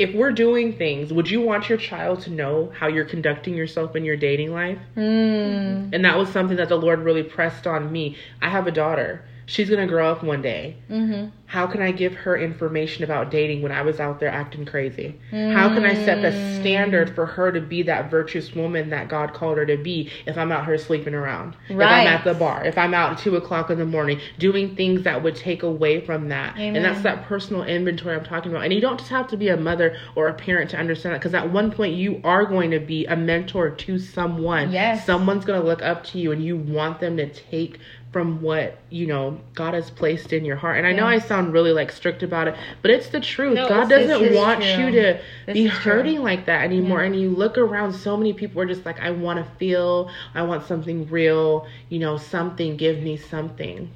if 0.00 0.14
we're 0.14 0.32
doing 0.32 0.72
things, 0.78 1.12
would 1.12 1.28
you 1.28 1.42
want 1.42 1.68
your 1.68 1.76
child 1.76 2.22
to 2.22 2.30
know 2.30 2.72
how 2.74 2.86
you're 2.86 3.04
conducting 3.04 3.54
yourself 3.54 3.94
in 3.94 4.02
your 4.02 4.16
dating 4.16 4.50
life? 4.50 4.78
Mm. 4.96 5.92
And 5.92 6.02
that 6.06 6.16
was 6.16 6.30
something 6.30 6.56
that 6.56 6.70
the 6.70 6.78
Lord 6.78 7.00
really 7.00 7.22
pressed 7.22 7.66
on 7.66 7.92
me. 7.92 8.16
I 8.40 8.48
have 8.48 8.66
a 8.66 8.70
daughter. 8.70 9.26
She's 9.44 9.68
going 9.68 9.86
to 9.86 9.86
grow 9.86 10.10
up 10.10 10.24
one 10.24 10.40
day. 10.40 10.78
Mm-hmm. 10.88 11.28
How 11.50 11.66
can 11.66 11.82
I 11.82 11.90
give 11.90 12.14
her 12.14 12.38
information 12.38 13.02
about 13.02 13.32
dating 13.32 13.60
when 13.60 13.72
I 13.72 13.82
was 13.82 13.98
out 13.98 14.20
there 14.20 14.28
acting 14.28 14.64
crazy? 14.64 15.18
How 15.32 15.68
can 15.68 15.84
I 15.84 15.94
set 15.94 16.22
the 16.22 16.30
standard 16.60 17.12
for 17.16 17.26
her 17.26 17.50
to 17.50 17.60
be 17.60 17.82
that 17.82 18.08
virtuous 18.08 18.54
woman 18.54 18.90
that 18.90 19.08
God 19.08 19.34
called 19.34 19.58
her 19.58 19.66
to 19.66 19.76
be 19.76 20.12
if 20.26 20.38
I'm 20.38 20.52
out 20.52 20.64
here 20.64 20.78
sleeping 20.78 21.12
around? 21.12 21.56
If 21.68 21.76
I'm 21.76 22.06
at 22.06 22.22
the 22.22 22.34
bar, 22.34 22.64
if 22.64 22.78
I'm 22.78 22.94
out 22.94 23.14
at 23.14 23.18
two 23.18 23.34
o'clock 23.34 23.68
in 23.68 23.78
the 23.80 23.84
morning 23.84 24.20
doing 24.38 24.76
things 24.76 25.02
that 25.02 25.24
would 25.24 25.34
take 25.34 25.64
away 25.64 26.06
from 26.06 26.28
that. 26.28 26.56
And 26.56 26.76
that's 26.76 27.02
that 27.02 27.24
personal 27.24 27.64
inventory 27.64 28.14
I'm 28.14 28.24
talking 28.24 28.52
about. 28.52 28.62
And 28.62 28.72
you 28.72 28.80
don't 28.80 28.98
just 28.98 29.10
have 29.10 29.26
to 29.30 29.36
be 29.36 29.48
a 29.48 29.56
mother 29.56 29.96
or 30.14 30.28
a 30.28 30.34
parent 30.34 30.70
to 30.70 30.76
understand 30.76 31.16
that 31.16 31.18
because 31.18 31.34
at 31.34 31.50
one 31.50 31.72
point 31.72 31.94
you 31.94 32.20
are 32.22 32.44
going 32.46 32.70
to 32.70 32.78
be 32.78 33.06
a 33.06 33.16
mentor 33.16 33.70
to 33.70 33.98
someone. 33.98 34.70
Yes. 34.70 35.04
Someone's 35.04 35.44
going 35.44 35.60
to 35.60 35.66
look 35.66 35.82
up 35.82 36.04
to 36.04 36.20
you 36.20 36.30
and 36.30 36.44
you 36.44 36.56
want 36.56 37.00
them 37.00 37.16
to 37.16 37.28
take 37.28 37.80
from 38.12 38.42
what 38.42 38.78
you 38.90 39.06
know 39.06 39.38
God 39.54 39.74
has 39.74 39.90
placed 39.90 40.32
in 40.32 40.44
your 40.44 40.56
heart. 40.56 40.78
And 40.78 40.86
I 40.86 40.92
know 40.92 41.06
I 41.06 41.18
sound 41.18 41.39
really 41.48 41.72
like 41.72 41.90
strict 41.90 42.22
about 42.22 42.48
it, 42.48 42.56
but 42.82 42.90
it's 42.90 43.08
the 43.08 43.20
truth. 43.20 43.54
No, 43.54 43.68
God 43.68 43.88
doesn't 43.88 44.34
want 44.34 44.62
true. 44.62 44.86
you 44.86 44.90
to 44.92 45.20
This 45.46 45.54
be 45.54 45.68
true. 45.68 45.78
hurting 45.78 46.22
like 46.22 46.46
that 46.46 46.64
anymore. 46.64 47.00
Yeah. 47.00 47.06
And 47.06 47.20
you 47.20 47.30
look 47.30 47.58
around, 47.58 47.92
so 47.92 48.16
many 48.16 48.32
people 48.32 48.60
are 48.62 48.66
just 48.66 48.84
like, 48.84 49.00
I 49.00 49.10
want 49.10 49.44
to 49.44 49.50
feel, 49.56 50.10
I 50.34 50.42
want 50.42 50.66
something 50.66 51.08
real, 51.08 51.66
you 51.88 51.98
know, 51.98 52.16
something. 52.16 52.76
Give 52.76 53.00
me 53.00 53.16
something. 53.16 53.90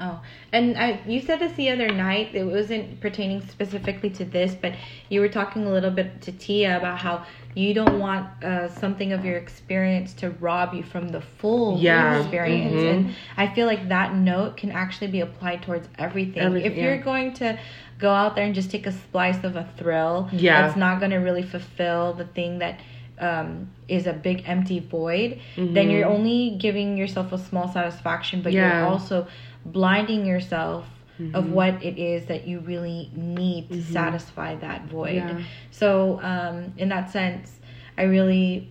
Oh, 0.00 0.20
and 0.52 0.78
I, 0.78 1.00
you 1.06 1.20
said 1.20 1.40
this 1.40 1.52
the 1.54 1.70
other 1.70 1.88
night. 1.92 2.34
It 2.34 2.44
wasn't 2.44 3.00
pertaining 3.00 3.40
specifically 3.48 4.10
to 4.10 4.24
this, 4.24 4.54
but 4.54 4.74
you 5.08 5.20
were 5.20 5.28
talking 5.28 5.64
a 5.66 5.70
little 5.70 5.90
bit 5.90 6.22
to 6.22 6.32
Tia 6.32 6.76
about 6.76 6.98
how 6.98 7.24
you 7.54 7.74
don't 7.74 7.98
want 7.98 8.26
uh, 8.44 8.68
something 8.68 9.12
of 9.12 9.24
your 9.24 9.36
experience 9.36 10.12
to 10.14 10.30
rob 10.30 10.72
you 10.74 10.84
from 10.84 11.08
the 11.08 11.20
full 11.20 11.78
Yeah, 11.80 12.20
experience. 12.20 12.80
mhm. 12.82 12.90
And 12.92 13.14
I 13.36 13.48
feel 13.48 13.66
like 13.66 13.88
that 13.88 14.14
note 14.14 14.56
can 14.56 14.70
actually 14.70 15.08
be 15.08 15.20
applied 15.20 15.62
towards 15.62 15.88
everything. 15.98 16.42
Everything, 16.42 16.70
if 16.72 16.78
you're 16.78 16.98
going 16.98 17.32
to 17.34 17.58
go 17.98 18.12
out 18.12 18.36
there 18.36 18.44
and 18.44 18.54
just 18.54 18.70
take 18.70 18.86
a 18.86 18.92
slice 19.10 19.42
of 19.42 19.56
a 19.56 19.68
thrill, 19.76 20.28
Yeah. 20.32 20.62
that's 20.62 20.76
not 20.76 21.00
going 21.00 21.10
to 21.10 21.16
really 21.18 21.42
fulfill 21.42 22.12
the 22.12 22.24
thing 22.26 22.60
that 22.60 22.78
um, 23.20 23.68
is 23.88 24.06
a 24.06 24.12
big 24.12 24.44
empty 24.46 24.78
void, 24.78 25.40
then 25.56 25.90
you're 25.90 26.06
only 26.06 26.50
giving 26.56 26.96
yourself 26.96 27.32
a 27.32 27.38
small 27.38 27.66
satisfaction, 27.66 28.42
but 28.42 28.50
Mm-hmm. 28.52 28.58
Yeah. 28.62 28.78
you're 28.82 28.86
also 28.88 29.26
blinding 29.72 30.24
yourself 30.26 30.84
Mm-hmm. 31.20 31.34
of 31.34 31.50
what 31.50 31.82
it 31.82 31.98
is 31.98 32.26
that 32.26 32.46
you 32.46 32.60
really 32.60 33.10
need 33.12 33.72
to 33.72 33.82
satisfy 33.82 34.54
that 34.54 34.84
void. 34.84 35.16
Yeah. 35.16 35.42
So, 35.72 36.20
um, 36.22 36.72
in 36.76 36.88
that 36.90 37.10
sense, 37.10 37.58
I 37.98 38.02
really 38.04 38.70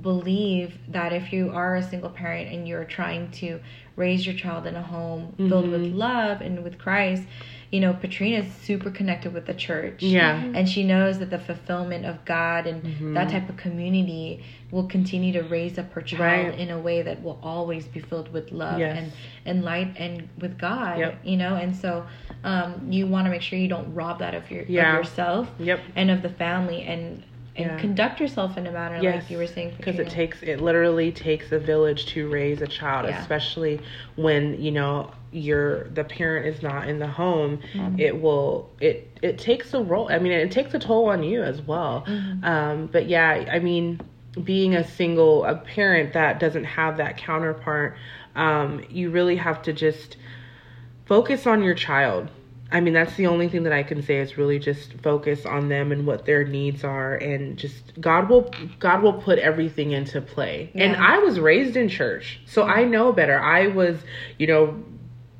believe 0.00 0.78
that 0.92 1.12
if 1.12 1.32
you 1.32 1.50
are 1.50 1.74
a 1.74 1.82
single 1.82 2.10
parent 2.10 2.52
and 2.54 2.68
you're 2.68 2.84
trying 2.84 3.32
to 3.32 3.58
raise 3.96 4.24
your 4.24 4.36
child 4.36 4.64
in 4.68 4.76
a 4.76 4.82
home 4.82 5.34
filled 5.48 5.68
with 5.70 5.80
Mm-hmm. 5.82 5.98
love 5.98 6.40
and 6.40 6.62
with 6.62 6.78
Christ, 6.78 7.24
you 7.70 7.80
know, 7.80 7.92
Patrina 7.92 8.38
is 8.38 8.52
super 8.62 8.90
connected 8.90 9.34
with 9.34 9.44
the 9.46 9.52
church. 9.52 10.02
Yeah. 10.02 10.36
And 10.54 10.66
she 10.68 10.84
knows 10.84 11.18
that 11.18 11.28
the 11.30 11.38
fulfillment 11.38 12.06
of 12.06 12.24
God 12.24 12.66
and 12.66 12.82
Mm-hmm. 12.82 13.14
that 13.14 13.28
type 13.30 13.48
of 13.48 13.56
community 13.58 14.42
will 14.70 14.86
continue 14.86 15.32
to 15.34 15.42
raise 15.42 15.78
up 15.78 15.92
her 15.92 16.00
child 16.00 16.48
Right. 16.50 16.58
in 16.58 16.70
a 16.70 16.78
way 16.78 17.02
that 17.02 17.22
will 17.22 17.38
always 17.42 17.86
be 17.86 18.00
filled 18.00 18.32
with 18.32 18.52
love 18.52 18.78
Yes. 18.78 18.96
and, 18.98 19.12
and 19.44 19.64
light 19.64 19.94
and 19.98 20.28
with 20.38 20.58
God. 20.58 20.98
Yep. 20.98 21.18
You 21.24 21.36
know, 21.36 21.56
and 21.56 21.76
so 21.76 22.06
um, 22.44 22.86
you 22.90 23.06
want 23.06 23.26
to 23.26 23.30
make 23.30 23.42
sure 23.42 23.58
you 23.58 23.68
don't 23.68 23.94
rob 23.94 24.18
that 24.20 24.34
of 24.34 24.50
your 24.50 24.62
Yeah. 24.64 24.92
of 24.98 25.04
yourself 25.04 25.48
Yep. 25.58 25.80
and 25.96 26.10
of 26.10 26.22
the 26.22 26.30
family 26.30 26.82
and 26.82 27.22
and 27.58 27.66
Yeah. 27.72 27.78
conduct 27.78 28.20
yourself 28.20 28.56
in 28.56 28.66
a 28.66 28.72
manner 28.72 28.98
Yes, 29.02 29.22
like 29.22 29.30
you 29.30 29.38
were 29.38 29.46
saying 29.46 29.74
because 29.76 29.98
it 29.98 30.08
takes 30.08 30.42
it 30.42 30.60
literally 30.60 31.10
takes 31.10 31.50
a 31.52 31.58
village 31.58 32.06
to 32.06 32.28
raise 32.28 32.62
a 32.62 32.66
child, 32.66 33.06
Yeah. 33.08 33.20
especially 33.20 33.80
when 34.16 34.60
you 34.62 34.70
know 34.70 35.10
you're 35.32 35.84
the 35.88 36.04
parent 36.04 36.46
is 36.46 36.62
not 36.62 36.88
in 36.88 36.98
the 36.98 37.06
home. 37.06 37.58
Mm-hmm. 37.74 38.00
It 38.00 38.20
will 38.22 38.70
it 38.80 39.08
it 39.22 39.38
takes 39.38 39.74
a 39.74 39.82
role. 39.82 40.08
I 40.10 40.18
mean, 40.18 40.32
it 40.32 40.50
takes 40.52 40.72
a 40.72 40.78
toll 40.78 41.06
on 41.10 41.22
you 41.22 41.42
as 41.42 41.60
well. 41.60 42.04
Mm-hmm. 42.06 42.44
Um, 42.44 42.86
but 42.92 43.08
yeah, 43.08 43.44
I 43.50 43.58
mean, 43.58 44.00
being 44.44 44.74
a 44.76 44.84
single 44.84 45.44
a 45.44 45.56
parent 45.56 46.12
that 46.12 46.38
doesn't 46.38 46.64
have 46.64 46.96
that 46.98 47.16
counterpart, 47.16 47.96
um, 48.36 48.84
you 48.88 49.10
really 49.10 49.36
have 49.36 49.62
to 49.62 49.72
just 49.72 50.16
focus 51.06 51.46
on 51.46 51.62
your 51.62 51.74
child. 51.74 52.30
I 52.70 52.80
mean, 52.80 52.92
that's 52.92 53.14
the 53.16 53.26
only 53.26 53.48
thing 53.48 53.62
that 53.62 53.72
I 53.72 53.82
can 53.82 54.02
say 54.02 54.18
is 54.18 54.36
really 54.36 54.58
just 54.58 54.92
focus 55.02 55.46
on 55.46 55.68
them 55.70 55.90
and 55.90 56.06
what 56.06 56.26
their 56.26 56.44
needs 56.44 56.84
are, 56.84 57.14
and 57.14 57.56
just 57.56 57.98
God 57.98 58.28
will 58.28 58.50
God 58.78 59.02
will 59.02 59.14
put 59.14 59.38
everything 59.38 59.92
into 59.92 60.20
play. 60.20 60.70
And 60.74 60.94
I 60.96 61.18
was 61.18 61.40
raised 61.40 61.76
in 61.76 61.88
church, 61.88 62.40
so 62.44 62.64
I 62.64 62.84
know 62.84 63.10
better. 63.12 63.40
I 63.40 63.68
was, 63.68 63.98
you 64.36 64.46
know, 64.48 64.84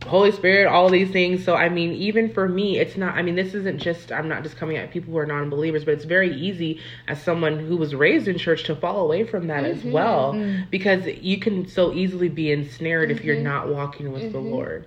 Holy 0.07 0.33
Spirit, 0.33 0.69
all 0.69 0.89
these 0.89 1.11
things. 1.11 1.45
So 1.45 1.55
I 1.55 1.69
mean, 1.69 1.93
even 1.93 2.33
for 2.33 2.49
me, 2.49 2.79
it's 2.79 2.97
not. 2.97 3.15
I 3.15 3.21
mean, 3.21 3.35
this 3.35 3.53
isn't 3.53 3.79
just. 3.79 4.11
I'm 4.11 4.29
not 4.29 4.43
just 4.43 4.57
coming 4.57 4.79
at 4.79 4.91
people 4.91 5.13
who 5.13 5.19
are 5.19 5.27
non-believers, 5.27 5.85
but 5.85 5.93
it's 5.93 6.07
very 6.07 6.35
easy 6.35 6.81
as 7.09 7.23
someone 7.23 7.59
who 7.59 7.77
was 7.77 7.95
raised 7.95 8.27
in 8.27 8.39
church 8.39 8.65
to 8.65 8.77
fall 8.77 9.05
away 9.05 9.25
from 9.25 9.49
that 9.49 9.65
as 9.65 9.81
mm-hmm. 9.81 9.93
well, 9.93 10.33
mm-hmm. 10.33 10.63
because 10.71 11.07
you 11.07 11.39
can 11.39 11.69
so 11.69 11.93
easily 11.93 12.31
be 12.31 12.51
ensnared 12.51 13.11
if 13.11 13.23
you're 13.23 13.37
mm-hmm. 13.37 13.45
not 13.45 13.69
walking 13.69 14.13
with 14.13 14.33
the 14.33 14.39
Lord. 14.39 14.87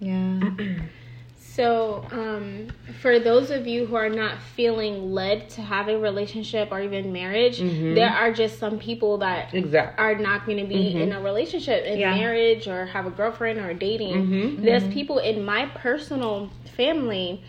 yeah. 0.00 0.40
So, 1.54 2.06
um, 2.12 2.68
for 3.02 3.18
those 3.18 3.50
of 3.50 3.66
you 3.66 3.84
who 3.84 3.94
are 3.94 4.08
not 4.08 4.40
feeling 4.40 5.12
led 5.12 5.50
to 5.50 5.60
have 5.60 5.88
a 5.88 5.98
relationship 5.98 6.68
or 6.70 6.80
even 6.80 7.12
marriage, 7.12 7.58
Mhm. 7.60 7.94
there 7.94 8.08
are 8.08 8.32
just 8.32 8.58
some 8.58 8.78
people 8.78 9.18
that 9.18 9.52
Exactly. 9.52 10.02
are 10.02 10.14
not 10.14 10.46
going 10.46 10.56
to 10.56 10.64
be 10.64 10.94
in 11.02 11.12
a 11.12 11.20
relationship, 11.20 11.84
in 11.84 11.98
Yeah. 11.98 12.14
marriage, 12.14 12.66
or 12.66 12.86
have 12.86 13.06
a 13.06 13.10
girlfriend 13.10 13.58
or 13.58 13.74
dating. 13.74 14.14
Mhm. 14.14 14.62
There's 14.62 14.84
people 14.88 15.18
in 15.18 15.44
my 15.44 15.66
personal 15.74 16.48
family 16.64 17.42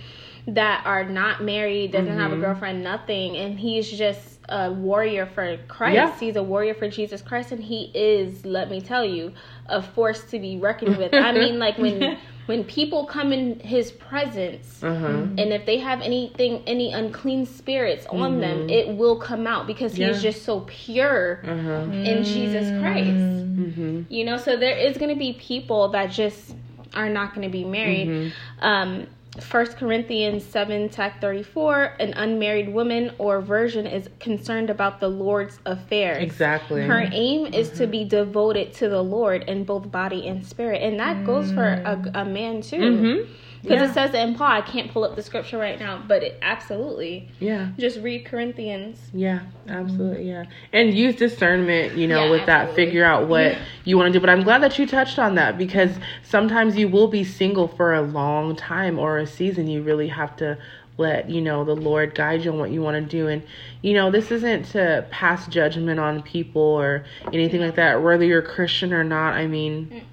that 0.47 0.81
are 0.85 1.05
not 1.05 1.41
married, 1.41 1.91
doesn't 1.93 2.17
have 2.19 2.33
a 2.33 2.35
girlfriend, 2.35 2.83
nothing, 2.83 3.37
and 3.37 3.57
he's 3.57 3.89
just 3.89 4.41
a 4.49 4.69
warrior 4.69 5.25
for 5.25 5.55
Christ. 5.69 5.93
Yeah. 5.95 6.11
He's 6.19 6.35
a 6.35 6.43
warrior 6.43 6.73
for 6.73 6.89
Jesus 6.89 7.21
Christ, 7.21 7.53
and 7.53 7.63
he 7.63 7.89
is, 7.93 8.45
let 8.45 8.69
me 8.69 8.81
tell 8.81 9.05
you, 9.05 9.31
a 9.67 9.81
force 9.81 10.25
to 10.25 10.39
be 10.39 10.57
reckoned 10.57 10.97
with. 10.97 11.13
I 11.13 11.31
mean, 11.31 11.59
like 11.59 11.77
when 11.77 12.17
when 12.45 12.63
people 12.63 13.06
come 13.06 13.32
in 13.32 13.60
his 13.60 13.91
presence. 13.91 14.84
Uh 14.84 14.95
huh. 14.95 15.08
And 15.08 15.39
if 15.53 15.65
they 15.65 15.77
have 15.79 16.01
anything, 16.01 16.63
any 16.67 16.91
unclean 16.91 17.45
spirits 17.45 18.06
on 18.08 18.39
them, 18.39 18.69
it 18.69 18.97
will 18.97 19.17
come 19.17 19.47
out 19.47 19.67
because 19.67 19.97
Yeah. 19.97 20.08
he's 20.08 20.21
just 20.21 20.43
so 20.43 20.62
pure 20.67 21.41
huh. 21.45 21.51
in 21.51 22.23
Jesus 22.23 22.69
Christ. 22.82 23.10
Mm-hmm. 23.10 24.01
You 24.10 24.25
know, 24.25 24.38
so 24.38 24.58
there 24.58 24.77
is 24.77 24.97
going 24.97 25.10
to 25.10 25.19
be 25.19 25.34
people 25.34 25.89
that 25.89 26.08
just 26.12 26.56
are 26.93 27.10
not 27.10 27.34
going 27.34 27.47
to 27.47 27.51
be 27.51 27.63
married. 27.65 28.08
Mm-hmm. 28.08 28.65
Um, 28.65 29.08
1 29.39 29.65
Corinthians 29.73 30.43
7, 30.45 30.89
tech 30.89 31.19
34, 31.19 31.95
an 31.99 32.13
unmarried 32.13 32.71
woman 32.71 33.11
or 33.17 33.41
virgin 33.41 33.87
is 33.87 34.07
concerned 34.19 34.69
about 34.69 34.99
the 34.99 35.07
Lord's 35.07 35.57
affairs. 35.65 36.21
Exactly. 36.21 36.83
Her 36.83 37.07
aim 37.11 37.47
is 37.47 37.71
to 37.71 37.87
be 37.87 38.05
devoted 38.05 38.73
to 38.73 38.89
the 38.89 39.01
Lord 39.01 39.43
in 39.43 39.63
both 39.63 39.89
body 39.91 40.27
and 40.27 40.45
spirit. 40.45 40.84
And 40.84 40.99
that 40.99 41.23
goes 41.25 41.51
for 41.51 41.65
a, 41.65 41.99
a 42.13 42.25
man 42.25 42.61
too. 42.61 42.77
Mhm. 42.77 43.27
Because 43.64 43.80
Yeah. 43.80 43.89
it 43.89 43.93
says 43.93 44.14
in 44.14 44.36
Paul. 44.36 44.51
I 44.51 44.61
can't 44.61 44.91
pull 44.91 45.03
up 45.05 45.16
the 45.16 45.22
scripture 45.24 45.57
right 45.57 45.80
now, 45.80 46.01
but 46.07 46.22
it 46.22 46.38
absolutely 46.41 47.30
Yeah. 47.39 47.70
just 47.80 47.99
read 48.01 48.26
Corinthians. 48.26 49.09
Yeah, 49.14 49.39
absolutely. 49.70 50.28
Yeah. 50.30 50.43
And 50.74 50.93
use 50.93 51.16
discernment, 51.16 51.97
you 51.97 52.07
know, 52.07 52.26
Yeah, 52.26 52.32
with 52.32 52.45
that, 52.45 52.76
figure 52.76 53.05
out 53.05 53.28
what 53.28 53.53
Yeah. 53.53 53.57
you 53.86 53.97
want 53.97 54.11
to 54.11 54.20
do. 54.20 54.20
But 54.20 54.30
I'm 54.30 54.43
glad 54.43 54.61
that 54.61 54.78
you 54.78 54.86
touched 54.86 55.18
on 55.18 55.36
that 55.36 55.57
because 55.57 55.91
sometimes 56.24 56.78
you 56.78 56.88
will 56.89 57.07
be 57.07 57.24
single 57.24 57.68
for 57.68 57.93
a 57.93 58.01
long 58.01 58.55
time 58.55 58.99
or 58.99 59.18
a 59.18 59.26
season. 59.26 59.68
You 59.68 59.82
really 59.82 60.09
have 60.09 60.36
to 60.38 60.57
let, 60.97 61.30
you 61.30 61.41
know, 61.41 61.64
the 61.64 61.76
Lord 61.76 62.14
guide 62.14 62.43
you 62.45 62.51
on 62.51 62.59
what 62.59 62.70
you 62.70 62.82
want 62.82 62.95
to 62.95 63.01
do. 63.18 63.28
And, 63.28 63.41
you 63.82 63.93
know, 63.93 64.11
this 64.11 64.30
isn't 64.30 64.66
to 64.74 65.05
pass 65.09 65.47
judgment 65.47 65.99
on 65.99 66.22
people 66.22 66.61
or 66.61 67.03
anything 67.32 67.61
like 67.61 67.76
that, 67.76 68.03
whether 68.03 68.24
you're 68.26 68.43
Christian 68.43 68.93
or 68.93 69.03
not. 69.03 69.34
I 69.34 69.47
mean, 69.47 70.03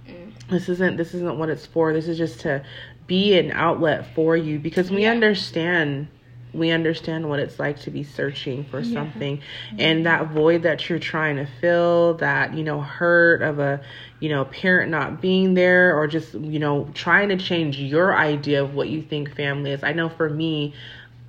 this 0.48 0.68
isn't 0.68 0.96
this 0.96 1.14
isn't 1.14 1.38
what 1.38 1.48
it's 1.48 1.66
for. 1.66 1.92
This 1.92 2.08
is 2.08 2.16
just 2.18 2.40
to 2.40 2.62
be 3.10 3.36
an 3.36 3.50
outlet 3.50 4.06
for 4.14 4.36
you 4.36 4.60
because 4.60 4.88
we 4.88 5.02
Yeah. 5.02 5.10
understand 5.10 6.06
we 6.52 6.70
understand 6.70 7.28
what 7.28 7.38
it's 7.38 7.58
like 7.60 7.78
to 7.80 7.90
be 7.92 8.02
searching 8.02 8.64
for 8.64 8.82
something. 8.82 9.40
And 9.78 10.06
that 10.06 10.30
void 10.30 10.62
that 10.64 10.88
you're 10.88 10.98
trying 10.98 11.36
to 11.36 11.46
fill 11.60 12.14
that 12.14 12.54
you 12.54 12.64
know 12.64 12.80
hurt 12.80 13.42
of 13.42 13.58
a 13.58 13.80
you 14.20 14.28
know 14.28 14.44
parent 14.44 14.90
not 14.90 15.20
being 15.20 15.54
there 15.54 15.96
or 15.96 16.06
just 16.06 16.34
you 16.34 16.58
know 16.60 16.88
trying 16.94 17.28
to 17.30 17.36
change 17.36 17.78
your 17.78 18.16
idea 18.16 18.62
of 18.62 18.74
what 18.74 18.88
you 18.88 19.02
think 19.02 19.34
family 19.34 19.72
is. 19.72 19.82
I 19.82 19.92
know 19.92 20.08
for 20.08 20.28
me 20.30 20.74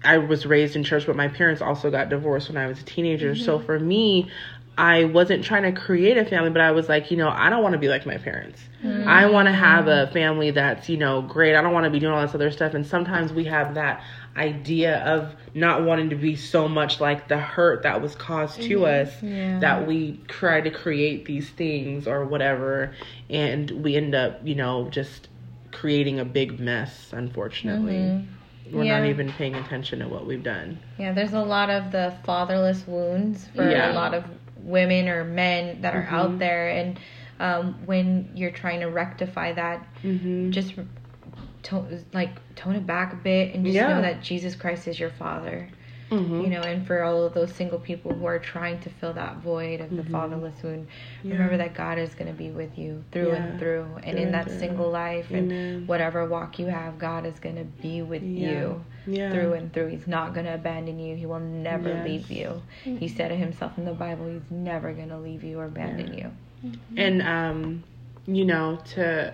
I 0.04 0.18
was 0.18 0.46
raised 0.46 0.76
in 0.76 0.84
church, 0.84 1.06
but 1.06 1.16
my 1.16 1.28
parents 1.28 1.62
also 1.62 1.92
got 1.92 2.10
divorced 2.10 2.50
when 2.50 2.58
I 2.58 2.68
was 2.68 2.80
a 2.80 2.86
teenager. 2.86 3.36
So 3.36 3.58
mm-hmm. 3.58 3.66
for 3.66 3.80
me, 3.80 4.30
I 4.78 5.04
wasn't 5.04 5.44
trying 5.44 5.64
to 5.64 5.80
create 5.80 6.18
a 6.18 6.26
family, 6.26 6.50
but 6.50 6.62
I 6.62 6.72
was 6.72 6.88
like, 6.88 7.12
you 7.12 7.18
know, 7.18 7.30
I 7.30 7.50
don't 7.50 7.62
want 7.62 7.74
to 7.74 7.80
be 7.80 7.90
like 7.90 8.06
my 8.06 8.18
parents. 8.18 8.62
Mm. 8.84 9.06
I 9.06 9.30
want 9.30 9.48
to 9.48 9.54
have 9.54 9.88
a 9.88 10.08
family 10.08 10.52
that's, 10.52 10.88
you 10.90 10.98
know, 10.98 11.22
great. 11.22 11.56
I 11.56 11.62
don't 11.62 11.74
want 11.74 11.84
to 11.84 11.90
be 11.90 12.00
doing 12.00 12.14
all 12.14 12.22
this 12.22 12.34
other 12.34 12.52
stuff. 12.52 12.74
And 12.74 12.86
sometimes 12.86 13.34
we 13.34 13.44
have 13.46 13.76
that 13.76 14.02
idea 14.38 15.04
of 15.04 15.36
not 15.54 15.84
wanting 15.84 16.10
to 16.10 16.16
be 16.16 16.36
so 16.38 16.68
much 16.70 17.02
like 17.02 17.28
the 17.28 17.38
hurt 17.38 17.84
that 17.84 18.02
was 18.02 18.16
caused 18.16 18.62
to 18.62 18.80
mm-hmm. 18.80 19.08
us 19.08 19.22
Yeah. 19.22 19.60
that 19.60 19.86
we 19.86 20.22
try 20.28 20.62
to 20.62 20.72
create 20.72 21.26
these 21.26 21.50
things 21.50 22.08
or 22.08 22.26
whatever. 22.26 22.96
And 23.30 23.70
we 23.84 23.98
end 23.98 24.16
up, 24.16 24.40
you 24.44 24.56
know, 24.56 24.90
just 24.90 25.28
creating 25.72 26.20
a 26.20 26.26
big 26.26 26.60
mess, 26.60 27.10
unfortunately 27.12 27.94
mm-hmm. 27.94 28.78
we're 28.78 28.84
not 28.86 29.06
even 29.06 29.32
paying 29.34 29.56
attention 29.56 30.00
to 30.00 30.08
what 30.08 30.26
we've 30.26 30.44
done. 30.44 30.80
Yeah, 30.98 31.12
there's 31.14 31.34
a 31.34 31.42
lot 31.42 31.70
of 31.70 31.92
the 31.92 32.14
fatherless 32.24 32.86
wounds 32.88 33.48
for 33.56 33.70
Yeah. 33.70 33.92
a 33.92 33.94
lot 33.94 34.14
of 34.14 34.24
women 34.64 35.08
or 35.10 35.24
men 35.24 35.82
that 35.82 35.96
are 35.96 36.04
Mm-hmm. 36.04 36.16
out 36.16 36.40
there, 36.40 36.70
and 36.70 37.00
um, 37.40 37.86
when 37.86 38.32
you're 38.36 38.52
trying 38.52 38.80
to 38.82 38.88
rectify 38.88 39.54
that, 39.54 39.88
Mm-hmm. 40.04 40.52
just 40.52 40.74
like 42.14 42.30
tone 42.56 42.76
it 42.76 42.86
back 42.86 43.14
a 43.14 43.16
bit 43.16 43.54
and 43.56 43.64
just 43.66 43.76
Yeah. 43.76 43.88
know 43.90 44.02
that 44.02 44.22
Jesus 44.22 44.56
Christ 44.56 44.88
is 44.88 45.00
your 45.00 45.12
Father. 45.12 45.68
Mm-hmm. 46.10 46.42
You 46.42 46.48
know, 46.50 46.60
and 46.62 46.86
for 46.86 47.04
all 47.04 47.24
of 47.24 47.34
those 47.34 47.54
single 47.54 47.80
people 47.80 48.14
who 48.14 48.26
are 48.26 48.38
trying 48.40 48.80
to 48.82 48.90
fill 48.90 49.14
that 49.14 49.38
void 49.38 49.80
of 49.80 49.96
the 49.96 50.04
fatherless 50.04 50.62
wound, 50.62 50.88
remember 51.24 51.56
that 51.56 51.74
God 51.74 51.98
is 51.98 52.14
going 52.16 52.28
to 52.30 52.38
be 52.38 52.50
with 52.50 52.78
you 52.78 53.02
through 53.14 53.30
Yeah. 53.30 53.36
and 53.46 53.60
through, 53.60 53.86
and 54.04 54.18
Through 54.18 54.22
in 54.26 54.32
that 54.34 54.48
through. 54.50 54.60
single 54.60 54.92
life 54.92 55.28
Amen. 55.32 55.52
and 55.52 55.88
whatever 55.88 56.26
walk 56.26 56.60
you 56.60 56.66
have, 56.66 57.00
God 57.00 57.26
is 57.26 57.40
going 57.40 57.56
to 57.56 57.64
be 57.64 58.02
with 58.02 58.24
Yeah. 58.24 58.50
you 58.52 58.86
Yeah. 59.08 59.32
through 59.32 59.54
and 59.54 59.74
through. 59.74 59.88
He's 59.88 60.08
not 60.08 60.34
going 60.34 60.46
to 60.46 60.54
abandon 60.54 61.00
you. 61.00 61.16
He 61.16 61.26
will 61.26 61.40
never 61.40 61.90
Yes. 61.90 62.06
leave 62.06 62.32
you. 62.32 62.62
He 62.84 63.08
said 63.08 63.32
it 63.32 63.38
himself 63.38 63.78
in 63.78 63.86
the 63.86 63.94
Bible. 63.94 64.28
He's 64.28 64.50
never 64.52 64.94
going 64.94 65.10
to 65.10 65.18
leave 65.18 65.44
you 65.44 65.60
or 65.60 65.66
abandon 65.66 66.14
you. 66.14 66.32
and 66.96 67.22
um, 67.22 67.84
you 68.28 68.46
know, 68.46 68.80
to 68.94 69.34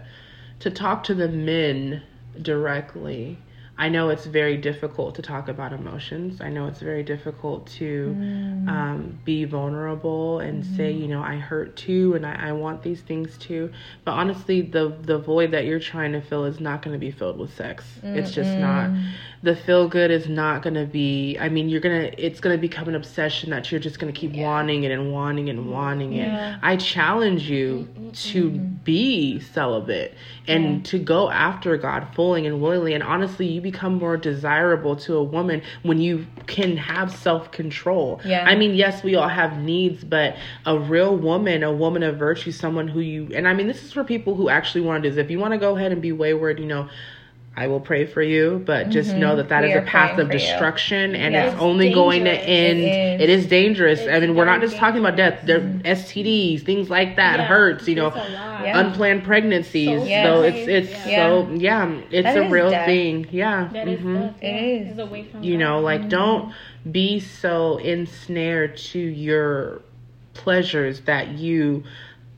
to 0.59 0.72
talk 0.72 1.03
to 1.05 1.13
the 1.13 1.28
men 1.28 2.01
directly. 2.41 3.38
I 3.80 3.90
know 3.90 4.10
it's 4.10 4.26
very 4.26 4.58
difficult 4.58 5.14
to 5.16 5.22
talk 5.22 5.48
about 5.50 5.72
emotions. 5.72 6.42
I 6.42 6.50
know 6.50 6.66
it's 6.68 6.80
very 6.80 7.04
difficult 7.04 7.68
to 7.78 8.16
Mm. 8.18 8.68
um, 8.68 9.20
be 9.24 9.46
vulnerable 9.46 10.40
and 10.40 10.66
say, 10.66 10.92
you 10.92 11.08
know, 11.08 11.22
I 11.22 11.36
hurt 11.36 11.76
too, 11.76 12.16
and 12.16 12.26
I, 12.26 12.50
I 12.50 12.52
want 12.54 12.82
these 12.82 13.02
things 13.02 13.38
too. 13.38 13.72
But 14.04 14.14
honestly, 14.14 14.62
the 14.62 14.94
the 15.04 15.20
void 15.20 15.52
that 15.52 15.66
you're 15.66 15.80
trying 15.80 16.14
to 16.14 16.22
fill 16.22 16.46
is 16.46 16.60
not 16.60 16.82
going 16.82 16.94
to 16.94 17.00
be 17.00 17.12
filled 17.12 17.38
with 17.38 17.54
sex. 17.56 17.86
It's 18.04 18.32
just 18.32 18.58
not. 18.58 18.90
The 19.44 19.56
feel 19.56 19.88
good 19.88 20.10
is 20.10 20.28
not 20.28 20.64
going 20.64 20.74
to 20.74 20.86
be. 20.86 21.38
I 21.40 21.48
mean, 21.50 21.70
you're 21.70 21.80
gonna. 21.82 22.10
It's 22.18 22.40
going 22.40 22.56
to 22.58 22.62
become 22.62 22.88
an 22.88 22.96
obsession 22.96 23.52
that 23.52 23.72
you're 23.72 23.80
just 23.80 24.00
going 24.00 24.12
to 24.12 24.20
keep 24.20 24.34
wanting 24.34 24.84
it 24.84 24.92
and 24.92 25.14
wanting 25.14 25.48
it 25.48 25.52
and 25.52 25.70
wanting 25.72 26.14
Yeah. 26.14 26.56
it. 26.56 26.60
I 26.64 26.76
challenge 26.78 27.48
you 27.50 27.88
to 28.32 28.50
be 28.50 29.40
celibate 29.40 30.16
and 30.48 30.84
to 30.86 30.98
go 30.98 31.30
after 31.30 31.78
God 31.78 32.08
fully 32.16 32.48
and 32.48 32.60
willingly. 32.62 32.94
And 32.96 33.04
honestly, 33.04 33.46
you 33.48 33.62
become 33.72 33.95
more 33.95 34.15
desirable 34.15 34.95
to 34.95 35.15
a 35.15 35.24
woman 35.24 35.61
when 35.84 35.99
you 35.99 36.26
can 36.45 36.78
have 36.78 37.13
self 37.13 37.51
control. 37.51 38.22
Yeah. 38.24 38.45
I 38.47 38.55
mean, 38.55 38.76
yes, 38.76 39.03
we 39.03 39.15
all 39.15 39.28
have 39.28 39.57
needs, 39.59 40.03
but 40.05 40.38
a 40.65 40.80
real 40.80 41.18
woman, 41.18 41.63
a 41.63 41.72
woman 41.72 42.01
of 42.03 42.18
virtue, 42.18 42.51
someone 42.51 42.88
who 42.88 43.01
you, 43.01 43.30
and 43.36 43.47
I 43.47 43.53
mean, 43.53 43.68
this 43.68 43.84
is 43.84 43.91
for 43.91 44.03
people 44.05 44.36
who 44.36 44.47
actually 44.47 44.82
want 44.82 45.03
to 45.03 45.09
do 45.09 45.15
this. 45.15 45.24
If 45.24 45.30
you 45.30 45.39
want 45.39 45.53
to 45.53 45.57
go 45.57 45.76
ahead 45.76 45.91
and 45.91 46.01
be 46.01 46.13
wayward, 46.13 46.59
you 46.59 46.65
know, 46.65 46.88
I 47.60 47.66
will 47.66 47.80
pray 47.80 48.05
for 48.05 48.22
you, 48.22 48.62
but 48.68 48.89
just 48.91 49.16
know 49.16 49.36
that 49.38 49.49
that 49.49 49.64
Mm-hmm. 49.64 49.74
We 49.74 49.80
is 49.80 49.84
a 49.84 49.91
path 49.91 50.20
of 50.20 50.28
for 50.28 50.34
you. 50.34 50.39
destruction 50.39 51.16
and 51.16 51.34
Yeah. 51.34 51.45
it's 51.45 51.53
It's 51.55 51.62
only 51.64 51.91
going 51.91 52.26
to 52.26 52.32
end. 52.32 52.80
It 52.82 53.22
It 53.22 53.30
is. 53.32 53.45
is 53.45 53.49
dangerous. 53.49 53.99
I 54.08 54.20
mean, 54.20 54.36
we're 54.36 54.45
not 54.45 54.60
very 54.60 54.68
just 54.70 54.80
talking 54.80 54.99
about 54.99 55.16
death. 55.16 55.39
There 55.43 55.60
dangerous. 55.60 56.03
STDs, 56.14 56.62
things 56.64 56.91
like 56.91 57.16
that, 57.16 57.39
Yeah, 57.39 57.45
hurts, 57.45 57.88
you 57.88 57.95
know, 57.95 58.08
it's 58.10 58.16
a 58.16 58.20
lot. 58.20 58.64
Yeah. 58.64 58.80
unplanned 58.80 59.24
pregnancies. 59.24 60.01
So 60.01 60.05
Yeah. 60.08 60.24
So 60.26 60.41
it's 60.43 60.68
it's 60.68 61.08
Yeah. 61.08 61.16
so 61.30 61.49
yeah, 61.55 61.91
it's 62.12 62.26
That 62.26 62.38
a 62.45 62.49
real 62.49 62.70
death. 62.70 62.86
thing. 62.86 63.26
Yeah. 63.32 63.70
That 63.74 63.88
is 63.88 63.99
mhm. 64.01 64.22
death. 64.22 64.36
It 64.43 64.91
is. 64.91 64.99
Away 64.99 65.24
from 65.24 65.41
You 65.43 65.58
know, 65.58 65.78
God. 65.78 65.84
like 65.84 66.10
don't 66.10 66.53
be 66.91 67.20
so 67.20 67.78
ensnared 67.78 68.78
to 68.78 68.99
your 68.99 69.82
pleasures 70.36 71.01
that 71.01 71.30
you 71.39 71.84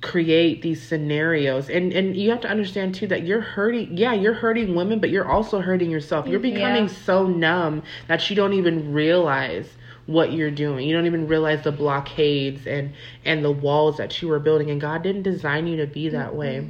create 0.02 0.62
these 0.62 0.82
scenarios. 0.82 1.70
And 1.70 1.92
and 1.94 2.16
you 2.16 2.30
have 2.30 2.42
to 2.42 2.48
understand 2.50 2.96
too 2.96 3.08
that 3.08 3.24
you're 3.24 3.42
hurting 3.42 3.98
yeah 3.98 4.14
you're 4.14 4.34
hurting 4.34 4.74
women 4.76 5.00
but 5.00 5.10
you're 5.10 5.28
also 5.28 5.60
hurting 5.60 5.90
yourself. 5.92 6.28
You're 6.28 6.40
becoming 6.40 6.84
Yeah. 6.84 6.94
so 7.06 7.28
numb 7.28 7.84
that 8.08 8.30
you 8.30 8.36
don't 8.36 8.54
even 8.54 8.94
realize 8.94 9.68
what 10.06 10.34
you're 10.34 10.50
doing. 10.50 10.88
You 10.88 10.96
don't 10.96 11.06
even 11.06 11.28
realize 11.28 11.64
the 11.64 11.72
blockades 11.72 12.66
and 12.66 12.94
and 13.26 13.44
the 13.46 13.52
walls 13.52 13.98
that 13.98 14.22
you 14.22 14.28
were 14.28 14.40
building. 14.40 14.72
And 14.72 14.80
god 14.82 15.04
didn't 15.04 15.24
design 15.24 15.68
you 15.68 15.78
to 15.78 15.86
be 15.88 16.10
that 16.10 16.34
way. 16.34 16.66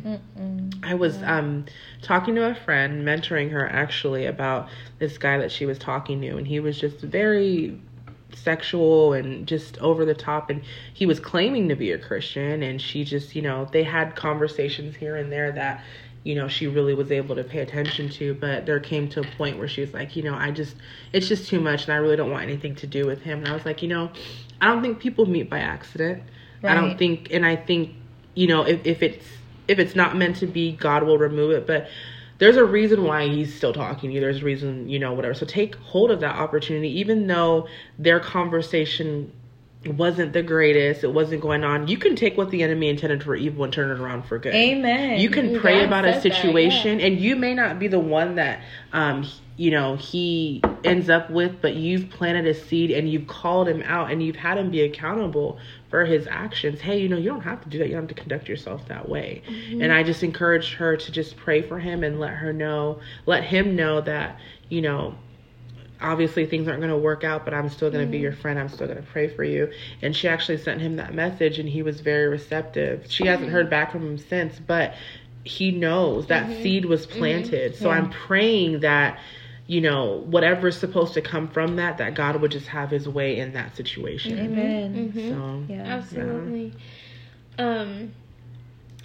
I 0.84 0.96
was 0.96 1.22
um 1.24 1.66
talking 2.02 2.36
to 2.36 2.50
a 2.50 2.56
friend, 2.56 3.06
mentoring 3.08 3.52
her 3.52 3.68
actually 3.70 4.26
about 4.26 4.70
this 4.98 5.18
guy 5.18 5.38
that 5.38 5.52
she 5.52 5.66
was 5.66 5.78
talking 5.78 6.20
to, 6.22 6.38
and 6.38 6.48
he 6.48 6.60
was 6.60 6.80
just 6.80 6.98
very 7.00 7.80
sexual 8.40 9.14
and 9.14 9.48
just 9.48 9.78
over 9.80 10.06
the 10.06 10.14
top 10.14 10.50
and 10.50 10.62
he 10.94 11.06
was 11.06 11.20
claiming 11.20 11.70
to 11.70 11.76
be 11.76 11.92
a 11.92 11.98
Christian 11.98 12.64
and 12.64 12.82
she 12.82 13.04
just, 13.04 13.36
you 13.36 13.42
know, 13.42 13.68
they 13.72 13.84
had 13.84 14.16
conversations 14.16 14.96
here 14.96 15.16
and 15.16 15.32
there 15.32 15.52
that 15.52 15.84
you 16.24 16.36
know 16.36 16.48
she 16.48 16.68
really 16.68 16.94
was 16.94 17.12
able 17.12 17.36
to 17.36 17.44
pay 17.44 17.60
attention 17.60 18.10
to 18.10 18.34
but 18.34 18.66
there 18.66 18.80
came 18.80 19.08
to 19.08 19.22
a 19.22 19.24
point 19.38 19.58
where 19.58 19.68
she 19.68 19.82
was 19.82 19.94
like 19.94 20.16
you 20.16 20.24
know 20.24 20.36
i 20.36 20.52
just 20.52 20.76
it's 21.14 21.28
just 21.28 21.48
too 21.48 21.62
much 21.62 21.86
and 21.86 21.94
i 21.94 21.96
really 21.96 22.18
don't 22.18 22.30
want 22.30 22.44
anything 22.44 22.76
to 22.76 22.86
do 22.86 23.06
with 23.06 23.22
him. 23.22 23.40
And 23.40 23.48
i 23.48 23.54
was 23.54 23.66
like 23.66 23.82
you 23.82 23.88
know 23.88 24.12
i 24.60 24.68
don't 24.68 24.82
think 24.82 25.00
people 25.00 25.26
meet 25.26 25.50
by 25.50 25.60
accident. 25.60 26.24
I 26.62 26.76
don't 26.76 26.98
think 26.98 27.30
and 27.32 27.46
i 27.46 27.56
think 27.56 27.96
you 28.36 28.48
know 28.48 28.64
if, 28.64 28.86
if 28.86 29.02
it's 29.02 29.26
if 29.70 29.80
it's 29.80 29.96
not 29.96 30.18
meant 30.18 30.36
to 30.38 30.48
be 30.48 30.74
god 30.74 31.04
will 31.04 31.18
remove 31.18 31.52
it 31.52 31.66
but 31.66 31.88
there's 32.40 32.58
a 32.58 32.66
reason 32.66 33.04
why 33.04 33.28
he's 33.28 33.54
still 33.54 33.74
talking 33.74 34.10
to 34.10 34.16
you. 34.16 34.22
There's 34.22 34.42
a 34.42 34.46
reason 34.46 34.90
you 34.90 34.98
know 34.98 35.14
whatever. 35.14 35.34
So 35.34 35.46
take 35.46 35.76
hold 35.76 36.10
of 36.10 36.22
that 36.22 36.36
opportunity. 36.36 37.00
Even 37.00 37.28
though 37.28 37.68
their 38.00 38.20
conversation 38.20 39.32
wasn't 39.86 40.34
the 40.34 40.44
greatest 40.44 41.06
it 41.06 41.14
wasn't 41.14 41.42
going 41.42 41.64
on 41.64 41.88
you 41.88 41.98
can 41.98 42.14
take 42.14 42.36
what 42.36 42.52
the 42.52 42.64
enemy 42.64 42.90
intended 42.90 43.24
for 43.24 43.34
evil 43.34 43.64
and 43.64 43.72
turn 43.72 43.90
it 43.90 44.02
around 44.02 44.24
for 44.24 44.38
good. 44.38 44.54
Amen. 44.54 45.20
you 45.22 45.30
can 45.30 45.58
pray 45.58 45.86
about 45.86 46.04
a 46.04 46.12
said 46.12 46.16
that, 46.16 46.42
situation 46.42 47.00
and 47.00 47.18
you 47.18 47.38
may 47.38 47.54
not 47.54 47.80
be 47.80 47.88
the 47.88 48.00
one 48.00 48.36
that 48.36 48.62
um 48.92 49.26
you 49.60 49.70
know 49.70 49.97
he 49.97 50.62
ends 50.86 51.10
up 51.10 51.30
with 51.30 51.62
but 51.62 51.76
you've 51.76 52.10
planted 52.10 52.47
a 52.47 52.53
seed 52.53 52.91
and 52.91 53.12
you've 53.12 53.28
called 53.28 53.68
him 53.68 53.82
out 53.82 54.10
and 54.10 54.24
you've 54.24 54.38
had 54.38 54.57
him 54.57 54.72
be 54.72 54.82
accountable 54.84 55.60
for 55.89 56.05
his 56.05 56.26
actions. 56.28 56.80
Hey 56.80 57.01
you 57.01 57.10
know 57.10 57.18
you 57.18 57.30
don't 57.30 57.41
have 57.41 57.62
to 57.64 57.70
do 57.70 57.78
that. 57.80 57.88
You 57.88 57.95
don't 57.95 58.03
have 58.07 58.16
to 58.16 58.22
conduct 58.22 58.47
yourself 58.47 58.88
that 58.88 59.10
way. 59.10 59.41
Mm-hmm. 59.45 59.82
And 59.82 59.91
i 59.91 60.01
just 60.01 60.24
encouraged 60.24 60.76
her 60.76 60.95
to 60.95 61.12
just 61.12 61.36
pray 61.36 61.62
for 61.62 61.78
him 61.78 62.05
and 62.05 62.22
let 62.22 62.36
her 62.36 62.53
know 62.53 63.01
let 63.26 63.43
him 63.43 63.76
know 63.76 63.99
that 63.99 64.39
you 64.70 64.82
know 64.82 65.14
obviously 65.99 66.45
things 66.45 66.70
aren't 66.70 66.80
going 66.80 66.89
to 66.89 66.97
work 66.97 67.26
out 67.26 67.43
but 67.43 67.53
i'm 67.53 67.68
still 67.68 67.91
going 67.91 68.05
to 68.05 68.10
be 68.10 68.16
mm-hmm. 68.20 68.24
your 68.24 68.34
friend. 68.34 68.57
I'm 68.57 68.70
still 68.70 68.88
going 68.88 69.03
to 69.03 69.12
pray 69.12 69.28
for 69.28 69.43
you. 69.43 69.70
And 70.01 70.16
she 70.16 70.30
actually 70.30 70.60
sent 70.60 70.80
him 70.80 70.95
that 70.95 71.14
message 71.14 71.60
and 71.60 71.68
he 71.68 71.84
was 71.84 71.99
very 71.99 72.30
receptive. 72.30 73.07
She 73.10 73.26
hasn't 73.26 73.47
mm-hmm. 73.47 73.55
heard 73.55 73.70
back 73.70 73.91
from 73.91 74.03
him 74.03 74.18
since 74.18 74.57
but 74.57 74.93
he 75.43 75.72
knows 75.72 76.28
that 76.28 76.47
seed 76.64 76.86
was 76.86 77.05
planted. 77.05 77.76
So 77.76 77.89
i'm 77.89 78.10
praying 78.10 78.80
that 78.80 79.20
you 79.70 79.80
know 79.80 80.24
whatever's 80.26 80.76
supposed 80.76 81.14
to 81.14 81.22
come 81.22 81.48
from 81.48 81.76
that 81.76 82.00
that 82.00 82.16
god 82.16 82.36
would 82.42 82.50
just 82.50 82.66
have 82.66 82.90
his 82.90 83.08
way 83.08 83.38
in 83.38 83.54
that 83.54 83.76
situation 83.78 84.38
Amen. 84.40 85.14
Mhm. 85.14 85.30
so 85.30 85.74
Yeah. 85.74 85.84
Absolutely. 85.84 86.74
Um, 87.60 88.12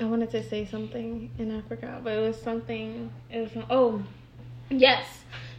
I 0.00 0.04
wanted 0.04 0.30
to 0.30 0.42
say 0.42 0.64
something 0.64 1.30
and 1.38 1.52
I 1.52 1.60
forgot, 1.68 2.02
but 2.02 2.14
it 2.16 2.20
was 2.20 2.40
something. 2.40 3.10
It 3.30 3.40
was 3.40 3.64
oh, 3.68 4.02
Yes. 4.70 5.06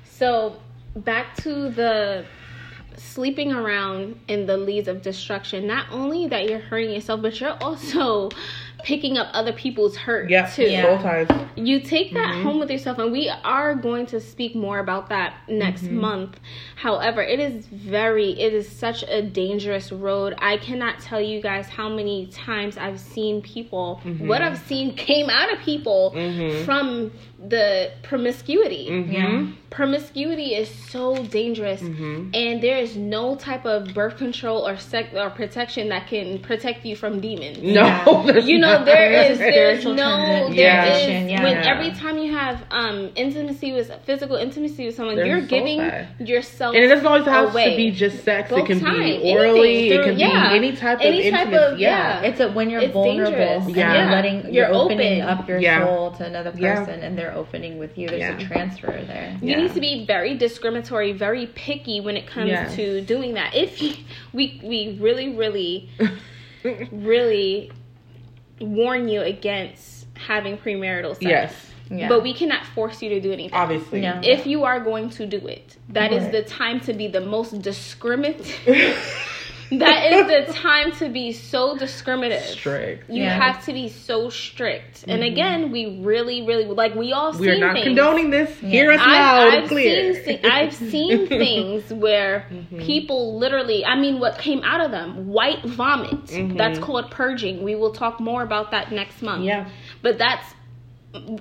So 0.04 0.58
back 0.96 1.36
to 1.38 1.70
the 1.70 2.26
sleeping 2.98 3.52
around 3.52 4.20
in 4.28 4.46
the 4.46 4.58
leads 4.58 4.88
of 4.88 5.02
destruction. 5.02 5.68
Not 5.68 5.86
only 5.92 6.28
that 6.28 6.50
you're 6.50 6.60
hurting 6.60 6.92
yourself, 6.94 7.22
but 7.22 7.40
you're 7.40 7.58
also 7.62 8.30
picking 8.86 9.18
up 9.18 9.28
other 9.34 9.52
people's 9.52 9.98
hurt 9.98 10.30
Yeah, 10.30 10.46
too. 10.46 10.64
Yeah. 10.64 10.84
soul 10.84 11.00
ties. 11.02 11.28
You 11.56 11.80
take 11.82 12.14
that 12.14 12.34
Mm-hmm. 12.36 12.44
home 12.44 12.60
with 12.60 12.70
yourself, 12.70 13.00
and 13.00 13.12
we 13.12 13.32
are 13.44 13.74
going 13.74 14.06
to 14.08 14.20
speak 14.22 14.56
more 14.56 14.78
about 14.80 15.10
that 15.10 15.34
next 15.50 15.84
Mm-hmm. 15.86 15.98
month. 16.02 16.40
However, 16.76 17.22
it 17.24 17.40
is 17.40 17.66
very, 17.66 18.40
it 18.40 18.54
is 18.54 18.70
such 18.70 19.04
a 19.04 19.24
dangerous 19.24 19.92
road. 19.92 20.36
I 20.38 20.58
cannot 20.58 21.00
tell 21.00 21.20
you 21.20 21.42
guys 21.42 21.68
how 21.68 21.90
many 21.90 22.28
times 22.28 22.78
I've 22.78 23.00
seen 23.00 23.42
people, 23.42 24.02
Mm-hmm. 24.06 24.28
what 24.28 24.42
I've 24.44 24.60
seen 24.68 24.96
came 24.96 25.30
out 25.32 25.52
of 25.52 25.60
people 25.60 26.12
from 26.66 27.12
the 27.50 27.92
promiscuity. 28.04 28.88
Mm-hmm. 28.90 29.12
Yeah. 29.12 29.46
Promiscuity 29.70 30.56
is 30.56 30.70
so 30.70 31.22
dangerous, 31.26 31.82
Mm-hmm. 31.82 32.30
and 32.34 32.62
there 32.64 32.78
is 32.78 32.96
no 32.96 33.36
type 33.36 33.66
of 33.66 33.94
birth 33.94 34.16
control 34.18 34.66
or 34.66 34.78
sex 34.78 35.10
or 35.14 35.30
protection 35.30 35.90
that 35.90 36.08
can 36.08 36.40
protect 36.40 36.86
you 36.86 36.96
from 36.96 37.20
demons 37.20 37.58
No, 37.62 37.82
Yeah. 37.84 38.38
you 38.52 38.58
know 38.58 38.78
not. 38.78 38.86
there 38.86 39.12
There 39.12 39.32
is 39.32 39.38
is 39.38 39.42
a 39.42 39.52
there's 39.52 39.86
no 39.86 39.92
transi- 39.92 40.56
there 40.56 40.86
is 40.86 40.92
transition, 41.04 41.30
yeah. 41.30 41.44
when 41.44 41.56
Yeah. 41.58 41.74
every 41.74 41.92
time 41.92 42.18
you 42.20 42.32
have 42.34 42.64
um 42.72 43.12
intimacy 43.18 43.74
with 43.74 43.92
physical 44.06 44.38
intimacy 44.38 44.86
with 44.86 44.96
someone 44.96 45.18
There's 45.18 45.28
you're 45.28 45.42
giving 45.56 45.80
tie. 45.80 46.08
yourself 46.20 46.74
And 46.74 46.82
it 46.86 46.88
doesn't 46.88 47.06
always 47.06 47.26
have 47.26 47.52
away. 47.54 47.72
to 47.72 47.76
be 47.76 47.92
just 47.92 48.24
sex. 48.24 48.50
Both 48.50 48.60
it 48.60 48.68
can 48.68 48.80
time, 48.80 49.04
be 49.04 49.34
orally. 49.36 49.92
anything, 49.92 50.00
it 50.00 50.04
can 50.06 50.18
yeah. 50.20 50.50
be 50.52 50.56
any 50.56 50.72
type 50.78 51.00
Any 51.02 51.28
of 51.28 51.34
type 51.34 51.48
intimacy. 51.48 51.74
of- 51.74 51.80
yeah. 51.80 52.22
yeah. 52.22 52.28
It's 52.30 52.40
a, 52.40 52.48
when 52.58 52.70
you're 52.70 52.82
It's 52.82 52.94
vulnerable 52.94 53.32
dangerous. 53.32 53.66
and 53.68 53.76
Yeah. 53.76 53.94
you're 53.96 54.12
letting 54.16 54.38
You're 54.46 54.68
you're, 54.70 54.74
opening 54.74 55.22
open. 55.22 55.38
up 55.38 55.50
your 55.50 55.60
Yeah. 55.60 55.84
soul 55.86 56.12
to 56.12 56.26
another 56.26 56.54
Yeah. 56.56 56.76
person 56.86 57.02
and 57.04 57.18
they're 57.18 57.35
opening 57.36 57.78
with 57.78 57.98
you. 57.98 58.08
There's 58.08 58.20
Yeah. 58.22 58.38
a 58.40 58.46
transfer 58.48 58.88
there. 59.06 59.38
you 59.42 59.50
Yeah. 59.52 59.62
need 59.62 59.74
to 59.74 59.80
be 59.82 60.06
very 60.06 60.34
discriminatory 60.36 61.12
very 61.12 61.46
picky 61.48 62.00
when 62.02 62.16
it 62.18 62.26
comes 62.26 62.50
Yes. 62.50 62.76
to 62.76 63.02
doing 63.02 63.34
that 63.36 63.54
if 63.56 63.82
you, 63.82 63.94
we 64.34 64.60
we 64.64 64.98
really 65.00 65.30
really 65.36 65.90
really 66.92 67.72
warn 68.60 69.08
you 69.08 69.22
against 69.22 70.08
having 70.16 70.58
premarital 70.58 71.12
sex 71.14 71.22
yes, 71.22 71.72
Yeah. 71.92 72.08
but 72.08 72.24
we 72.24 72.34
cannot 72.34 72.66
force 72.68 73.02
you 73.02 73.10
to 73.10 73.20
do 73.20 73.32
anything 73.34 73.54
obviously. 73.54 74.02
No. 74.02 74.20
if 74.24 74.48
you 74.48 74.64
are 74.64 74.80
going 74.80 75.10
to 75.12 75.26
do 75.26 75.46
it 75.48 75.76
that 75.90 76.14
is 76.14 76.24
Right. 76.24 76.32
the 76.32 76.44
time 76.44 76.80
to 76.82 76.94
be 76.94 77.08
the 77.08 77.22
most 77.22 77.62
discriminate 77.62 78.58
that 79.80 80.14
is 80.14 80.48
the 80.48 80.54
time 80.54 80.92
to 80.94 81.10
be 81.10 81.32
so 81.32 81.78
discriminative 81.78 82.44
Strict. 82.50 83.10
you 83.10 83.24
Yeah. 83.24 83.30
have 83.42 83.64
to 83.66 83.74
be 83.74 83.90
so 83.90 84.30
strict 84.30 85.06
and 85.08 85.24
again 85.24 85.72
we 85.72 86.00
really 86.02 86.42
really 86.46 86.66
like 86.66 86.94
we 86.96 87.14
all 87.14 87.34
see. 87.34 87.40
We 87.42 87.50
are 87.50 87.58
not 87.58 87.74
things. 87.74 87.86
condoning 87.88 88.30
this. 88.30 88.50
Hear 88.60 88.92
us 88.92 89.00
I've, 89.02 89.08
loud 89.08 89.54
I've 89.64 89.68
clear. 89.70 90.14
seen 90.14 90.24
thi- 90.42 90.48
I've 90.48 90.74
seen 90.74 91.28
things 91.28 91.92
where 91.94 92.46
Mm-hmm. 92.52 92.80
people 92.82 93.38
literally 93.40 93.86
I 93.86 93.96
mean 94.00 94.20
what 94.20 94.38
came 94.38 94.62
out 94.64 94.82
of 94.86 94.92
them 94.92 95.28
white 95.28 95.64
vomit 95.66 96.26
Mhm. 96.28 96.58
that's 96.58 96.80
called 96.80 97.10
purging 97.12 97.64
we 97.64 97.76
will 97.76 97.92
talk 97.92 98.20
more 98.20 98.44
about 98.44 98.72
that 98.72 98.92
next 98.92 99.22
month 99.22 99.44
Yeah. 99.44 99.68
but 100.02 100.18
that's 100.18 100.46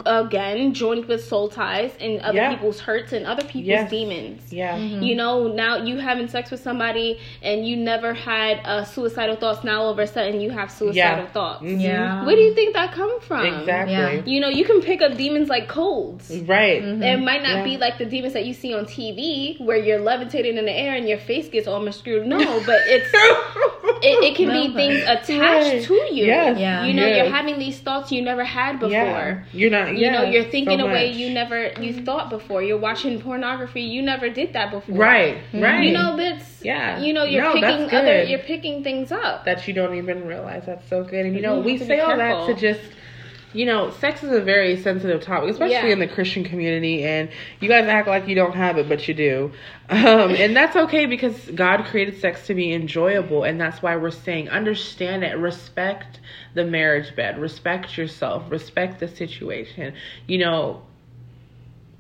again 0.07 0.75
joined 0.75 1.05
with 1.07 1.25
soul 1.25 1.49
ties 1.49 1.93
and 2.01 2.21
other 2.21 2.37
Yeah. 2.37 2.51
people's 2.55 2.81
hurts 2.81 3.13
and 3.13 3.27
other 3.27 3.43
people's 3.43 3.67
Yes. 3.67 3.91
demons 3.91 4.53
Yeah. 4.53 4.77
you 4.77 5.15
know 5.15 5.49
now 5.49 5.77
you 5.79 5.97
having 5.99 6.29
sex 6.29 6.51
with 6.51 6.61
somebody 6.61 7.19
and 7.43 7.67
you 7.67 7.77
never 7.77 8.13
had 8.15 8.61
uh, 8.65 8.85
suicidal 8.85 9.37
thoughts 9.37 9.65
now 9.65 9.83
all 9.83 9.91
of 9.91 9.99
a 9.99 10.07
sudden 10.07 10.41
you 10.41 10.51
have 10.51 10.71
suicidal 10.71 11.25
Yeah. 11.25 11.27
thoughts 11.27 11.63
Mhm. 11.63 11.81
yeah. 11.83 12.25
where 12.25 12.37
do 12.37 12.43
you 12.43 12.55
think 12.55 12.75
that 12.75 12.93
come 12.93 13.21
from 13.21 13.47
Exactly. 13.47 13.93
Yeah. 13.95 14.23
you 14.27 14.41
know 14.41 14.49
you 14.49 14.65
can 14.65 14.81
pick 14.81 15.03
up 15.03 15.17
demons 15.17 15.49
like 15.49 15.69
colds 15.69 16.31
Right. 16.47 16.83
it 16.83 17.21
might 17.21 17.43
not 17.43 17.59
Yeah. 17.59 17.65
be 17.65 17.77
like 17.77 17.99
the 17.99 18.05
demons 18.07 18.33
that 18.35 18.45
you 18.47 18.53
see 18.55 18.75
on 18.75 18.85
TV 18.87 19.57
where 19.61 19.77
you're 19.77 20.01
levitating 20.01 20.57
in 20.59 20.65
the 20.65 20.73
air 20.73 20.95
and 20.95 21.09
your 21.09 21.19
face 21.19 21.49
gets 21.49 21.67
all 21.69 21.85
screwed. 21.93 22.27
No, 22.27 22.39
but 22.67 22.81
it's 22.87 23.11
it, 24.03 24.25
it 24.25 24.35
can 24.37 24.49
be 24.51 24.75
things 24.75 25.03
attached 25.03 25.39
Right. 25.41 25.83
to 25.83 25.95
you. 25.95 26.25
Yes. 26.27 26.59
Yeah. 26.59 26.85
You 26.87 26.95
know, 26.95 27.07
Yes. 27.07 27.17
you're 27.19 27.35
having 27.35 27.59
these 27.59 27.79
thoughts 27.79 28.11
you 28.13 28.23
never 28.23 28.45
had 28.45 28.81
before. 28.81 29.45
Yeah. 29.71 29.71
You're 29.71 29.85
not. 29.85 29.97
You 29.97 30.11
know, 30.11 30.23
you're 30.25 30.45
thinking 30.51 30.79
so 30.79 30.87
a 30.87 30.93
way 30.93 31.11
you 31.13 31.31
never 31.31 31.73
you 31.81 32.05
thought 32.05 32.31
before. 32.31 32.63
You're 32.63 32.79
watching 32.79 33.21
pornography. 33.21 33.83
You 33.83 34.03
never 34.03 34.29
did 34.29 34.53
that 34.53 34.71
before. 34.71 34.97
Right. 34.97 35.37
Mm-hmm. 35.37 35.63
Right. 35.63 35.85
You 35.85 35.93
know 35.93 36.17
that's 36.17 36.63
Yeah. 36.63 37.01
You 37.01 37.13
know 37.13 37.25
you're 37.25 37.43
No, 37.43 37.55
picking 37.55 37.91
other 37.95 38.23
you're 38.25 38.39
picking 38.41 38.83
things 38.83 39.13
up. 39.13 39.45
that 39.45 39.67
you 39.69 39.75
don't 39.75 39.95
even 39.97 40.27
realize. 40.27 40.65
That's 40.67 40.89
so 40.89 41.05
good. 41.05 41.27
And 41.27 41.35
you 41.35 41.43
know, 41.43 41.59
You 41.59 41.65
we 41.65 41.79
say 41.79 41.97
be 41.97 42.01
all 42.01 42.17
that 42.17 42.47
to 42.47 42.55
just, 42.55 42.81
you 43.55 43.65
know, 43.65 43.91
sex 43.91 44.23
is 44.23 44.33
a 44.33 44.41
very 44.41 44.77
sensitive 44.77 45.23
topic, 45.23 45.51
especially 45.51 45.75
Yeah. 45.89 45.93
in 45.93 46.01
the 46.01 46.09
Christian 46.09 46.45
community. 46.45 47.05
And 47.05 47.31
you 47.61 47.69
guys 47.69 47.87
act 47.87 48.09
like 48.09 48.29
you 48.29 48.35
don't 48.35 48.55
have 48.55 48.77
it, 48.79 48.89
but 48.89 49.07
you 49.09 49.15
do. 49.15 49.53
Um, 49.89 50.35
and 50.35 50.57
that's 50.57 50.77
okay 50.77 51.07
because 51.07 51.39
God 51.55 51.85
created 51.85 52.19
sex 52.21 52.47
to 52.47 52.55
be 52.55 52.73
enjoyable, 52.73 53.45
and 53.45 53.61
that's 53.61 53.83
why 53.83 53.97
we're 53.97 54.11
saying 54.11 54.49
understand 54.49 55.23
it, 55.25 55.37
respect 55.39 56.21
the 56.55 56.65
marriage 56.65 57.15
bed, 57.15 57.39
respect 57.39 57.97
yourself, 57.97 58.51
respect 58.51 58.99
the 59.01 59.09
situation. 59.09 59.95
You 60.27 60.39
know, 60.39 60.83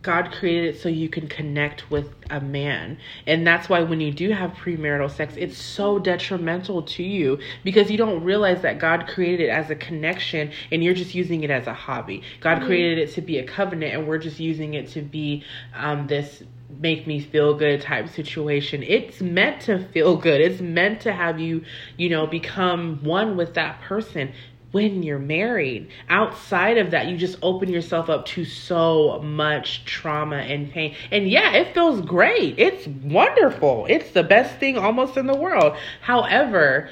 God 0.05 0.31
created 0.33 0.75
it 0.75 0.81
so 0.81 0.89
you 0.89 1.09
can 1.09 1.27
connect 1.27 1.91
with 1.91 2.15
a 2.31 2.41
man. 2.41 2.99
And 3.27 3.47
that's 3.47 3.69
why 3.69 3.83
when 3.83 4.01
you 4.01 4.13
do 4.13 4.31
have 4.31 4.53
premarital 4.53 5.11
sex, 5.11 5.35
it's 5.37 5.57
so 5.59 5.99
detrimental 5.99 6.83
to 6.83 7.03
you 7.03 7.39
because 7.65 7.91
you 7.91 7.97
don't 7.97 8.23
realize 8.23 8.63
that 8.63 8.79
God 8.79 9.09
created 9.09 9.47
it 9.47 9.51
as 9.51 9.71
a 9.71 9.75
connection 9.75 10.53
and 10.71 10.85
you're 10.85 10.95
just 10.95 11.15
using 11.15 11.43
it 11.43 11.51
as 11.51 11.67
a 11.67 11.75
hobby. 11.75 12.23
God 12.41 12.63
created 12.63 12.99
it 12.99 13.13
to 13.15 13.23
be 13.23 13.39
a 13.39 13.45
covenant 13.45 13.95
and 13.95 14.07
we're 14.07 14.19
just 14.19 14.39
using 14.39 14.75
it 14.75 14.89
to 14.91 15.01
be 15.01 15.43
um, 15.75 16.07
this 16.07 16.43
make 16.81 17.07
me 17.07 17.21
feel 17.21 17.55
good 17.55 17.81
type 17.81 18.09
situation. 18.09 18.83
It's 18.83 19.21
meant 19.21 19.63
to 19.63 19.79
feel 19.79 20.17
good. 20.17 20.41
It's 20.41 20.61
meant 20.61 21.01
to 21.03 21.13
have 21.13 21.39
you, 21.39 21.65
you 21.97 22.09
know, 22.09 22.27
become 22.27 23.03
one 23.03 23.37
with 23.37 23.55
that 23.55 23.81
person 23.81 24.33
when 24.75 25.05
you're 25.05 25.21
married. 25.21 25.89
Outside 26.09 26.79
of 26.79 26.91
that, 26.91 27.07
you 27.07 27.17
just 27.17 27.39
open 27.43 27.69
yourself 27.69 28.11
up 28.11 28.27
to 28.27 28.45
so 28.45 29.21
much 29.23 29.85
trauma 29.85 30.39
and 30.39 30.71
pain. 30.73 30.97
And 31.13 31.31
yeah, 31.31 31.53
it 31.53 31.73
feels 31.73 32.01
great. 32.01 32.59
It's 32.59 32.89
wonderful. 32.89 33.87
It's 33.89 34.11
the 34.11 34.25
best 34.25 34.59
thing 34.59 34.77
almost 34.77 35.17
in 35.17 35.29
the 35.29 35.37
world. 35.37 35.77
However, 36.01 36.91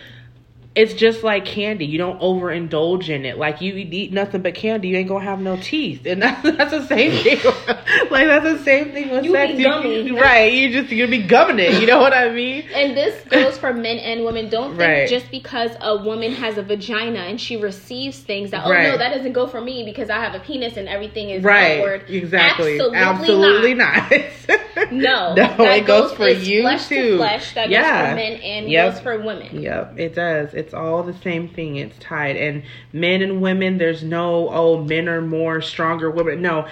it's 0.74 0.94
just 0.94 1.22
like 1.22 1.44
candy. 1.44 1.84
You 1.84 1.98
don't 1.98 2.18
overindulge 2.20 3.08
in 3.10 3.26
it. 3.26 3.36
Like 3.36 3.60
you 3.60 3.74
eat 3.74 4.12
nothing 4.12 4.40
but 4.42 4.54
candy, 4.54 4.88
you 4.88 4.96
ain't 4.96 5.08
gonna 5.08 5.24
have 5.24 5.40
no 5.40 5.56
teeth, 5.60 6.06
and 6.06 6.22
that's, 6.22 6.42
that's 6.42 6.70
the 6.70 6.86
same 6.86 7.12
thing. 7.22 7.38
like 8.10 8.26
that's 8.26 8.44
the 8.44 8.58
same 8.64 8.92
thing 8.92 9.10
with 9.10 9.24
You 9.24 9.32
sex. 9.32 9.56
be 9.56 9.62
gummy. 9.62 10.10
right? 10.20 10.52
You 10.52 10.72
just 10.72 10.90
you're 10.92 11.06
gonna 11.06 11.18
be 11.22 11.26
gumming 11.28 11.58
it. 11.58 11.80
You 11.80 11.86
know 11.86 11.98
what 12.00 12.14
I 12.14 12.30
mean? 12.30 12.64
And 12.74 12.96
this 12.96 13.22
goes 13.28 13.58
for 13.58 13.72
men 13.74 13.98
and 13.98 14.24
women. 14.24 14.48
Don't 14.48 14.70
think 14.70 14.80
Right. 14.80 15.08
just 15.08 15.30
because 15.30 15.72
a 15.80 15.96
woman 16.02 16.32
has 16.32 16.56
a 16.58 16.62
vagina 16.62 17.20
and 17.20 17.40
she 17.40 17.56
receives 17.56 18.18
things 18.18 18.50
that 18.52 18.64
oh 18.66 18.70
Right. 18.70 18.84
no 18.84 18.96
that 18.96 19.14
doesn't 19.14 19.32
go 19.34 19.46
for 19.46 19.60
me 19.60 19.84
because 19.84 20.08
I 20.10 20.20
have 20.20 20.34
a 20.34 20.40
penis 20.40 20.76
and 20.76 20.88
everything 20.88 21.30
is 21.30 21.42
Right? 21.44 21.78
outward. 21.80 22.08
Exactly. 22.08 22.80
Absolutely, 22.80 22.98
Absolutely 22.98 23.74
not. 23.74 24.10
not. 24.10 24.92
No, 24.92 25.34
no, 25.34 25.70
it 25.70 25.86
goes, 25.86 26.12
for 26.12 26.26
it's 26.28 26.46
you 26.46 26.62
flesh 26.62 26.88
too. 26.88 27.12
To 27.12 27.16
flesh, 27.18 27.54
that 27.54 27.68
goes 27.70 27.76
for 27.78 28.14
men 28.16 28.32
and 28.40 28.68
Yep. 28.70 28.92
goes 28.94 29.00
for 29.02 29.18
women. 29.20 29.62
Yep, 29.62 29.98
it 29.98 30.14
does. 30.14 30.54
It's 30.62 30.74
all 30.74 31.02
the 31.02 31.14
same 31.14 31.48
thing. 31.48 31.76
It's 31.76 31.98
tied. 31.98 32.36
And 32.36 32.62
men 32.92 33.20
and 33.22 33.40
women, 33.42 33.78
there's 33.78 34.02
no, 34.02 34.48
oh, 34.50 34.82
men 34.84 35.08
are 35.08 35.20
more 35.20 35.60
stronger, 35.60 36.10
women. 36.10 36.40
No. 36.40 36.66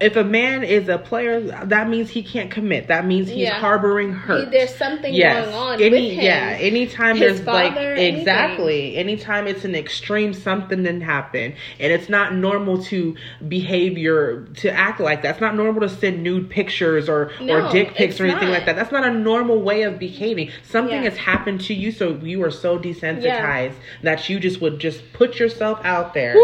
If 0.00 0.16
a 0.16 0.24
man 0.24 0.64
is 0.64 0.88
a 0.88 0.98
player, 0.98 1.40
that 1.66 1.88
means 1.88 2.10
he 2.10 2.22
can't 2.22 2.50
commit. 2.50 2.88
That 2.88 3.06
means 3.06 3.28
he's 3.28 3.38
Yeah. 3.38 3.58
harboring 3.58 4.12
hurt. 4.12 4.50
There's 4.50 4.74
something 4.74 5.14
yes. 5.14 5.44
going 5.46 5.54
on 5.56 5.74
Any, 5.82 5.90
with 6.08 6.12
him. 6.14 6.24
Yeah, 6.24 6.56
anytime 6.60 7.16
his 7.16 7.36
there's 7.44 7.46
like, 7.46 7.76
anything. 7.76 8.16
exactly. 8.18 8.96
Anytime 8.96 9.46
it's 9.46 9.64
an 9.64 9.74
extreme 9.74 10.32
something 10.34 10.82
then 10.82 11.00
happen. 11.00 11.54
And 11.78 11.92
it's 11.92 12.08
not 12.08 12.34
normal 12.34 12.82
to 12.84 13.14
behavior, 13.66 14.46
to 14.56 14.70
act 14.70 15.00
like 15.00 15.22
that. 15.22 15.30
It's 15.32 15.40
not 15.40 15.54
normal 15.54 15.82
to 15.82 15.88
send 15.88 16.22
nude 16.22 16.50
pictures 16.50 17.08
or, 17.08 17.30
or 17.48 17.70
dick 17.70 17.94
pics 17.94 18.20
or 18.20 18.24
anything 18.26 18.48
not. 18.48 18.54
like 18.54 18.66
that. 18.66 18.76
That's 18.76 18.92
not 18.92 19.06
a 19.06 19.12
normal 19.12 19.60
way 19.62 19.82
of 19.82 19.98
behaving. 19.98 20.50
Something 20.64 21.02
Yeah. 21.02 21.10
has 21.10 21.16
happened 21.16 21.60
to 21.62 21.74
you, 21.74 21.90
so 21.92 22.18
you 22.22 22.42
are 22.44 22.50
so 22.50 22.78
desensitized 22.78 23.35
that 24.02 24.28
you 24.28 24.40
just 24.40 24.60
would 24.60 24.78
just 24.78 25.12
put 25.12 25.38
yourself 25.38 25.80
out 25.84 26.14
there. 26.14 26.34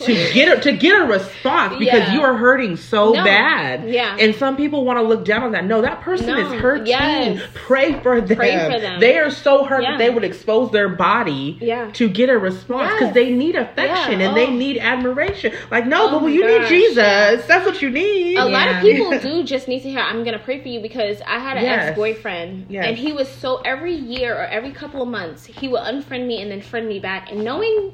To 0.00 0.14
get 0.32 0.58
a, 0.58 0.60
to 0.62 0.72
get 0.72 1.00
a 1.00 1.04
response 1.04 1.76
because 1.78 2.00
Yeah. 2.08 2.12
you 2.14 2.22
are 2.22 2.34
hurting 2.34 2.76
so 2.76 3.12
No. 3.12 3.24
bad, 3.24 3.88
Yeah. 3.88 4.16
And 4.18 4.34
some 4.34 4.56
people 4.56 4.84
want 4.84 4.98
to 4.98 5.02
look 5.02 5.24
down 5.24 5.42
on 5.42 5.52
that. 5.52 5.64
No, 5.64 5.82
that 5.82 6.00
person 6.02 6.26
No. 6.28 6.38
is 6.38 6.60
hurting. 6.60 6.86
Yes. 6.86 7.42
Pray 7.54 7.94
for 7.94 8.20
them. 8.20 8.36
Pray 8.36 8.70
for 8.70 8.78
them. 8.78 9.00
They 9.00 9.18
are 9.18 9.30
so 9.30 9.64
hurt 9.64 9.82
Yeah. 9.82 9.92
that 9.92 9.98
they 9.98 10.10
would 10.10 10.24
expose 10.24 10.70
their 10.70 10.88
body 10.88 11.58
Yeah. 11.60 11.88
to 11.94 12.08
get 12.08 12.28
a 12.30 12.38
response 12.38 12.92
because 12.92 13.06
Yes. 13.08 13.14
they 13.14 13.30
need 13.30 13.56
affection 13.56 14.20
Yeah. 14.20 14.28
and 14.28 14.36
they 14.36 14.46
Oh. 14.46 14.50
need 14.50 14.78
admiration. 14.78 15.52
Like 15.70 15.86
no, 15.86 16.06
Oh 16.06 16.10
but 16.12 16.22
my 16.22 16.28
you 16.28 16.46
need 16.46 16.58
gosh. 16.60 16.68
Jesus. 16.68 17.46
That's 17.46 17.66
what 17.66 17.82
you 17.82 17.90
need. 17.90 18.38
A 18.38 18.44
lot 18.44 18.68
of 18.68 18.80
people 18.80 19.18
do 19.22 19.42
just 19.42 19.68
need 19.68 19.82
to 19.82 19.90
hear, 19.90 20.00
I'm 20.00 20.22
going 20.24 20.38
to 20.38 20.44
pray 20.44 20.60
for 20.60 20.68
you 20.68 20.80
because 20.80 21.20
I 21.26 21.38
had 21.38 21.56
an 21.56 21.64
Yes. 21.64 21.88
ex 21.88 21.96
boyfriend 21.96 22.66
Yes. 22.68 22.84
and 22.86 22.96
he 22.96 23.12
was 23.12 23.28
so 23.28 23.60
every 23.64 23.94
year 23.94 24.34
or 24.34 24.44
every 24.46 24.70
couple 24.70 25.02
of 25.02 25.08
months, 25.08 25.46
he 25.46 25.66
would 25.68 25.80
unfriend 25.82 26.26
me 26.26 26.40
and 26.40 26.50
then 26.50 26.60
friend 26.60 26.86
me 26.88 26.98
back. 27.00 27.30
And 27.32 27.42
knowing 27.44 27.92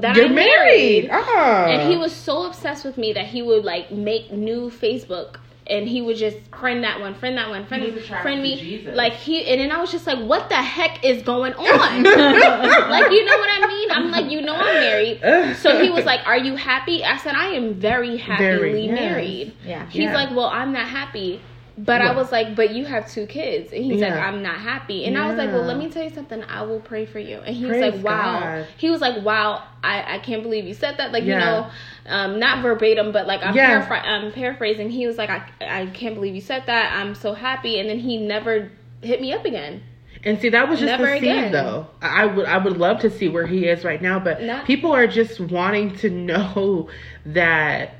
that 0.00 0.16
You're 0.16 0.26
I'm 0.26 0.34
married. 0.34 1.08
married, 1.08 1.10
Ah. 1.12 1.66
and 1.66 1.90
he 1.90 1.96
was 1.98 2.12
so 2.12 2.44
obsessed 2.46 2.84
with 2.84 2.96
me 2.96 3.12
that 3.12 3.26
he 3.26 3.42
would 3.42 3.64
like 3.64 3.90
make 3.90 4.32
new 4.32 4.70
Facebook 4.70 5.36
and 5.68 5.88
he 5.88 6.00
would 6.00 6.16
just 6.16 6.36
friend 6.56 6.84
that 6.84 7.00
one, 7.00 7.14
friend 7.14 7.36
that 7.36 7.50
one, 7.50 7.66
friend 7.66 7.82
He 7.82 7.90
friend 8.00 8.40
me. 8.42 8.56
Jesus. 8.56 8.94
Like 8.96 9.12
he 9.14 9.44
and 9.46 9.60
then 9.60 9.72
I 9.72 9.80
was 9.80 9.90
just 9.90 10.06
like, 10.06 10.18
what 10.20 10.48
the 10.48 10.54
heck 10.54 11.04
is 11.04 11.22
going 11.22 11.52
on? 11.58 12.02
like 12.04 13.10
you 13.10 13.24
know 13.24 13.36
what 13.36 13.50
I 13.50 13.66
mean? 13.66 13.90
I'm 13.90 14.10
like, 14.10 14.30
you 14.30 14.42
know 14.42 14.54
I'm 14.54 14.80
married. 14.80 15.56
So 15.56 15.82
he 15.82 15.90
was 15.90 16.04
like, 16.04 16.20
Are 16.26 16.38
you 16.38 16.54
happy? 16.56 17.04
I 17.04 17.16
said, 17.18 17.34
I 17.34 17.46
am 17.48 17.74
very 17.74 18.16
happily 18.16 18.46
Very, 18.48 18.84
yes. 18.86 18.94
married. 19.00 19.52
Yeah. 19.64 19.86
He's 19.90 20.02
Yeah. 20.04 20.14
like, 20.14 20.30
Well, 20.30 20.46
I'm 20.46 20.72
not 20.72 20.86
happy. 20.88 21.40
But 21.78 22.00
I 22.00 22.14
was 22.16 22.32
like, 22.32 22.56
But 22.56 22.70
you 22.74 22.86
have 22.86 23.10
two 23.10 23.26
kids. 23.26 23.72
And 23.72 23.84
he's 23.84 24.00
like, 24.00 24.12
I'm 24.12 24.42
not 24.42 24.58
happy. 24.60 25.04
And 25.04 25.16
I 25.18 25.28
was 25.28 25.36
like, 25.36 25.50
Well, 25.52 25.62
let 25.64 25.76
me 25.76 25.90
tell 25.90 26.02
you 26.02 26.10
something. 26.10 26.42
I 26.44 26.62
will 26.62 26.80
pray 26.80 27.04
for 27.04 27.18
you. 27.18 27.38
And 27.38 27.54
he 27.54 27.66
was 27.66 27.76
like, 27.78 27.94
Wow. 28.02 28.40
God. 28.40 28.66
He 28.78 28.90
was 28.90 29.00
like, 29.00 29.22
Wow, 29.22 29.62
I, 29.84 30.14
I 30.16 30.18
can't 30.20 30.42
believe 30.42 30.64
you 30.66 30.74
said 30.74 30.96
that. 30.98 31.12
Like, 31.12 31.24
Yeah. 31.24 31.34
you 31.34 31.40
know, 31.40 31.70
um, 32.06 32.38
not 32.38 32.62
verbatim, 32.62 33.12
but 33.12 33.26
like 33.26 33.42
I'm, 33.42 33.54
Yeah. 33.54 33.86
paraphr- 33.86 34.02
I'm 34.04 34.32
paraphrasing. 34.32 34.88
He 34.90 35.06
was 35.06 35.18
like, 35.18 35.28
I, 35.28 35.42
I 35.60 35.86
can't 35.86 36.14
believe 36.14 36.34
you 36.34 36.40
said 36.40 36.64
that. 36.66 36.92
I'm 36.96 37.14
so 37.14 37.34
happy. 37.34 37.78
And 37.78 37.90
then 37.90 37.98
he 37.98 38.16
never 38.16 38.70
hit 39.02 39.20
me 39.20 39.32
up 39.34 39.44
again. 39.44 39.82
And 40.24 40.40
see, 40.40 40.48
that 40.48 40.68
was 40.68 40.80
just 40.80 40.86
Never 40.88 41.06
the 41.06 41.12
seed, 41.20 41.22
again. 41.24 41.52
though. 41.52 41.86
I 42.00 42.22
I 42.22 42.26
would, 42.26 42.46
I 42.46 42.56
would 42.58 42.78
love 42.78 43.00
to 43.00 43.10
see 43.10 43.28
where 43.28 43.46
he 43.46 43.66
is 43.66 43.84
right 43.84 44.00
now, 44.00 44.18
but 44.18 44.42
Not- 44.42 44.64
people 44.64 44.92
are 44.94 45.06
just 45.06 45.38
wanting 45.40 45.94
to 45.98 46.08
know 46.30 46.88
that 47.26 47.94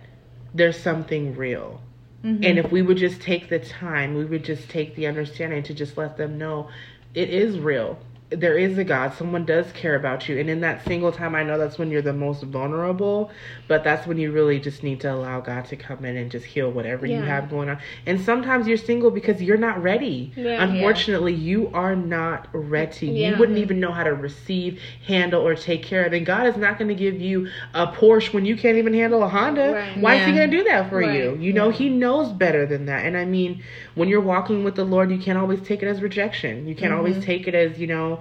there's 0.54 0.78
something 0.78 1.36
real. 1.36 1.82
Mm-hmm. 2.26 2.42
And 2.42 2.58
if 2.58 2.72
we 2.72 2.82
would 2.82 2.96
just 2.96 3.20
take 3.20 3.48
the 3.48 3.60
time, 3.60 4.16
we 4.16 4.24
would 4.24 4.44
just 4.44 4.68
take 4.68 4.96
the 4.96 5.06
understanding 5.06 5.62
to 5.62 5.74
just 5.74 5.96
let 5.96 6.16
them 6.16 6.38
know 6.38 6.68
it 7.14 7.30
is 7.30 7.56
real. 7.60 8.00
There 8.30 8.58
is 8.58 8.76
a 8.76 8.82
God. 8.82 9.14
Someone 9.14 9.44
does 9.44 9.70
care 9.70 9.94
about 9.94 10.28
you. 10.28 10.36
And 10.40 10.50
in 10.50 10.60
that 10.62 10.84
single 10.84 11.12
time, 11.12 11.36
I 11.36 11.44
know 11.44 11.58
that's 11.58 11.78
when 11.78 11.92
you're 11.92 12.02
the 12.02 12.12
most 12.12 12.42
vulnerable, 12.42 13.30
but 13.68 13.84
that's 13.84 14.04
when 14.04 14.18
you 14.18 14.32
really 14.32 14.58
just 14.58 14.82
need 14.82 14.98
to 15.02 15.12
allow 15.14 15.40
God 15.40 15.66
to 15.66 15.76
come 15.76 16.04
in 16.04 16.16
and 16.16 16.28
just 16.28 16.44
heal 16.44 16.68
whatever 16.72 17.06
you 17.06 17.20
have 17.22 17.48
going 17.48 17.68
on. 17.68 17.78
And 18.04 18.20
sometimes 18.20 18.66
you're 18.66 18.78
single 18.78 19.12
because 19.12 19.40
you're 19.40 19.56
not 19.56 19.80
ready. 19.80 20.32
Yeah. 20.34 20.60
Unfortunately, 20.64 21.34
you 21.34 21.70
are 21.72 21.94
not 21.94 22.48
ready. 22.52 23.06
Yeah. 23.06 23.30
You 23.30 23.36
wouldn't 23.38 23.58
even 23.58 23.78
know 23.78 23.92
how 23.92 24.02
to 24.02 24.14
receive, 24.14 24.80
handle, 25.06 25.46
or 25.46 25.54
take 25.54 25.84
care 25.84 26.04
of. 26.04 26.12
And 26.12 26.26
God 26.26 26.48
is 26.48 26.56
not 26.56 26.78
going 26.80 26.88
to 26.88 26.96
give 26.96 27.20
you 27.20 27.48
a 27.74 27.86
Porsche 27.86 28.32
when 28.32 28.44
you 28.44 28.56
can't 28.56 28.76
even 28.76 28.92
handle 28.92 29.22
a 29.22 29.28
Honda. 29.28 29.72
Right. 29.74 29.98
Why 29.98 30.14
is 30.16 30.26
He 30.26 30.32
going 30.32 30.50
to 30.50 30.56
do 30.58 30.64
that 30.64 30.88
for 30.90 30.98
Right. 30.98 31.14
you? 31.14 31.36
You 31.40 31.52
know, 31.52 31.70
He 31.70 31.88
knows 31.88 32.32
better 32.32 32.66
than 32.66 32.86
that. 32.86 33.04
And 33.06 33.16
I 33.16 33.24
mean, 33.24 33.62
when 33.94 34.08
you're 34.08 34.20
walking 34.20 34.64
with 34.64 34.74
the 34.74 34.84
Lord, 34.84 35.12
you 35.12 35.18
can't 35.18 35.38
always 35.38 35.60
take 35.60 35.80
it 35.84 35.86
as 35.86 36.02
rejection. 36.02 36.66
You 36.66 36.74
can't 36.74 36.90
Mm-hmm. 36.90 36.98
always 36.98 37.24
take 37.24 37.46
it 37.46 37.54
as, 37.54 37.78
you 37.78 37.86
know, 37.86 38.16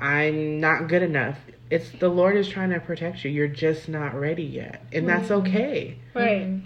I'm 0.00 0.60
not 0.60 0.88
good 0.88 1.02
enough. 1.02 1.36
It's 1.70 1.90
the 1.92 2.08
Lord 2.08 2.36
is 2.36 2.48
trying 2.48 2.70
to 2.70 2.80
protect 2.80 3.24
you. 3.24 3.30
You're 3.30 3.46
just 3.46 3.88
not 3.88 4.14
ready 4.18 4.42
yet. 4.42 4.82
And 4.92 5.08
that's 5.08 5.28
Mm-hmm. 5.28 5.46
okay. 5.46 5.98
Right. 6.14 6.62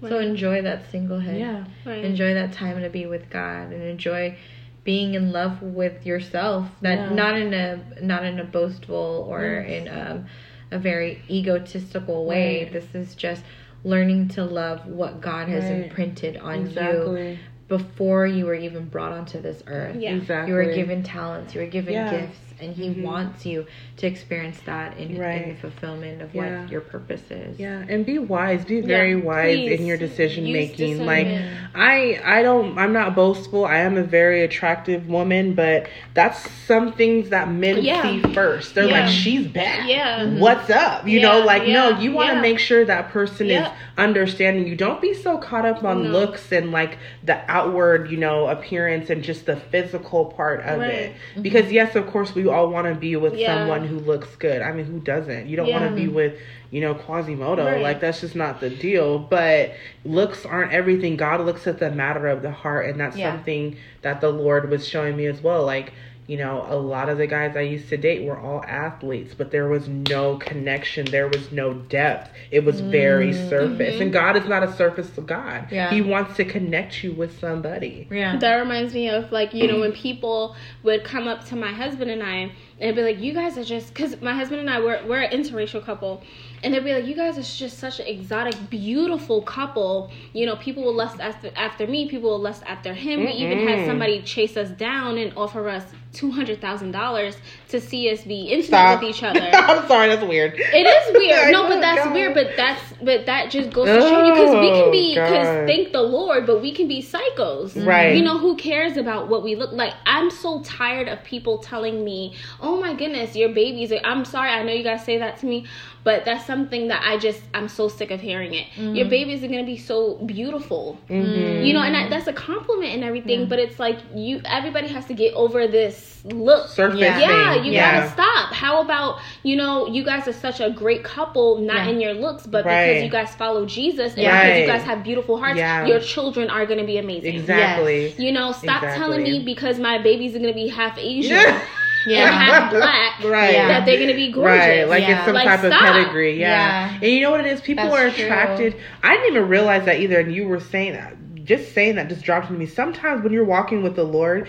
So 0.08 0.18
enjoy 0.18 0.60
that 0.62 0.90
singlehood. 0.92 1.66
Right. 1.86 2.04
Enjoy 2.04 2.34
that 2.34 2.52
time 2.52 2.82
to 2.82 2.90
be 2.90 3.06
with 3.06 3.30
God 3.30 3.72
and 3.72 3.82
enjoy 3.82 4.36
being 4.82 5.14
in 5.14 5.32
love 5.32 5.62
with 5.62 6.04
yourself. 6.04 6.68
That 6.82 6.98
Yeah. 7.10 7.14
not 7.14 7.38
in 7.38 7.54
a 7.54 7.80
not 8.02 8.24
in 8.26 8.38
a 8.38 8.44
boastful 8.44 9.26
or 9.30 9.64
Yes. 9.66 9.82
in 9.82 9.88
a, 9.88 10.26
a 10.72 10.78
very 10.78 11.22
egotistical 11.30 12.26
way. 12.26 12.64
Right. 12.64 12.72
This 12.72 12.94
is 12.94 13.14
just 13.14 13.42
learning 13.84 14.28
to 14.28 14.44
love 14.44 14.86
what 14.86 15.20
God 15.22 15.48
has 15.48 15.64
Right. 15.64 15.84
imprinted 15.84 16.36
on 16.36 16.70
you 16.70 17.38
before 17.68 18.26
you 18.26 18.44
were 18.44 18.54
even 18.54 18.84
brought 18.88 19.12
onto 19.12 19.40
this 19.40 19.62
earth. 19.66 19.96
Yeah. 19.96 20.16
Exactly. 20.16 20.50
You 20.50 20.56
were 20.56 20.74
given 20.74 21.02
talents, 21.02 21.54
you 21.54 21.62
were 21.62 21.66
given 21.66 21.94
Yeah. 21.94 22.10
gifts, 22.10 22.53
and 22.60 22.74
He 22.74 22.88
Mhm. 22.90 23.02
wants 23.02 23.44
you 23.46 23.66
to 23.96 24.06
experience 24.06 24.58
that 24.66 24.96
in, 24.98 25.12
in 25.12 25.20
Right. 25.20 25.48
the 25.48 25.54
fulfillment 25.60 26.22
of 26.22 26.34
Yeah. 26.34 26.60
what 26.60 26.70
your 26.70 26.80
purpose 26.80 27.22
is. 27.30 27.58
Yeah, 27.58 27.82
and 27.88 28.04
be 28.06 28.18
wise. 28.18 28.64
Be 28.64 28.80
very 28.80 29.10
Yeah, 29.14 29.24
wise 29.24 29.56
please. 29.56 29.80
in 29.80 29.86
your 29.86 29.96
decision 29.96 30.46
Use 30.46 30.52
making. 30.54 31.06
Like. 31.06 31.28
I 31.74 32.20
I 32.24 32.42
don't 32.42 32.78
I'm 32.78 32.92
not 32.92 33.14
boastful. 33.14 33.64
I 33.64 33.78
am 33.78 33.96
a 33.96 34.02
very 34.02 34.42
attractive 34.42 35.08
woman, 35.08 35.54
but 35.54 35.86
that's 36.14 36.48
some 36.66 36.92
things 36.92 37.30
that 37.30 37.50
men 37.50 37.82
Yeah. 37.82 38.02
see 38.02 38.20
first. 38.32 38.74
They're 38.74 38.86
like 38.86 39.08
she's 39.08 39.46
bad. 39.46 39.88
Yeah. 39.88 40.26
What's 40.38 40.70
up? 40.70 41.06
You 41.08 41.20
know, 41.20 41.40
like 41.40 41.66
no, 41.68 41.98
you 41.98 42.12
want 42.12 42.30
to 42.30 42.40
make 42.40 42.58
sure 42.58 42.84
that 42.84 43.10
person 43.10 43.50
is 43.50 43.66
understanding 43.98 44.66
you. 44.66 44.76
Don't 44.76 45.00
be 45.00 45.14
so 45.14 45.38
caught 45.38 45.64
up 45.66 45.84
on 45.84 46.04
No. 46.04 46.10
looks 46.10 46.50
and 46.52 46.72
like 46.72 46.98
the 47.22 47.38
outward, 47.48 48.10
you 48.10 48.16
know, 48.16 48.46
appearance 48.48 49.10
and 49.10 49.22
just 49.22 49.46
the 49.46 49.56
physical 49.56 50.26
part 50.26 50.60
of 50.64 50.80
Right. 50.80 50.90
it. 50.90 51.12
Because 51.40 51.70
yes, 51.72 51.94
of 51.94 52.06
course 52.06 52.34
we 52.34 52.43
all 52.50 52.68
want 52.68 52.86
to 52.86 52.94
be 52.94 53.16
with 53.16 53.34
Yeah. 53.34 53.58
someone 53.58 53.86
who 53.86 53.98
looks 53.98 54.34
good. 54.36 54.62
I 54.62 54.72
mean, 54.72 54.86
who 54.86 54.98
doesn't? 54.98 55.46
You 55.48 55.56
don't 55.56 55.66
Yeah. 55.66 55.80
want 55.80 55.90
to 55.90 56.00
be 56.02 56.08
with, 56.08 56.34
you 56.70 56.80
know, 56.80 56.94
Quasimodo. 56.94 57.64
Right. 57.64 57.80
Like 57.82 58.00
that's 58.00 58.20
just 58.20 58.36
not 58.36 58.60
the 58.60 58.70
deal. 58.70 59.18
But 59.18 59.72
looks 60.04 60.44
aren't 60.44 60.72
everything. 60.72 61.16
God 61.16 61.40
looks 61.40 61.66
at 61.66 61.78
the 61.78 61.90
matter 61.90 62.26
of 62.28 62.42
the 62.42 62.50
heart, 62.50 62.86
and 62.88 63.00
that's 63.00 63.16
Yeah. 63.16 63.32
something 63.32 63.76
that 64.02 64.20
the 64.20 64.30
Lord 64.30 64.70
was 64.70 64.86
showing 64.86 65.16
me 65.16 65.26
as 65.26 65.42
well. 65.42 65.64
Like, 65.64 65.92
you 66.26 66.38
know, 66.38 66.64
a 66.68 66.76
lot 66.76 67.08
of 67.08 67.18
the 67.18 67.26
guys 67.26 67.56
I 67.56 67.60
used 67.60 67.88
to 67.90 67.96
date 67.96 68.24
were 68.24 68.38
all 68.38 68.64
athletes, 68.66 69.34
but 69.36 69.50
there 69.50 69.68
was 69.68 69.88
no 69.88 70.38
connection. 70.38 71.04
There 71.06 71.28
was 71.28 71.52
no 71.52 71.74
depth. 71.74 72.30
It 72.50 72.64
was 72.64 72.80
very 72.80 73.32
mm-hmm. 73.32 73.48
surface. 73.50 74.00
And 74.00 74.12
God 74.12 74.36
is 74.36 74.46
not 74.46 74.62
a 74.62 74.72
surface 74.72 75.10
God. 75.26 75.68
Yeah. 75.70 75.90
He 75.90 76.00
wants 76.00 76.36
to 76.36 76.44
connect 76.44 77.04
you 77.04 77.12
with 77.12 77.38
somebody. 77.38 78.08
Yeah. 78.10 78.38
That 78.38 78.56
reminds 78.56 78.94
me 78.94 79.10
of 79.10 79.32
like 79.32 79.52
you 79.52 79.66
know 79.66 79.80
when 79.80 79.92
people 79.92 80.56
would 80.82 81.04
come 81.04 81.28
up 81.28 81.44
to 81.46 81.56
my 81.56 81.72
husband 81.72 82.10
and 82.10 82.22
I 82.22 82.52
and 82.80 82.96
be 82.96 83.02
like, 83.02 83.20
"You 83.20 83.32
guys 83.32 83.56
are 83.58 83.64
just," 83.64 83.88
because 83.88 84.20
my 84.20 84.34
husband 84.34 84.60
and 84.60 84.70
I 84.70 84.80
we're 84.80 85.06
we're 85.06 85.22
an 85.22 85.30
interracial 85.30 85.84
couple, 85.84 86.22
and 86.64 86.74
they'd 86.74 86.82
be 86.84 86.92
like, 86.94 87.06
"You 87.06 87.14
guys 87.14 87.38
are 87.38 87.42
just 87.42 87.78
such 87.78 88.00
an 88.00 88.06
exotic, 88.06 88.54
beautiful 88.70 89.42
couple." 89.42 90.10
You 90.32 90.46
know, 90.46 90.56
people 90.56 90.82
will 90.82 90.94
lust 90.94 91.20
after 91.20 91.50
after 91.56 91.86
me, 91.86 92.08
people 92.08 92.30
will 92.30 92.40
lust 92.40 92.62
after 92.66 92.92
him. 92.94 93.20
We 93.20 93.32
even 93.32 93.68
had 93.68 93.86
somebody 93.86 94.22
chase 94.22 94.56
us 94.56 94.70
down 94.70 95.18
and 95.18 95.32
offer 95.36 95.68
us 95.68 95.84
two 96.12 96.30
hundred 96.30 96.60
thousand 96.60 96.92
dollars 96.92 97.36
to 97.68 97.80
see 97.80 98.10
us 98.10 98.22
be 98.22 98.42
intimate 98.44 98.66
Stop. 98.66 99.00
with 99.02 99.10
each 99.10 99.22
other. 99.28 99.40
I'm 99.52 99.86
sorry, 99.86 100.08
that's 100.08 100.24
weird. 100.24 100.54
It 100.56 100.86
is 100.86 101.12
weird. 101.20 101.52
No, 101.52 101.68
but 101.68 101.80
that's 101.80 102.04
God. 102.04 102.14
weird. 102.14 102.34
But 102.34 102.56
that's 102.56 102.82
but 103.02 103.26
that 103.26 103.50
just 103.50 103.70
goes 103.72 103.86
to 103.86 104.00
show 104.00 104.26
you 104.26 104.32
because 104.32 104.54
we 104.60 104.70
can 104.70 104.90
be 104.90 105.04
Oh, 105.18 105.24
because 105.24 105.66
thank 105.68 105.92
the 105.92 106.02
Lord, 106.02 106.46
but 106.46 106.60
we 106.62 106.72
can 106.72 106.88
be 106.88 107.02
psychos. 107.02 107.72
Mm-hmm. 107.74 107.86
Right. 107.88 108.16
You 108.16 108.22
know 108.22 108.38
who 108.38 108.56
cares 108.56 108.96
about 108.96 109.28
what 109.28 109.42
we 109.42 109.54
look 109.54 109.72
like? 109.72 109.92
I'm 110.06 110.30
so 110.30 110.60
tired 110.62 111.08
of 111.08 111.22
people 111.24 111.58
telling 111.58 112.04
me, 112.04 112.34
"Oh 112.60 112.80
my 112.80 112.94
goodness, 112.94 113.36
your 113.36 113.50
babies." 113.50 113.92
Are, 113.92 114.00
I'm 114.04 114.24
sorry. 114.24 114.50
I 114.50 114.62
know 114.62 114.72
you 114.72 114.82
guys 114.84 115.04
say 115.04 115.18
that 115.18 115.38
to 115.38 115.46
me, 115.46 115.66
but 116.04 116.24
that's 116.24 116.46
something 116.46 116.88
that 116.88 117.02
I 117.04 117.18
just 117.18 117.40
I'm 117.54 117.68
so 117.68 117.88
sick 117.88 118.10
of 118.10 118.20
hearing 118.20 118.54
it. 118.54 118.66
Mm-hmm. 118.76 118.94
Your 118.94 119.08
babies 119.08 119.42
are 119.42 119.48
gonna 119.48 119.64
be 119.64 119.78
so 119.78 120.16
beautiful. 120.26 120.98
Mhm. 121.08 121.66
You 121.66 121.72
know, 121.72 121.80
and 121.82 121.94
that, 121.94 122.10
that's 122.10 122.26
a 122.26 122.32
compliment 122.32 122.92
and 122.94 123.02
everything. 123.02 123.48
But 123.48 123.58
it's 123.58 123.78
like 123.78 123.98
you 124.14 124.40
everybody 124.44 124.88
has 124.88 125.06
to 125.06 125.14
get 125.14 125.34
over 125.34 125.66
this 125.66 126.10
look 126.26 126.68
Surface 126.68 127.00
Yeah. 127.00 127.18
yeah, 127.18 127.54
you 127.62 127.72
yeah. 127.72 128.00
gotta 128.00 128.12
stop. 128.12 128.52
How 128.54 128.80
about 128.82 129.18
you 129.42 129.56
know 129.56 129.86
you 129.86 130.04
guys 130.04 130.26
are 130.28 130.32
such 130.32 130.60
a 130.60 130.70
great 130.70 131.04
couple, 131.04 131.58
not 131.58 131.76
Yeah. 131.84 131.88
in 131.90 132.00
your 132.00 132.14
looks, 132.14 132.46
but 132.46 132.64
Right. 132.64 132.86
because 132.86 133.04
you 133.04 133.10
guys 133.10 133.34
follow 133.34 133.66
Jesus 133.66 134.14
and 134.14 134.26
Right. 134.26 134.44
because 134.44 134.60
you 134.60 134.66
guys 134.66 134.82
have 134.84 135.02
beautiful 135.02 135.36
hearts, 135.38 135.58
Yeah. 135.58 135.86
your 135.86 136.00
children 136.00 136.48
are 136.50 136.64
gonna 136.66 136.84
be 136.84 136.98
amazing. 136.98 137.34
Exactly. 137.34 138.14
You 138.18 138.32
know, 138.32 138.52
stop 138.52 138.82
telling 138.82 139.22
me 139.22 139.42
because 139.44 139.78
my 139.78 139.98
babies 139.98 140.34
are 140.34 140.38
gonna 140.38 140.52
be 140.54 140.68
half 140.68 140.98
Asian 140.98 141.38
Yeah. 142.06 142.30
Half 142.30 142.70
black 142.72 143.22
Right. 143.24 143.52
That 143.52 143.86
they're 143.86 143.98
gonna 144.00 144.14
be 144.14 144.30
gorgeous. 144.32 144.58
Right, 144.58 144.88
like 144.88 145.02
Yeah. 145.02 145.16
it's 145.18 145.24
some 145.26 145.34
Like, 145.34 145.46
type 145.46 145.64
of 145.64 145.72
pedigree, 145.72 146.38
yeah. 146.40 146.90
Yeah. 146.90 146.94
And 146.94 147.04
you 147.10 147.20
know 147.20 147.30
what 147.30 147.40
it 147.40 147.46
is? 147.46 147.60
People 147.60 147.84
That's 147.90 147.96
are 147.96 148.10
true. 148.14 148.24
attracted. 148.24 148.76
I 149.02 149.16
didn't 149.16 149.36
even 149.36 149.48
realize 149.48 149.84
that 149.86 150.00
either, 150.00 150.20
and 150.20 150.34
you 150.34 150.46
were 150.48 150.60
saying 150.60 150.92
that. 150.94 151.16
Just 151.44 151.74
saying 151.74 151.96
that 151.96 152.08
just 152.08 152.22
dropped 152.24 152.46
into 152.48 152.58
me. 152.58 152.66
Sometimes 152.66 153.22
when 153.22 153.32
you're 153.32 153.44
walking 153.44 153.82
with 153.82 153.96
the 153.96 154.04
Lord, 154.04 154.48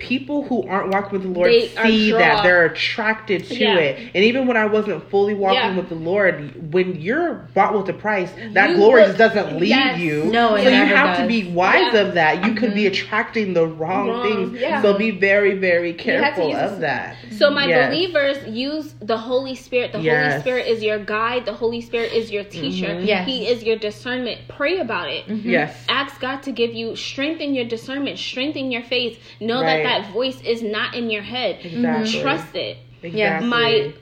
people 0.00 0.42
who 0.44 0.66
aren't 0.66 0.92
walking 0.92 1.12
with 1.12 1.22
the 1.22 1.28
Lord 1.28 1.50
They 1.52 1.68
see 1.68 2.10
that 2.12 2.42
they're 2.42 2.64
attracted 2.64 3.44
to 3.44 3.54
Yeah. 3.54 3.76
it. 3.76 4.10
And 4.14 4.24
even 4.24 4.46
when 4.46 4.56
I 4.56 4.64
wasn't 4.66 5.08
fully 5.10 5.34
walking 5.34 5.58
Yeah. 5.60 5.76
with 5.76 5.88
the 5.88 5.94
Lord, 5.94 6.72
when 6.72 7.00
you're 7.00 7.48
bought 7.54 7.76
with 7.76 7.88
a 7.88 7.92
price, 7.92 8.32
that 8.54 8.70
You 8.70 8.76
glory 8.76 9.02
look- 9.02 9.16
just 9.16 9.18
doesn't 9.18 9.58
leave 9.60 9.68
Yes. 9.68 10.00
you. 10.00 10.24
No, 10.24 10.54
it 10.56 10.64
so 10.64 10.70
you 10.70 10.76
never 10.76 10.96
have 10.96 11.18
to 11.18 11.26
be 11.26 11.44
wise 11.44 11.92
Yeah. 11.94 12.00
of 12.00 12.14
that. 12.14 12.44
You 12.46 12.54
could 12.54 12.74
be 12.74 12.86
attracting 12.86 13.52
the 13.54 13.66
wrong, 13.66 14.08
Wrong, 14.08 14.22
things. 14.50 14.60
yeah. 14.60 14.80
So 14.82 14.94
be 14.94 15.10
very, 15.10 15.54
very 15.54 15.92
careful 15.92 16.54
of 16.56 16.70
this- 16.70 16.80
that. 16.80 17.16
So 17.32 17.50
my 17.50 17.66
Yes. 17.66 17.88
believers 17.92 18.38
use 18.48 18.94
the 19.00 19.16
Holy 19.18 19.54
Spirit. 19.54 19.92
The 19.92 19.98
Holy 19.98 20.40
Spirit 20.40 20.66
is 20.66 20.82
your 20.82 20.98
guide. 20.98 21.44
The 21.44 21.52
Holy 21.52 21.80
Spirit 21.80 22.12
is 22.14 22.30
your 22.32 22.44
teacher. 22.44 22.86
Mhm. 22.88 23.06
Yes. 23.06 23.26
He 23.28 23.46
is 23.46 23.62
your 23.62 23.76
discernment. 23.76 24.38
Pray 24.48 24.78
about 24.78 25.10
it. 25.10 25.24
Yes. 25.28 25.84
Ask 25.88 26.20
God 26.20 26.42
to 26.44 26.52
give 26.52 26.72
you 26.74 26.96
strengthen 26.96 27.54
your 27.54 27.64
discernment, 27.64 28.18
strengthen 28.18 28.70
your 28.70 28.82
faith. 28.82 29.18
Know 29.40 29.60
Right. 29.62 29.82
that 29.82 29.89
that 29.90 30.12
voice 30.12 30.40
is 30.42 30.62
not 30.62 30.94
in 30.94 31.10
your 31.10 31.22
head. 31.22 31.52
Exactly. 31.64 32.20
Trust 32.22 32.54
it. 32.54 32.76
Exactly. 33.02 33.48
My 33.48 33.92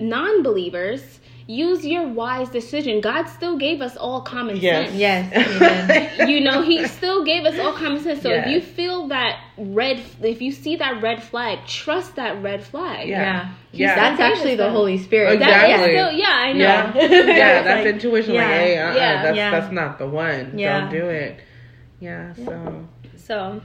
non-believers 0.00 1.02
use 1.46 1.84
your 1.84 2.06
wise 2.08 2.48
decision. 2.48 3.00
God 3.02 3.24
still 3.28 3.56
gave 3.58 3.82
us 3.82 3.96
all 3.98 4.22
common 4.22 4.56
Yes. 4.56 4.88
sense. 4.88 4.98
Yes. 4.98 6.28
You 6.32 6.40
know, 6.40 6.62
He 6.62 6.86
still 6.88 7.22
gave 7.24 7.44
us 7.44 7.58
all 7.58 7.74
common 7.74 8.00
sense. 8.02 8.22
So 8.22 8.30
Yes. 8.30 8.46
if 8.46 8.52
you 8.52 8.60
feel 8.62 9.08
that 9.08 9.34
red, 9.58 10.00
if 10.22 10.40
you 10.40 10.52
see 10.52 10.76
that 10.76 11.02
red 11.02 11.22
flag, 11.22 11.66
trust 11.66 12.16
that 12.16 12.42
red 12.42 12.64
flag. 12.64 13.08
Yeah. 13.08 13.20
Yeah. 13.20 13.48
Yeah. 13.72 13.94
That's 13.94 14.20
actually 14.20 14.56
the 14.56 14.70
Holy 14.70 14.96
Spirit. 14.98 15.38
That 15.40 15.48
is 15.48 15.74
Exactly. 15.74 15.94
still, 15.96 16.12
yeah, 16.12 16.34
I 16.48 16.52
know. 16.52 16.58
Yeah, 16.64 16.94
yeah, 17.42 17.62
that's 17.62 17.84
Like, 17.84 17.94
intuition. 17.94 18.34
yeah, 18.34 18.40
like, 18.48 18.60
hey, 18.60 18.78
uh-uh, 18.78 18.94
yeah, 18.94 19.22
that's 19.22 19.36
yeah. 19.36 19.50
that's 19.50 19.72
not 19.72 19.98
the 19.98 20.06
one. 20.08 20.58
Yeah. 20.58 20.80
Don't 20.80 20.90
do 20.90 21.06
it. 21.08 21.40
Yeah. 22.00 22.32
So. 22.34 22.86
So. 23.16 23.60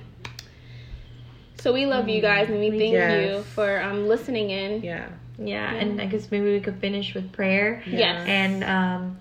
So 1.61 1.73
we 1.73 1.85
love 1.85 2.07
you 2.09 2.21
guys 2.21 2.49
and 2.49 2.59
we, 2.59 2.69
thank 2.71 2.93
Yes. 2.93 3.29
you 3.37 3.43
for 3.43 3.81
um 3.81 4.07
listening 4.07 4.49
in. 4.49 4.81
Yeah. 4.83 5.09
Yeah, 5.41 5.73
and 5.73 6.01
I 6.01 6.05
guess 6.05 6.29
maybe 6.31 6.51
we 6.51 6.59
could 6.59 6.79
finish 6.79 7.13
with 7.13 7.31
prayer. 7.31 7.81
Yes. 7.85 8.25
And 8.27 8.63
um 8.63 9.17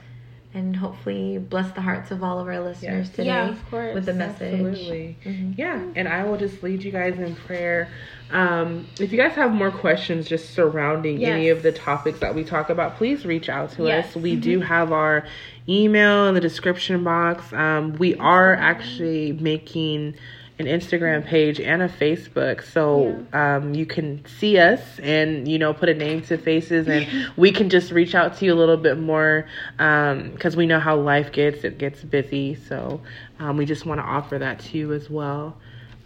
and 0.55 0.75
hopefully 0.75 1.39
bless 1.39 1.71
the 1.73 1.81
hearts 1.83 2.11
of 2.11 2.25
all 2.25 2.41
of 2.41 2.47
our 2.49 2.59
listeners 2.61 3.07
Yes. 3.09 3.11
today 3.11 3.27
Yeah, 3.27 3.49
of 3.51 3.71
course. 3.71 3.95
with 3.95 4.07
the 4.07 4.15
message. 4.15 4.55
Absolutely. 4.55 5.17
Mhm. 5.25 5.59
Yeah, 5.59 5.81
and 5.95 6.09
I 6.09 6.25
will 6.25 6.39
just 6.39 6.63
lead 6.63 6.83
you 6.83 6.91
guys 6.91 7.19
in 7.19 7.37
prayer. 7.37 7.89
Um, 8.33 8.87
if 8.99 9.13
you 9.13 9.19
guys 9.19 9.33
have 9.33 9.53
more 9.53 9.71
questions 9.71 10.27
just 10.27 10.51
surrounding 10.55 11.25
any 11.25 11.51
of 11.51 11.63
the 11.63 11.71
topics 11.73 12.19
that 12.21 12.35
we 12.35 12.45
talk 12.45 12.71
about, 12.71 12.97
please 12.97 13.25
reach 13.27 13.49
out 13.49 13.73
to 13.73 13.85
Yes. 13.87 14.09
us. 14.09 14.17
We 14.17 14.37
do 14.37 14.61
have 14.61 14.91
our 14.91 15.25
email 15.69 16.27
in 16.29 16.35
the 16.35 16.41
description 16.41 17.05
box. 17.05 17.53
Um, 17.53 17.93
we 17.95 18.15
are 18.17 18.55
actually 18.55 19.33
making 19.33 20.15
an 20.59 20.67
Instagram 20.67 21.25
page 21.25 21.61
and 21.61 21.83
a 21.83 21.89
Facebook, 21.89 22.65
so 22.65 23.25
um, 23.33 23.75
you 23.75 23.87
can 23.87 24.25
see 24.27 24.59
us 24.59 24.81
and 25.01 25.47
you 25.47 25.59
know 25.59 25.73
put 25.73 25.89
a 25.89 25.95
name 25.95 26.23
to 26.23 26.37
faces, 26.37 26.89
and 26.89 27.07
we 27.37 27.53
can 27.53 27.71
just 27.71 27.93
reach 27.93 28.15
out 28.15 28.37
to 28.39 28.45
you 28.45 28.53
a 28.53 28.57
little 28.57 28.77
bit 28.77 28.99
more 28.99 29.47
because 29.77 30.57
we 30.57 30.67
know 30.67 30.81
how 30.81 30.97
life 30.97 31.31
gets; 31.31 31.63
it 31.65 31.79
gets 31.79 32.03
busy. 32.03 32.57
So 32.57 33.01
um, 33.39 33.57
we 33.57 33.67
just 33.67 33.87
want 33.87 34.01
to 34.01 34.05
offer 34.05 34.39
that 34.39 34.59
to 34.61 34.79
you 34.79 34.93
as 34.93 35.09
well. 35.09 35.57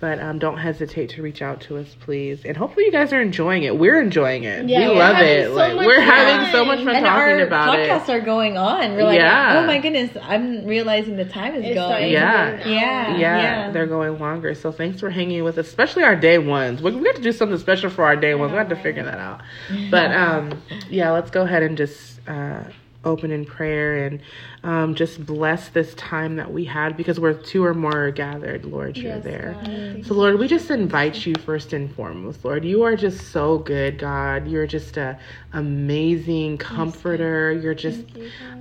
But 0.02 0.18
um, 0.18 0.40
don't 0.40 0.58
hesitate 0.58 1.10
to 1.10 1.22
reach 1.22 1.42
out 1.42 1.60
to 1.60 1.76
us, 1.78 1.94
please. 2.00 2.44
And 2.44 2.56
hopefully, 2.56 2.86
you 2.86 2.90
guys 2.90 3.12
are 3.12 3.22
enjoying 3.22 3.62
it. 3.62 3.78
We're 3.78 4.00
enjoying 4.00 4.42
it. 4.42 4.68
Yeah, 4.68 4.88
we 4.88 4.98
love 4.98 5.16
it. 5.20 5.46
so 5.46 5.54
like 5.54 5.76
we're 5.86 5.94
fun. 5.94 6.02
having 6.02 6.50
so 6.50 6.64
much 6.64 6.78
fun 6.80 6.96
And 6.96 7.06
talking 7.06 7.34
our 7.34 7.38
about 7.46 7.78
it. 7.78 7.88
podcasts 7.88 8.08
are 8.08 8.20
going 8.20 8.58
on. 8.58 8.94
We're 8.96 9.04
like, 9.04 9.20
Yeah. 9.20 9.60
oh 9.62 9.64
my 9.64 9.78
goodness, 9.78 10.10
I'm 10.20 10.66
realizing 10.66 11.14
the 11.14 11.24
time 11.24 11.54
is 11.54 11.64
It's 11.66 11.74
going. 11.76 11.86
starting 11.88 12.10
Yeah. 12.10 12.66
Yeah. 12.66 13.16
yeah, 13.16 13.16
yeah. 13.16 13.70
they're 13.70 13.86
going 13.86 14.18
longer. 14.18 14.56
So 14.56 14.72
thanks 14.72 14.98
for 14.98 15.08
hanging 15.08 15.44
with 15.44 15.56
us, 15.56 15.68
especially 15.68 16.02
our 16.02 16.16
day 16.16 16.38
ones. 16.38 16.82
We, 16.82 16.90
we 16.96 17.04
got 17.04 17.14
to 17.14 17.22
do 17.22 17.30
something 17.30 17.58
special 17.58 17.88
for 17.88 18.04
our 18.04 18.16
day 18.16 18.34
ones. 18.34 18.50
We 18.50 18.58
have 18.58 18.70
to 18.70 18.76
figure 18.82 19.04
that 19.04 19.18
out. 19.18 19.40
But 19.88 20.10
um, 20.10 20.60
yeah, 20.90 21.12
let's 21.12 21.30
go 21.30 21.42
ahead 21.42 21.62
and 21.62 21.76
just 21.76 22.18
uh, 22.28 22.64
open 23.04 23.30
in 23.30 23.44
prayer 23.44 24.06
and 24.06 24.20
um, 24.62 24.94
just 24.94 25.24
bless 25.24 25.68
this 25.70 25.94
time 25.94 26.36
that 26.36 26.52
we 26.52 26.64
had 26.64 26.96
because 26.96 27.18
we're 27.18 27.34
two 27.34 27.64
or 27.64 27.74
more 27.74 28.10
gathered, 28.10 28.64
Lord, 28.64 28.96
you're 28.96 29.16
Yes, 29.16 29.24
there. 29.24 29.56
God. 29.62 30.06
So, 30.06 30.14
Lord, 30.14 30.38
we 30.38 30.46
just 30.48 30.70
invite 30.70 31.26
you 31.26 31.34
first 31.44 31.72
and 31.72 31.92
foremost, 31.94 32.44
Lord. 32.44 32.64
You 32.64 32.82
are 32.82 32.96
just 32.96 33.30
so 33.32 33.58
good, 33.58 33.98
God. 33.98 34.46
You're 34.46 34.66
just 34.66 34.96
a 34.96 35.18
amazing 35.52 36.58
comforter. 36.58 37.52
You're 37.52 37.74
just, 37.74 38.04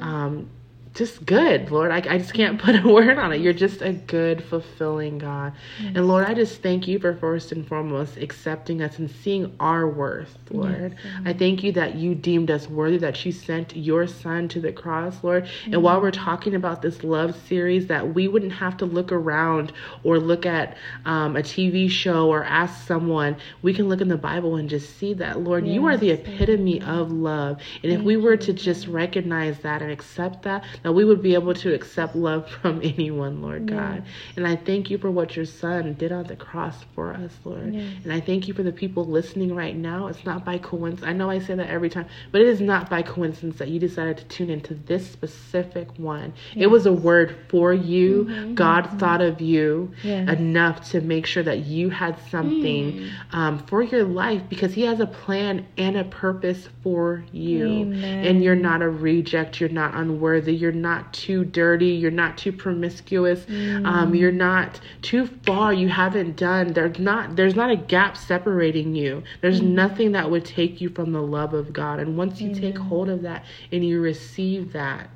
um, 0.02 0.50
just 0.94 1.26
good, 1.26 1.72
Lord. 1.72 1.92
I, 1.92 1.98
I 1.98 2.18
just 2.18 2.34
can't 2.34 2.60
put 2.62 2.76
a 2.76 2.88
word 2.88 3.18
on 3.18 3.32
it. 3.32 3.42
You're 3.42 3.54
just 3.54 3.82
a 3.82 3.94
good, 3.94 4.44
fulfilling 4.44 5.18
God. 5.18 5.54
And 5.80 6.08
Lord, 6.08 6.26
I 6.26 6.34
just 6.34 6.62
thank 6.62 6.88
you 6.88 7.00
for 7.00 7.16
first 7.16 7.52
and 7.52 7.68
foremost 7.68 8.18
accepting 8.18 8.82
us 8.82 9.00
and 9.00 9.10
seeing 9.10 9.56
our 9.60 9.88
worth, 9.88 10.38
Lord. 10.50 10.96
I 11.26 11.34
thank 11.34 11.64
you 11.64 11.72
that 11.74 11.96
you 11.96 12.14
deemed 12.16 12.52
us 12.52 12.68
worthy, 12.68 12.98
that 12.98 13.26
you 13.26 13.32
sent 13.32 13.76
your 13.76 14.06
son 14.08 14.48
to 14.50 14.60
the 14.60 14.72
cross, 14.72 15.24
Lord. 15.24 15.48
And 15.66 15.82
while 15.82 16.02
we're 16.02 16.12
talking 16.12 16.56
about 16.56 16.82
this 16.82 17.04
love 17.04 17.36
series, 17.48 17.88
that 17.88 18.14
we 18.14 18.28
wouldn't 18.28 18.54
have 18.54 18.78
to 18.78 18.86
look 18.86 19.12
around 19.12 19.72
or 20.04 20.20
look 20.20 20.46
at 20.46 20.78
um, 21.06 21.38
a 21.38 21.42
TV 21.42 21.90
show 21.90 22.28
or 22.30 22.44
ask 22.44 22.86
someone. 22.86 23.38
We 23.62 23.74
can 23.74 23.88
look 23.88 24.02
in 24.02 24.08
the 24.10 24.18
Bible 24.18 24.58
and 24.58 24.70
just 24.70 24.98
see 24.98 25.14
that, 25.16 25.40
Lord, 25.40 25.66
you 25.68 25.86
are 25.86 25.98
the 25.98 26.12
epitome 26.12 26.82
of 26.82 27.12
love. 27.12 27.62
And 27.84 27.92
if 27.92 28.02
we 28.02 28.18
were 28.18 28.38
to 28.38 28.54
just 28.54 28.88
recognize 28.88 29.60
that 29.60 29.82
and 29.82 29.92
accept 29.92 30.44
that, 30.44 30.64
that 30.84 30.94
we 30.94 31.06
would 31.06 31.22
be 31.22 31.34
able 31.34 31.54
to 31.54 31.74
accept 31.74 32.16
love 32.16 32.50
from 32.62 32.82
anyone, 32.84 33.42
Lord 33.42 33.68
God. 33.68 34.04
And 34.36 34.48
I 34.48 34.56
thank 34.56 34.90
you 34.90 34.98
for 34.98 35.12
what 35.12 35.36
your 35.36 35.46
son 35.46 35.94
did 35.94 36.12
on 36.12 36.26
the 36.26 36.36
cross 36.36 36.86
for 36.96 37.14
us, 37.14 37.32
Lord. 37.44 37.74
And 38.04 38.12
I 38.12 38.20
thank 38.20 38.48
you 38.48 38.54
for 38.54 38.64
the 38.64 38.72
people 38.72 39.06
listening 39.06 39.56
right 39.56 39.76
now. 39.76 40.08
It's 40.08 40.26
not 40.26 40.46
by 40.46 40.58
coincidence. 40.58 41.08
I 41.08 41.14
know 41.14 41.30
I 41.30 41.40
say 41.40 41.56
that 41.56 41.70
every 41.70 41.90
time, 41.90 42.08
but 42.32 42.42
it 42.42 42.48
is 42.48 42.62
not 42.62 42.90
by 42.90 43.02
coincidence 43.02 43.58
that 43.58 43.70
you 43.70 43.80
decided 43.80 44.18
to 44.18 44.24
tune 44.26 44.50
into 44.50 44.74
this 44.74 45.10
specific 45.10 45.88
one. 45.98 46.34
It 46.56 46.68
was 46.68 46.86
a 46.86 46.94
word 46.94 47.36
for 47.50 47.74
you. 47.74 48.26
Mm-hmm. 48.26 48.54
God 48.56 48.86
mm-hmm. 48.86 48.98
thought 48.98 49.22
of 49.22 49.42
you 49.42 49.92
Yes. 50.04 50.30
enough 50.30 50.90
to 50.92 51.02
make 51.02 51.26
sure 51.26 51.44
that 51.44 51.66
you 51.66 51.90
had 51.90 52.18
something 52.30 52.94
mm. 52.94 53.12
um, 53.32 53.60
for 53.66 53.82
your 53.84 54.04
life 54.04 54.42
because 54.50 54.74
He 54.74 54.84
has 54.84 55.00
a 55.00 55.06
plan 55.06 55.66
and 55.78 55.98
a 55.98 56.04
purpose 56.04 56.68
for 56.84 57.24
you. 57.32 57.68
Amen. 57.68 58.26
And 58.26 58.44
you're 58.44 58.56
not 58.56 58.82
a 58.82 58.90
reject. 58.90 59.60
You're 59.60 59.70
not 59.70 59.94
unworthy. 59.96 60.56
You're 60.56 60.71
not 60.72 61.14
too 61.14 61.46
dirty. 61.46 61.88
You're 61.88 62.12
not 62.12 62.38
too 62.38 62.52
promiscuous. 62.52 63.46
Um, 63.86 64.16
you're 64.16 64.32
not 64.32 64.80
too 65.02 65.28
far. 65.46 65.74
You 65.74 65.90
haven't 65.90 66.36
done. 66.36 66.74
There's 66.74 67.00
not. 67.00 67.36
There's 67.36 67.56
not 67.56 67.72
a 67.72 67.76
gap 67.76 68.18
separating 68.18 68.96
you. 68.96 69.24
There's 69.42 69.62
nothing 69.62 70.12
that 70.14 70.30
would 70.30 70.46
take 70.46 70.82
you 70.82 70.90
from 70.90 71.12
the 71.12 71.22
love 71.22 71.54
of 71.54 71.74
God. 71.74 72.00
And 72.00 72.18
once 72.18 72.42
you 72.42 72.54
take 72.54 72.78
hold 72.78 73.10
of 73.10 73.22
that 73.24 73.46
and 73.72 73.86
you 73.86 74.02
receive 74.02 74.74
that. 74.74 75.10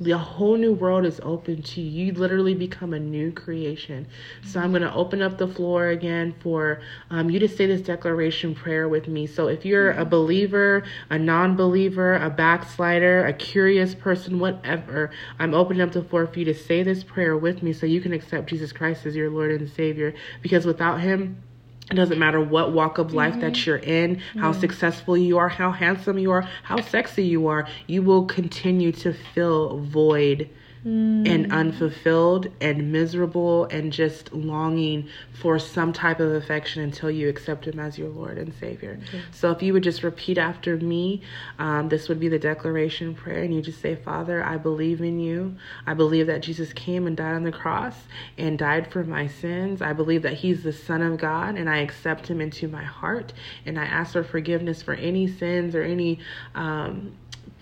The 0.00 0.16
whole 0.16 0.56
new 0.56 0.72
world 0.72 1.04
is 1.04 1.20
open 1.22 1.62
to 1.62 1.80
you. 1.82 2.06
You 2.06 2.12
literally 2.12 2.54
become 2.54 2.94
a 2.94 2.98
new 2.98 3.30
creation. 3.30 4.06
So 4.42 4.58
I'm 4.58 4.70
going 4.70 4.82
to 4.82 4.92
open 4.92 5.20
up 5.20 5.36
the 5.36 5.46
floor 5.46 5.88
again 5.88 6.34
for 6.40 6.80
um, 7.10 7.28
you 7.28 7.38
to 7.40 7.48
say 7.48 7.66
this 7.66 7.82
declaration 7.82 8.54
prayer 8.54 8.88
with 8.88 9.06
me. 9.06 9.26
So 9.26 9.48
if 9.48 9.64
you're 9.66 9.92
a 9.92 10.04
believer, 10.04 10.82
a 11.10 11.18
non-believer, 11.18 12.14
a 12.14 12.30
backslider, 12.30 13.26
a 13.26 13.32
curious 13.34 13.94
person, 13.94 14.38
whatever, 14.38 15.10
I'm 15.38 15.52
opening 15.52 15.82
up 15.82 15.92
the 15.92 16.02
floor 16.02 16.26
for 16.26 16.38
you 16.38 16.46
to 16.46 16.54
say 16.54 16.82
this 16.82 17.04
prayer 17.04 17.36
with 17.36 17.62
me, 17.62 17.72
so 17.72 17.84
you 17.84 18.00
can 18.00 18.12
accept 18.14 18.48
Jesus 18.48 18.72
Christ 18.72 19.04
as 19.04 19.14
your 19.14 19.30
Lord 19.30 19.50
and 19.60 19.70
Savior. 19.70 20.14
Because 20.40 20.64
without 20.64 21.00
Him, 21.00 21.42
it 21.90 21.94
doesn't 21.94 22.18
matter 22.18 22.40
what 22.40 22.72
walk 22.72 22.98
of 22.98 23.12
life 23.14 23.38
that 23.40 23.52
mm-hmm. 23.52 23.70
you're 23.70 23.78
in, 23.78 24.20
how 24.36 24.52
successful 24.52 25.16
you 25.16 25.38
are, 25.38 25.48
how 25.48 25.70
handsome 25.70 26.18
you 26.18 26.32
are, 26.32 26.42
how 26.64 26.80
sexy 26.80 27.24
you 27.24 27.46
are, 27.46 27.68
you 27.86 28.02
will 28.02 28.24
continue 28.24 28.90
to 28.92 29.12
feel 29.12 29.78
void 29.78 30.50
and 30.86 31.50
unfulfilled 31.52 32.46
and 32.60 32.92
miserable 32.92 33.64
and 33.66 33.92
just 33.92 34.32
longing 34.32 35.08
for 35.32 35.58
some 35.58 35.92
type 35.92 36.20
of 36.20 36.32
affection 36.32 36.82
until 36.82 37.10
you 37.10 37.28
accept 37.28 37.66
Him 37.66 37.80
as 37.80 37.98
your 37.98 38.08
Lord 38.08 38.38
and 38.38 38.54
Savior. 38.54 39.00
So 39.32 39.50
if 39.50 39.62
you 39.62 39.72
would 39.72 39.82
just 39.82 40.04
repeat 40.04 40.38
after 40.38 40.76
me, 40.76 41.22
um, 41.58 41.88
this 41.88 42.08
would 42.08 42.20
be 42.20 42.28
the 42.28 42.38
declaration 42.38 43.14
prayer, 43.14 43.42
and 43.42 43.52
you 43.52 43.60
just 43.62 43.80
say, 43.80 43.96
Father, 43.96 44.44
I 44.44 44.58
believe 44.58 45.00
in 45.00 45.18
you. 45.18 45.56
I 45.86 45.94
believe 45.94 46.28
that 46.28 46.42
Jesus 46.42 46.72
came 46.72 47.08
and 47.08 47.16
died 47.16 47.34
on 47.34 47.42
the 47.42 47.52
cross 47.52 47.96
and 48.38 48.56
died 48.56 48.92
for 48.92 49.02
my 49.02 49.26
sins. 49.26 49.82
I 49.82 49.92
believe 49.92 50.22
that 50.22 50.34
He's 50.34 50.62
the 50.62 50.72
Son 50.72 51.02
of 51.02 51.18
God, 51.18 51.56
and 51.56 51.68
I 51.68 51.78
accept 51.78 52.28
Him 52.28 52.40
into 52.40 52.68
my 52.68 52.84
heart, 52.84 53.32
and 53.64 53.76
I 53.78 53.86
ask 53.86 54.12
for 54.12 54.22
forgiveness 54.22 54.82
for 54.82 54.94
any 54.94 55.26
sins 55.26 55.74
or 55.74 55.82
any. 55.82 56.20
Um, 56.54 57.16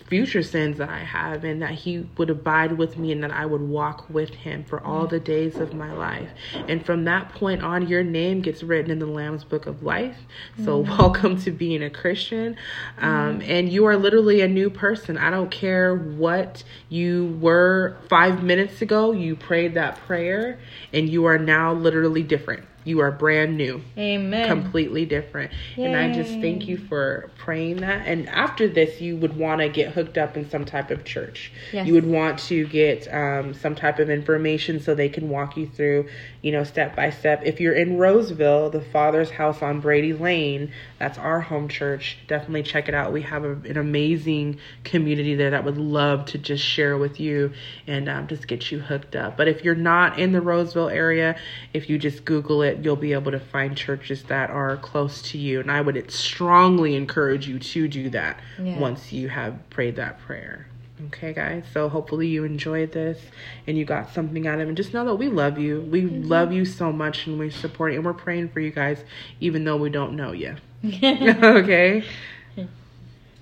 future 0.07 0.43
sins 0.43 0.77
that 0.77 0.89
I 0.89 0.99
have, 0.99 1.43
and 1.43 1.61
that 1.61 1.71
He 1.71 2.07
would 2.17 2.29
abide 2.29 2.77
with 2.77 2.97
me, 2.97 3.11
and 3.11 3.23
that 3.23 3.31
I 3.31 3.45
would 3.45 3.61
walk 3.61 4.09
with 4.09 4.29
Him 4.29 4.63
for 4.63 4.81
all 4.83 5.07
the 5.07 5.19
days 5.19 5.55
of 5.55 5.73
my 5.73 5.91
life. 5.91 6.29
And 6.67 6.85
from 6.85 7.05
that 7.05 7.29
point 7.29 7.63
on, 7.63 7.87
your 7.87 8.03
name 8.03 8.41
gets 8.41 8.63
written 8.63 8.91
in 8.91 8.99
the 8.99 9.05
Lamb's 9.05 9.43
Book 9.43 9.65
of 9.65 9.83
Life. 9.83 10.17
So, 10.63 10.77
welcome 10.99 11.41
to 11.41 11.51
being 11.51 11.83
a 11.83 11.89
Christian. 11.89 12.55
Um, 12.99 13.41
and 13.41 13.71
you 13.71 13.85
are 13.85 13.97
literally 13.97 14.41
a 14.41 14.47
new 14.47 14.69
person. 14.69 15.17
I 15.17 15.29
don't 15.29 15.51
care 15.51 15.95
what 15.95 16.63
you 16.89 17.37
were 17.41 17.97
five 18.09 18.43
minutes 18.43 18.81
ago, 18.81 19.11
you 19.11 19.35
prayed 19.35 19.73
that 19.73 19.97
prayer, 20.05 20.59
and 20.93 21.09
you 21.09 21.25
are 21.25 21.37
now 21.37 21.73
literally 21.73 22.23
different. 22.23 22.65
You 22.85 22.99
are 23.01 23.11
brand 23.11 23.57
new 23.57 23.81
Amen. 23.97 24.47
completely 24.47 25.05
different. 25.05 25.51
And 25.75 25.95
I 25.95 26.13
just 26.13 26.31
thank 26.39 26.67
you 26.67 26.77
for 26.77 27.31
praying 27.37 27.77
that. 27.77 28.07
And 28.07 28.29
after 28.29 28.67
this, 28.67 29.01
you 29.01 29.17
would 29.17 29.35
want 29.35 29.61
to 29.61 29.69
get 29.69 29.93
hooked 29.93 30.17
up 30.17 30.37
in 30.37 30.49
some 30.49 30.65
type 30.65 30.91
of 30.91 31.03
church. 31.03 31.51
Yes. 31.73 31.87
You 31.87 31.93
would 31.95 32.05
want 32.05 32.39
to 32.39 32.67
get 32.67 33.11
um, 33.13 33.55
some 33.55 33.75
type 33.75 33.97
of 33.97 34.09
information 34.09 34.79
so 34.79 34.93
they 34.93 35.09
can 35.09 35.29
walk 35.29 35.57
you 35.57 35.67
through, 35.67 36.07
you 36.43 36.51
know, 36.51 36.63
step 36.63 36.95
by 36.95 37.09
step. 37.09 37.41
If 37.43 37.59
you're 37.59 37.73
in 37.73 37.97
Roseville, 37.97 38.69
the 38.69 38.81
Father's 38.81 39.31
House 39.31 39.63
on 39.63 39.81
Brady 39.81 40.13
Lane, 40.13 40.71
that's 41.05 41.19
our 41.19 41.39
home 41.39 41.67
church. 41.67 42.17
Definitely 42.27 42.63
check 42.63 42.89
it 42.89 42.95
out. 42.95 43.13
We 43.13 43.21
have 43.21 43.43
a, 43.43 43.51
an 43.51 43.77
amazing 43.77 44.57
community 44.83 45.35
there 45.35 45.51
that 45.51 45.63
would 45.63 45.77
love 45.77 46.25
to 46.25 46.39
just 46.39 46.63
share 46.63 46.97
with 46.97 47.19
you 47.19 47.53
and 47.85 48.09
um, 48.09 48.25
just 48.25 48.47
get 48.47 48.71
you 48.71 48.79
hooked 48.79 49.15
up. 49.15 49.37
But 49.37 49.47
if 49.47 49.63
you're 49.63 49.75
not 49.75 50.17
in 50.17 50.31
the 50.31 50.41
Roseville 50.41 50.89
area, 50.89 51.35
if 51.73 51.91
you 51.91 51.99
just 51.99 52.25
Google 52.25 52.63
it, 52.63 52.79
you'll 52.83 52.95
be 52.95 53.13
able 53.13 53.31
to 53.33 53.39
find 53.39 53.77
churches 53.77 54.23
that 54.23 54.49
are 54.49 54.77
close 54.77 55.21
to 55.29 55.37
you. 55.37 55.59
And 55.59 55.71
I 55.71 55.79
would 55.79 56.09
strongly 56.09 56.95
encourage 56.95 57.47
you 57.47 57.59
to 57.59 57.87
do 57.87 58.09
that 58.09 58.39
Yeah. 58.59 58.79
once 58.79 59.13
you 59.13 59.29
have 59.29 59.69
prayed 59.69 59.97
that 59.97 60.19
prayer. 60.21 60.65
Okay, 61.07 61.33
guys. 61.33 61.65
So 61.73 61.89
hopefully 61.89 62.27
you 62.27 62.45
enjoyed 62.45 62.93
this 62.93 63.19
and 63.67 63.77
you 63.77 63.85
got 63.85 64.13
something 64.13 64.47
out 64.47 64.55
of 64.55 64.61
it. 64.61 64.67
And 64.69 64.77
just 64.77 64.93
know 64.93 65.05
that 65.05 65.15
we 65.15 65.27
love 65.27 65.59
you. 65.59 65.81
We 65.81 66.01
love 66.03 66.51
you 66.51 66.65
so 66.65 66.91
much 66.91 67.27
and 67.27 67.37
we 67.37 67.51
support 67.51 67.91
you 67.91 67.99
and 67.99 68.05
we're 68.05 68.13
praying 68.13 68.49
for 68.49 68.59
you 68.59 68.71
guys, 68.71 69.03
even 69.39 69.65
though 69.65 69.77
we 69.77 69.89
don't 69.89 70.15
know 70.15 70.31
you. 70.31 70.55
okay. 71.43 72.03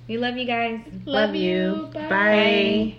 we 0.08 0.18
love 0.18 0.38
you 0.38 0.46
guys. 0.46 0.82
Love 1.06 1.36
you. 1.36 1.90
Bye. 1.94 2.10
Bye. 2.10 2.96